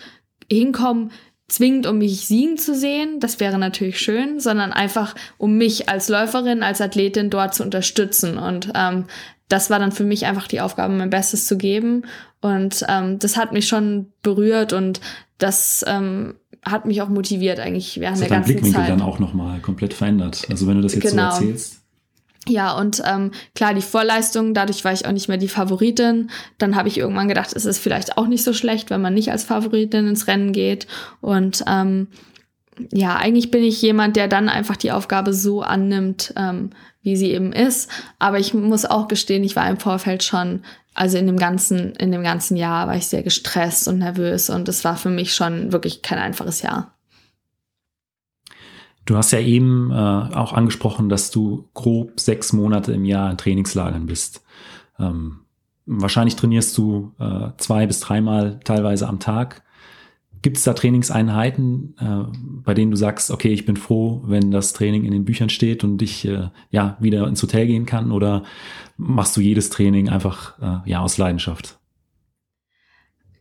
hinkommen, 0.50 1.10
zwingend, 1.48 1.86
um 1.86 1.98
mich 1.98 2.26
siegen 2.26 2.58
zu 2.58 2.74
sehen, 2.74 3.20
das 3.20 3.38
wäre 3.38 3.58
natürlich 3.58 4.00
schön, 4.00 4.40
sondern 4.40 4.72
einfach, 4.72 5.14
um 5.38 5.56
mich 5.56 5.88
als 5.88 6.08
Läuferin, 6.08 6.62
als 6.62 6.80
Athletin 6.80 7.30
dort 7.30 7.54
zu 7.54 7.62
unterstützen. 7.62 8.36
Und 8.38 8.72
ähm, 8.74 9.04
das 9.48 9.70
war 9.70 9.78
dann 9.78 9.92
für 9.92 10.04
mich 10.04 10.26
einfach 10.26 10.48
die 10.48 10.60
Aufgabe, 10.60 10.94
mein 10.94 11.10
Bestes 11.10 11.46
zu 11.46 11.56
geben. 11.56 12.04
Und 12.40 12.84
ähm, 12.88 13.18
das 13.18 13.36
hat 13.36 13.52
mich 13.52 13.68
schon 13.68 14.12
berührt 14.22 14.72
und 14.72 15.00
das 15.38 15.84
ähm, 15.86 16.34
hat 16.64 16.84
mich 16.84 17.00
auch 17.00 17.08
motiviert 17.08 17.60
eigentlich 17.60 18.00
während 18.00 18.16
das 18.16 18.28
der 18.28 18.36
ganzen 18.36 18.52
Blickwinkel 18.52 18.80
Zeit. 18.80 18.90
dann 18.90 19.02
auch 19.02 19.18
nochmal 19.18 19.60
komplett 19.60 19.94
verändert. 19.94 20.46
Also 20.50 20.66
wenn 20.66 20.76
du 20.76 20.82
das 20.82 20.94
jetzt 20.94 21.10
genau. 21.10 21.30
so 21.30 21.36
erzählst. 21.36 21.82
Ja, 22.48 22.72
und 22.78 23.02
ähm, 23.04 23.32
klar, 23.54 23.74
die 23.74 23.82
Vorleistung, 23.82 24.54
dadurch 24.54 24.84
war 24.84 24.92
ich 24.92 25.06
auch 25.06 25.12
nicht 25.12 25.28
mehr 25.28 25.36
die 25.36 25.48
Favoritin. 25.48 26.30
Dann 26.58 26.76
habe 26.76 26.88
ich 26.88 26.98
irgendwann 26.98 27.28
gedacht, 27.28 27.52
es 27.54 27.64
ist 27.64 27.78
vielleicht 27.78 28.16
auch 28.16 28.28
nicht 28.28 28.44
so 28.44 28.52
schlecht, 28.52 28.90
wenn 28.90 29.02
man 29.02 29.14
nicht 29.14 29.32
als 29.32 29.42
Favoritin 29.42 30.06
ins 30.06 30.28
Rennen 30.28 30.52
geht. 30.52 30.86
Und 31.20 31.64
ähm, 31.66 32.08
ja, 32.92 33.16
eigentlich 33.16 33.50
bin 33.50 33.64
ich 33.64 33.82
jemand, 33.82 34.16
der 34.16 34.28
dann 34.28 34.48
einfach 34.48 34.76
die 34.76 34.92
Aufgabe 34.92 35.32
so 35.32 35.62
annimmt, 35.62 36.32
ähm, 36.36 36.70
wie 37.02 37.16
sie 37.16 37.32
eben 37.32 37.52
ist. 37.52 37.90
Aber 38.18 38.38
ich 38.38 38.54
muss 38.54 38.84
auch 38.84 39.08
gestehen, 39.08 39.42
ich 39.42 39.56
war 39.56 39.68
im 39.68 39.78
Vorfeld 39.78 40.22
schon, 40.22 40.62
also 40.94 41.18
in 41.18 41.26
dem 41.26 41.38
ganzen, 41.38 41.94
in 41.94 42.12
dem 42.12 42.22
ganzen 42.22 42.56
Jahr 42.56 42.86
war 42.86 42.96
ich 42.96 43.08
sehr 43.08 43.22
gestresst 43.22 43.88
und 43.88 43.98
nervös 43.98 44.50
und 44.50 44.68
es 44.68 44.84
war 44.84 44.96
für 44.96 45.10
mich 45.10 45.34
schon 45.34 45.72
wirklich 45.72 46.02
kein 46.02 46.18
einfaches 46.18 46.62
Jahr. 46.62 46.95
Du 49.06 49.16
hast 49.16 49.30
ja 49.30 49.38
eben 49.38 49.90
äh, 49.90 49.94
auch 49.94 50.52
angesprochen, 50.52 51.08
dass 51.08 51.30
du 51.30 51.68
grob 51.74 52.18
sechs 52.20 52.52
Monate 52.52 52.92
im 52.92 53.04
Jahr 53.04 53.30
in 53.30 53.38
Trainingslagern 53.38 54.06
bist. 54.06 54.44
Ähm, 54.98 55.38
wahrscheinlich 55.86 56.36
trainierst 56.36 56.76
du 56.76 57.12
äh, 57.18 57.50
zwei 57.56 57.86
bis 57.86 58.00
dreimal 58.00 58.60
teilweise 58.64 59.08
am 59.08 59.20
Tag. 59.20 59.62
Gibt 60.42 60.56
es 60.58 60.64
da 60.64 60.74
Trainingseinheiten, 60.74 61.94
äh, 61.98 62.36
bei 62.64 62.74
denen 62.74 62.90
du 62.90 62.96
sagst, 62.96 63.30
okay, 63.30 63.52
ich 63.52 63.64
bin 63.64 63.76
froh, 63.76 64.22
wenn 64.26 64.50
das 64.50 64.72
Training 64.72 65.04
in 65.04 65.12
den 65.12 65.24
Büchern 65.24 65.48
steht 65.48 65.84
und 65.84 66.02
ich 66.02 66.26
äh, 66.26 66.48
ja 66.70 66.96
wieder 66.98 67.26
ins 67.28 67.42
Hotel 67.42 67.66
gehen 67.68 67.86
kann? 67.86 68.10
Oder 68.10 68.42
machst 68.96 69.36
du 69.36 69.40
jedes 69.40 69.70
Training 69.70 70.08
einfach 70.08 70.58
äh, 70.60 70.90
ja 70.90 71.00
aus 71.00 71.16
Leidenschaft? 71.16 71.78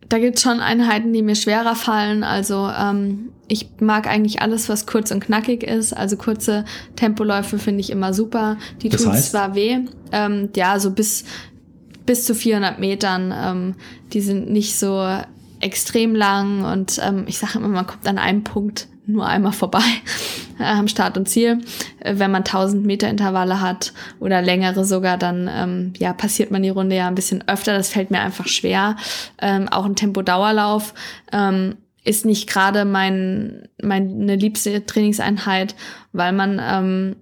da 0.10 0.20
gibt 0.20 0.38
es 0.38 0.44
schon 0.44 0.60
Einheiten, 0.60 1.14
die 1.14 1.22
mir 1.22 1.36
schwerer 1.36 1.76
fallen. 1.76 2.24
Also 2.24 2.70
ähm, 2.70 3.30
ich 3.48 3.70
mag 3.80 4.08
eigentlich 4.08 4.42
alles, 4.42 4.70
was 4.70 4.86
kurz 4.86 5.12
und 5.12 5.20
knackig 5.20 5.64
ist. 5.64 5.96
Also 5.96 6.18
kurze 6.18 6.66
Tempoläufe 6.96 7.60
finde 7.60 7.82
ich 7.82 7.92
immer 7.92 8.14
super. 8.14 8.58
Die 8.82 8.90
das 8.90 9.04
tun 9.04 9.14
heißt? 9.14 9.32
zwar 9.32 9.56
weh, 9.56 9.80
ähm, 10.12 10.50
ja, 10.56 10.80
so 10.80 10.92
bis 10.92 11.26
bis 12.06 12.26
zu 12.26 12.36
400 12.36 12.80
Metern. 12.80 13.34
Ähm, 13.36 13.76
die 14.14 14.22
sind 14.22 14.50
nicht 14.50 14.78
so 14.78 15.08
extrem 15.60 16.16
lang 16.16 16.64
und 16.64 17.00
ähm, 17.04 17.26
ich 17.28 17.38
sage 17.38 17.58
immer, 17.58 17.68
man 17.68 17.88
kommt 17.88 18.08
an 18.08 18.18
einem 18.18 18.44
Punkt 18.44 18.88
nur 19.08 19.28
einmal 19.28 19.52
vorbei 19.52 19.84
äh, 20.60 20.64
am 20.64 20.88
Start 20.88 21.18
und 21.18 21.28
Ziel. 21.30 21.62
Äh, 22.00 22.16
wenn 22.18 22.32
man 22.32 22.44
1000 22.44 22.86
Meter 22.86 23.10
Intervalle 23.10 23.62
hat 23.62 23.94
oder 24.20 24.42
längere 24.42 24.86
sogar, 24.86 25.18
dann 25.18 25.50
ähm, 25.52 25.94
ja 25.98 26.14
passiert 26.14 26.52
man 26.52 26.64
die 26.64 26.70
Runde 26.70 26.96
ja 26.96 27.08
ein 27.08 27.16
bisschen 27.16 27.48
öfter. 27.48 27.74
Das 27.74 27.90
fällt 27.90 28.12
mir 28.12 28.20
einfach 28.20 28.48
schwer. 28.48 28.96
Ähm, 29.40 29.68
auch 29.70 29.86
ein 29.86 29.96
Tempo-Dauerlauf 29.96 30.94
ähm, 31.32 31.76
ist 32.06 32.26
nicht 32.26 32.48
gerade 32.48 32.86
mein 32.86 33.68
meine 33.82 34.36
liebste 34.36 34.86
Trainingseinheit, 34.86 35.76
weil 36.14 36.32
man 36.32 36.62
ähm, 36.64 37.16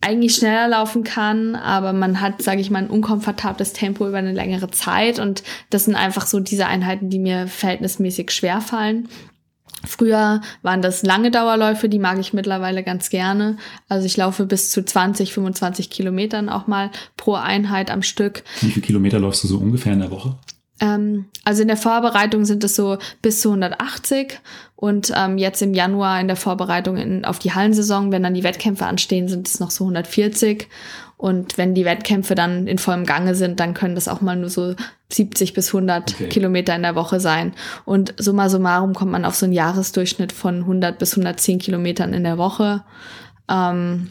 eigentlich 0.00 0.36
schneller 0.36 0.68
laufen 0.68 1.04
kann, 1.04 1.56
aber 1.56 1.92
man 1.92 2.20
hat, 2.20 2.40
sage 2.40 2.60
ich 2.60 2.70
mal, 2.70 2.78
ein 2.78 2.90
unkomfortables 2.90 3.72
Tempo 3.72 4.06
über 4.06 4.18
eine 4.18 4.32
längere 4.32 4.70
Zeit 4.70 5.18
und 5.18 5.42
das 5.70 5.84
sind 5.84 5.96
einfach 5.96 6.26
so 6.26 6.38
diese 6.38 6.66
Einheiten, 6.66 7.10
die 7.10 7.18
mir 7.18 7.48
verhältnismäßig 7.48 8.30
schwer 8.30 8.60
fallen. 8.60 9.08
Früher 9.84 10.40
waren 10.62 10.82
das 10.82 11.02
lange 11.02 11.30
Dauerläufe, 11.30 11.88
die 11.88 11.98
mag 11.98 12.18
ich 12.18 12.32
mittlerweile 12.32 12.82
ganz 12.82 13.10
gerne. 13.10 13.56
Also 13.88 14.06
ich 14.06 14.16
laufe 14.16 14.46
bis 14.46 14.70
zu 14.70 14.84
20, 14.84 15.32
25 15.32 15.90
Kilometern 15.90 16.48
auch 16.48 16.66
mal 16.66 16.90
pro 17.16 17.34
Einheit 17.34 17.90
am 17.90 18.02
Stück. 18.02 18.42
Wie 18.60 18.70
viele 18.70 18.86
Kilometer 18.86 19.18
läufst 19.18 19.44
du 19.44 19.48
so 19.48 19.58
ungefähr 19.58 19.92
in 19.92 20.00
der 20.00 20.10
Woche? 20.10 20.36
Ähm, 20.80 21.26
also 21.44 21.62
in 21.62 21.68
der 21.68 21.76
Vorbereitung 21.76 22.44
sind 22.44 22.62
es 22.64 22.76
so 22.76 22.98
bis 23.22 23.40
zu 23.40 23.48
180 23.50 24.40
und 24.74 25.12
ähm, 25.16 25.38
jetzt 25.38 25.62
im 25.62 25.72
Januar 25.72 26.20
in 26.20 26.26
der 26.26 26.36
Vorbereitung 26.36 26.96
in, 26.96 27.24
auf 27.24 27.38
die 27.38 27.54
Hallensaison, 27.54 28.12
wenn 28.12 28.22
dann 28.22 28.34
die 28.34 28.44
Wettkämpfe 28.44 28.86
anstehen, 28.86 29.28
sind 29.28 29.48
es 29.48 29.58
noch 29.58 29.70
so 29.70 29.84
140 29.84 30.68
und 31.16 31.56
wenn 31.56 31.74
die 31.74 31.86
Wettkämpfe 31.86 32.34
dann 32.34 32.66
in 32.66 32.78
vollem 32.78 33.06
Gange 33.06 33.34
sind, 33.34 33.58
dann 33.58 33.72
können 33.72 33.94
das 33.94 34.08
auch 34.08 34.20
mal 34.20 34.36
nur 34.36 34.50
so 34.50 34.74
70 35.10 35.54
bis 35.54 35.68
100 35.68 36.14
okay. 36.14 36.28
Kilometer 36.28 36.76
in 36.76 36.82
der 36.82 36.94
Woche 36.94 37.20
sein. 37.20 37.54
Und 37.86 38.14
summa 38.18 38.50
summarum 38.50 38.92
kommt 38.92 39.12
man 39.12 39.24
auf 39.24 39.34
so 39.34 39.46
einen 39.46 39.54
Jahresdurchschnitt 39.54 40.32
von 40.32 40.60
100 40.60 40.98
bis 40.98 41.12
110 41.12 41.58
Kilometern 41.58 42.12
in 42.12 42.24
der 42.24 42.36
Woche. 42.36 42.84
Ähm, 43.48 44.10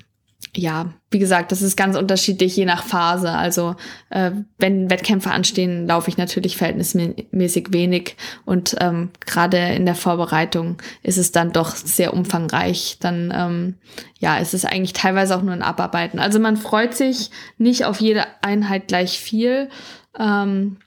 ja, 0.56 0.94
wie 1.12 1.20
gesagt, 1.20 1.52
das 1.52 1.62
ist 1.62 1.76
ganz 1.76 1.98
unterschiedlich 1.98 2.56
je 2.56 2.66
nach 2.66 2.84
Phase. 2.84 3.32
Also 3.32 3.76
äh, 4.10 4.32
wenn 4.58 4.90
Wettkämpfe 4.90 5.32
anstehen, 5.32 5.88
laufe 5.88 6.10
ich 6.10 6.18
natürlich 6.18 6.58
verhältnismäßig 6.58 7.68
wenig 7.72 8.16
und 8.46 8.76
ähm, 8.80 9.12
gerade 9.26 9.58
in 9.58 9.86
der 9.86 9.96
Vorbereitung 9.96 10.78
ist 11.04 11.18
es 11.18 11.32
dann 11.32 11.52
doch 11.52 11.76
sehr 11.76 12.14
umfangreich. 12.14 12.98
Dann 13.00 13.34
ähm, 13.36 13.76
ja, 14.20 14.38
ist 14.38 14.54
es 14.54 14.66
eigentlich 14.66 14.94
teilweise 14.94 15.36
auch 15.36 15.42
nur 15.42 15.54
ein 15.54 15.62
Abarbeiten. 15.62 16.20
Also 16.20 16.40
man 16.40 16.58
freut 16.58 16.96
sich 16.96 17.32
nicht 17.58 17.86
auf 17.86 18.02
jede 18.02 18.26
Einheit 18.42 18.88
gleich 18.88 19.20
viel. 19.20 19.70
Ähm, 20.18 20.78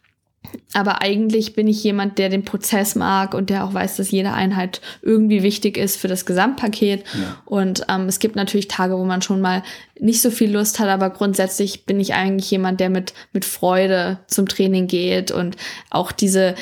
aber 0.73 1.03
eigentlich 1.03 1.55
bin 1.55 1.67
ich 1.67 1.83
jemand, 1.83 2.19
der 2.19 2.29
den 2.29 2.45
Prozess 2.45 2.95
mag 2.95 3.35
und 3.35 3.51
der 3.51 3.65
auch 3.65 3.75
weiß, 3.75 3.97
dass 3.97 4.11
jede 4.11 4.33
Einheit 4.33 4.81
irgendwie 5.03 5.43
wichtig 5.43 5.77
ist 5.77 5.97
für 5.97 6.09
das 6.09 6.27
Gesamtpaket. 6.27 7.05
Ja. 7.15 7.43
Und 7.45 7.85
ähm, 7.89 8.07
es 8.07 8.19
gibt 8.19 8.37
natürlich 8.37 8.69
Tage, 8.69 8.97
wo 8.99 9.05
man 9.05 9.23
schon 9.23 9.41
mal 9.41 9.63
nicht 9.99 10.23
so 10.23 10.31
viel 10.31 10.51
Lust 10.51 10.79
hat, 10.79 10.89
aber 10.89 11.11
grundsätzlich 11.11 11.85
bin 11.85 12.01
ich 12.01 12.15
eigentlich 12.15 12.51
jemand, 12.51 12.81
der 12.81 12.91
mit, 12.91 13.15
mit 13.33 13.45
Freude 13.45 14.21
zum 14.27 14.47
Training 14.49 14.87
geht 14.87 15.31
und 15.31 15.57
auch 15.91 16.13
diese, 16.13 16.55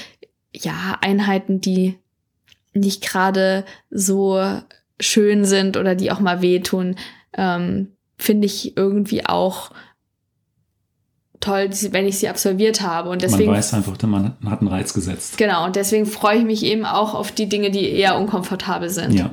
ja, 0.53 0.99
Einheiten, 1.01 1.61
die 1.61 1.99
nicht 2.73 3.03
gerade 3.03 3.65
so 3.91 4.43
schön 5.01 5.45
sind 5.45 5.77
oder 5.77 5.95
die 5.95 6.11
auch 6.11 6.21
mal 6.21 6.43
wehtun, 6.43 6.97
ähm, 7.37 7.93
finde 8.19 8.47
ich 8.47 8.77
irgendwie 8.77 9.27
auch 9.27 9.71
toll, 11.41 11.71
wenn 11.91 12.07
ich 12.07 12.19
sie 12.19 12.29
absolviert 12.29 12.81
habe. 12.81 13.11
Und 13.11 13.23
deswegen, 13.23 13.51
man 13.51 13.59
weiß 13.59 13.75
einfach, 13.75 14.01
man 14.03 14.37
hat 14.47 14.61
einen 14.61 14.69
Reiz 14.69 14.95
gesetzt. 14.95 15.39
Genau, 15.39 15.65
und 15.65 15.77
deswegen 15.77 16.07
freue 16.07 16.39
ich 16.39 16.45
mich 16.45 16.65
eben 16.65 16.85
auch 16.85 17.15
auf 17.15 17.33
die 17.33 17.49
Dinge, 17.49 17.71
die 17.71 17.89
eher 17.89 18.19
unkomfortabel 18.19 18.91
sind. 18.91 19.13
Ja. 19.13 19.31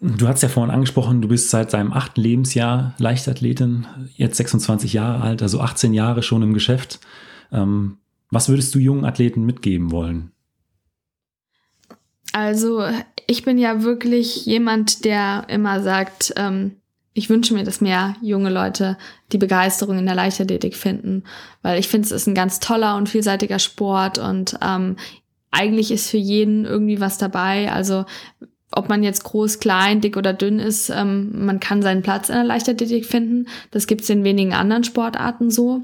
Du 0.00 0.26
hast 0.26 0.42
ja 0.42 0.48
vorhin 0.48 0.74
angesprochen, 0.74 1.22
du 1.22 1.28
bist 1.28 1.50
seit 1.50 1.72
deinem 1.72 1.92
achten 1.92 2.20
Lebensjahr 2.20 2.94
Leichtathletin, 2.98 3.86
jetzt 4.16 4.36
26 4.36 4.92
Jahre 4.92 5.22
alt, 5.22 5.42
also 5.42 5.60
18 5.60 5.94
Jahre 5.94 6.24
schon 6.24 6.42
im 6.42 6.54
Geschäft. 6.54 6.98
Ähm, 7.52 7.98
was 8.30 8.48
würdest 8.48 8.74
du 8.74 8.80
jungen 8.80 9.04
Athleten 9.04 9.44
mitgeben 9.44 9.92
wollen? 9.92 10.32
Also 12.32 12.82
ich 13.26 13.44
bin 13.44 13.58
ja 13.58 13.82
wirklich 13.82 14.46
jemand, 14.46 15.04
der 15.04 15.44
immer 15.48 15.82
sagt, 15.82 16.32
ähm, 16.36 16.76
ich 17.14 17.28
wünsche 17.28 17.54
mir, 17.54 17.64
dass 17.64 17.80
mehr 17.80 18.16
junge 18.22 18.50
Leute 18.50 18.96
die 19.32 19.38
Begeisterung 19.38 19.98
in 19.98 20.06
der 20.06 20.14
Leichtathletik 20.14 20.76
finden, 20.76 21.24
weil 21.60 21.78
ich 21.78 21.88
finde, 21.88 22.06
es 22.06 22.12
ist 22.12 22.26
ein 22.26 22.34
ganz 22.34 22.60
toller 22.60 22.96
und 22.96 23.08
vielseitiger 23.08 23.58
Sport 23.58 24.18
und 24.18 24.58
ähm, 24.62 24.96
eigentlich 25.50 25.90
ist 25.90 26.10
für 26.10 26.16
jeden 26.16 26.64
irgendwie 26.64 27.00
was 27.00 27.18
dabei. 27.18 27.70
Also 27.70 28.06
ob 28.74 28.88
man 28.88 29.02
jetzt 29.02 29.24
groß, 29.24 29.60
klein, 29.60 30.00
dick 30.00 30.16
oder 30.16 30.32
dünn 30.32 30.58
ist, 30.58 30.90
ähm, 30.90 31.44
man 31.44 31.60
kann 31.60 31.82
seinen 31.82 32.02
Platz 32.02 32.28
in 32.28 32.34
der 32.34 32.44
Leichtathletik 32.44 33.06
finden. 33.06 33.46
Das 33.70 33.86
gibt 33.86 34.02
es 34.02 34.10
in 34.10 34.24
wenigen 34.24 34.54
anderen 34.54 34.84
Sportarten 34.84 35.50
so 35.50 35.82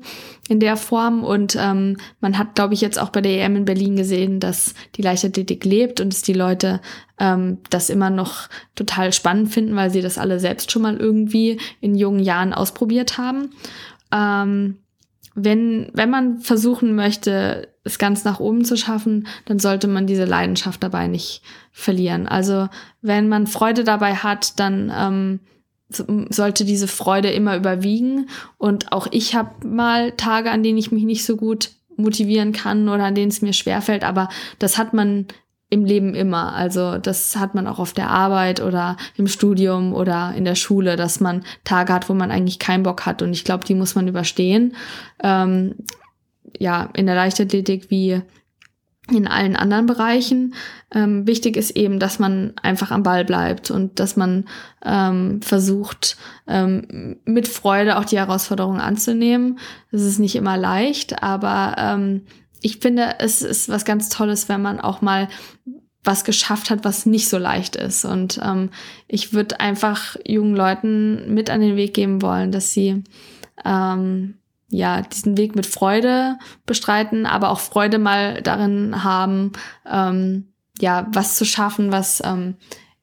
in 0.49 0.61
der 0.61 0.77
Form. 0.77 1.25
Und 1.25 1.57
ähm, 1.61 1.99
man 2.21 2.39
hat, 2.39 2.55
glaube 2.55 2.75
ich, 2.75 2.81
jetzt 2.81 2.99
auch 2.99 3.11
bei 3.11 3.21
der 3.21 3.45
EM 3.45 3.57
in 3.57 3.65
Berlin 3.65 3.97
gesehen, 3.97 4.41
dass 4.41 4.75
die 4.97 5.03
Leichtathletik 5.03 5.65
lebt 5.65 6.01
und 6.01 6.13
dass 6.13 6.23
die 6.23 6.33
Leute 6.33 6.81
ähm, 7.21 7.59
das 7.71 7.91
immer 7.91 8.11
noch 8.11 8.49
total 8.75 9.13
spannend 9.13 9.51
finden, 9.51 9.77
weil 9.77 9.91
sie 9.91 10.03
das 10.03 10.19
alle 10.19 10.41
selbst 10.41 10.71
schon 10.73 10.83
mal 10.83 10.97
irgendwie 10.97 11.61
in 11.81 11.95
jungen 11.95 12.21
Jahren 12.21 12.53
ausprobiert 12.55 13.19
haben. 13.19 13.51
Ähm, 14.13 14.79
wenn, 15.35 15.91
wenn 15.93 16.11
man 16.11 16.41
versuchen 16.41 16.97
möchte, 16.97 17.69
es 17.89 17.99
ganz 17.99 18.25
nach 18.25 18.41
oben 18.41 18.65
zu 18.65 18.77
schaffen, 18.77 19.27
dann 19.47 19.59
sollte 19.59 19.89
man 19.89 20.07
diese 20.07 20.25
Leidenschaft 20.25 20.83
dabei 20.83 21.09
nicht 21.09 21.43
verlieren. 21.73 22.27
Also 22.27 22.69
wenn 23.03 23.29
man 23.29 23.47
Freude 23.47 23.85
dabei 23.85 24.15
hat, 24.15 24.59
dann 24.61 24.93
ähm, 24.95 25.41
sollte 26.31 26.65
diese 26.65 26.89
Freude 26.89 27.31
immer 27.31 27.57
überwiegen. 27.57 28.29
Und 28.59 28.93
auch 28.93 29.07
ich 29.11 29.35
habe 29.35 29.67
mal 29.67 30.13
Tage, 30.13 30.51
an 30.51 30.63
denen 30.63 30.79
ich 30.79 30.93
mich 30.93 31.05
nicht 31.05 31.25
so 31.25 31.37
gut 31.37 31.71
motivieren 31.97 32.53
kann 32.53 32.89
oder 32.89 33.05
an 33.05 33.15
denen 33.15 33.31
es 33.31 33.43
mir 33.43 33.53
schwerfällt, 33.53 34.05
aber 34.05 34.29
das 34.59 34.79
hat 34.79 34.95
man 34.95 35.27
im 35.71 35.85
Leben 35.85 36.15
immer. 36.15 36.55
Also 36.55 36.97
das 36.97 37.37
hat 37.37 37.55
man 37.55 37.67
auch 37.67 37.79
auf 37.79 37.93
der 37.93 38.09
Arbeit 38.09 38.61
oder 38.63 38.97
im 39.17 39.27
Studium 39.27 39.93
oder 39.93 40.33
in 40.35 40.45
der 40.45 40.55
Schule, 40.55 40.97
dass 40.97 41.21
man 41.21 41.45
Tage 41.65 41.93
hat, 41.93 42.09
wo 42.09 42.15
man 42.15 42.31
eigentlich 42.31 42.59
keinen 42.59 42.85
Bock 42.85 43.05
hat. 43.05 43.21
Und 43.21 43.33
ich 43.33 43.45
glaube, 43.45 43.65
die 43.65 43.75
muss 43.75 43.95
man 43.95 44.09
überstehen. 44.09 44.75
Ähm, 45.23 45.75
ja, 46.59 46.91
in 46.95 47.07
der 47.07 47.15
Leichtathletik 47.15 47.91
wie 47.91 48.23
in 49.11 49.27
allen 49.27 49.57
anderen 49.57 49.87
Bereichen. 49.87 50.55
Ähm, 50.93 51.27
wichtig 51.27 51.57
ist 51.57 51.71
eben, 51.73 51.99
dass 51.99 52.19
man 52.19 52.53
einfach 52.63 52.91
am 52.91 53.03
Ball 53.03 53.25
bleibt 53.25 53.71
und 53.71 53.99
dass 54.01 54.17
man 54.17 54.45
ähm, 54.85 55.41
versucht, 55.43 56.17
ähm, 56.47 57.17
mit 57.25 57.49
Freude 57.49 57.99
auch 57.99 58.05
die 58.05 58.19
Herausforderungen 58.19 58.81
anzunehmen. 58.81 59.59
Das 59.91 60.03
ist 60.03 60.19
nicht 60.19 60.37
immer 60.37 60.57
leicht, 60.57 61.23
aber 61.23 61.77
ähm, 61.79 62.27
ich 62.61 62.79
finde, 62.79 63.15
es 63.19 63.43
ist 63.43 63.69
was 63.69 63.85
ganz 63.85 64.09
Tolles, 64.09 64.49
wenn 64.49 64.63
man 64.63 64.81
auch 64.81 65.01
mal 65.01 65.29
was 66.05 66.25
geschafft 66.25 66.71
hat, 66.71 66.85
was 66.85 67.07
nicht 67.07 67.29
so 67.29 67.39
leicht 67.39 67.77
ist. 67.77 68.05
Und 68.05 68.41
ähm, 68.43 68.71
ich 69.09 69.33
würde 69.33 69.61
einfach 69.61 70.17
jungen 70.27 70.57
Leuten 70.57 71.35
mit 71.35 71.51
an 71.51 71.61
den 71.61 71.77
Weg 71.77 71.95
geben 71.95 72.23
wollen, 72.23 72.53
dass 72.53 72.73
sie 72.73 73.05
ähm, 73.65 74.35
ja 74.69 75.03
diesen 75.03 75.37
Weg 75.37 75.57
mit 75.57 75.67
Freude 75.67 76.39
bestreiten, 76.67 77.27
aber 77.27 77.51
auch 77.51 77.61
Freude 77.61 77.99
mal 77.99 78.43
darin 78.43 79.03
haben, 79.03 79.53
ähm, 79.91 80.49
ja 80.81 81.09
was 81.13 81.37
zu 81.37 81.45
schaffen, 81.45 81.91
was 81.91 82.23
ähm, 82.25 82.57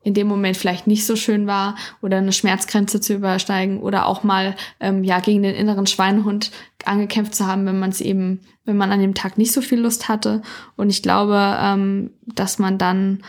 in 0.05 0.13
dem 0.13 0.27
Moment 0.27 0.55
vielleicht 0.55 0.85
nicht 0.85 1.05
so 1.05 1.15
schön 1.15 1.47
war 1.47 1.75
oder 2.01 2.17
eine 2.17 2.31
Schmerzgrenze 2.31 3.01
zu 3.01 3.15
übersteigen 3.15 3.79
oder 3.79 4.05
auch 4.05 4.23
mal 4.23 4.55
ähm, 4.79 5.03
ja 5.03 5.19
gegen 5.19 5.41
den 5.41 5.55
inneren 5.55 5.87
Schweinehund 5.87 6.51
angekämpft 6.85 7.33
zu 7.33 7.47
haben, 7.47 7.65
wenn 7.65 7.79
man 7.79 7.89
es 7.89 8.01
eben, 8.01 8.41
wenn 8.65 8.77
man 8.77 8.91
an 8.91 9.01
dem 9.01 9.15
Tag 9.15 9.39
nicht 9.39 9.51
so 9.51 9.61
viel 9.61 9.79
Lust 9.79 10.07
hatte. 10.07 10.43
Und 10.75 10.91
ich 10.91 11.01
glaube, 11.01 11.57
ähm, 11.59 12.11
dass 12.21 12.59
man 12.59 12.77
dann 12.77 13.23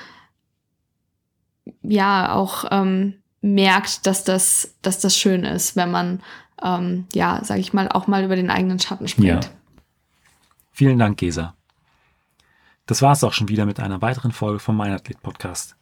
ja 1.80 2.34
auch 2.34 2.66
ähm, 2.70 3.14
merkt, 3.40 4.06
dass 4.06 4.24
das, 4.24 4.74
dass 4.82 5.00
das 5.00 5.16
schön 5.16 5.44
ist, 5.44 5.76
wenn 5.76 5.90
man 5.90 6.20
ähm, 6.62 7.06
ja, 7.12 7.44
sage 7.44 7.60
ich 7.60 7.72
mal, 7.72 7.88
auch 7.88 8.06
mal 8.06 8.24
über 8.24 8.36
den 8.36 8.50
eigenen 8.50 8.78
Schatten 8.78 9.08
springt. 9.08 9.44
Ja. 9.44 9.50
Vielen 10.72 10.98
Dank, 10.98 11.18
Gesa. 11.18 11.54
Das 12.86 13.02
war 13.02 13.12
es 13.12 13.24
auch 13.24 13.32
schon 13.32 13.48
wieder 13.48 13.66
mit 13.66 13.80
einer 13.80 14.00
weiteren 14.02 14.32
Folge 14.32 14.58
vom 14.58 14.76
Meinathlet 14.76 15.20
Podcast. 15.22 15.76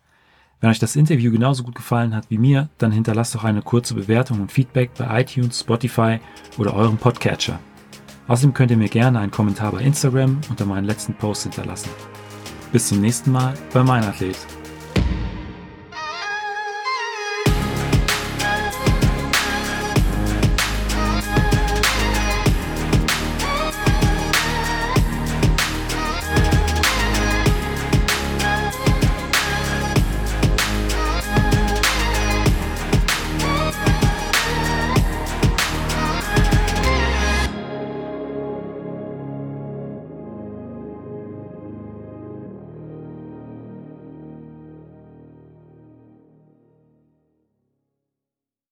Wenn 0.60 0.70
euch 0.70 0.78
das 0.78 0.96
Interview 0.96 1.30
genauso 1.30 1.62
gut 1.62 1.74
gefallen 1.74 2.14
hat 2.14 2.30
wie 2.30 2.38
mir, 2.38 2.70
dann 2.78 2.90
hinterlasst 2.90 3.34
doch 3.34 3.44
eine 3.44 3.60
kurze 3.60 3.94
Bewertung 3.94 4.40
und 4.40 4.52
Feedback 4.52 4.92
bei 4.96 5.20
iTunes, 5.20 5.60
Spotify 5.60 6.20
oder 6.56 6.74
eurem 6.74 6.96
Podcatcher. 6.96 7.58
Außerdem 8.28 8.54
könnt 8.54 8.70
ihr 8.70 8.78
mir 8.78 8.88
gerne 8.88 9.18
einen 9.18 9.30
Kommentar 9.30 9.72
bei 9.72 9.82
Instagram 9.82 10.40
unter 10.48 10.64
meinen 10.64 10.86
letzten 10.86 11.12
Post 11.14 11.42
hinterlassen. 11.42 11.90
Bis 12.72 12.88
zum 12.88 13.02
nächsten 13.02 13.30
Mal 13.30 13.52
bei 13.74 13.82
Mein 13.82 14.04
Athlet. 14.04 14.38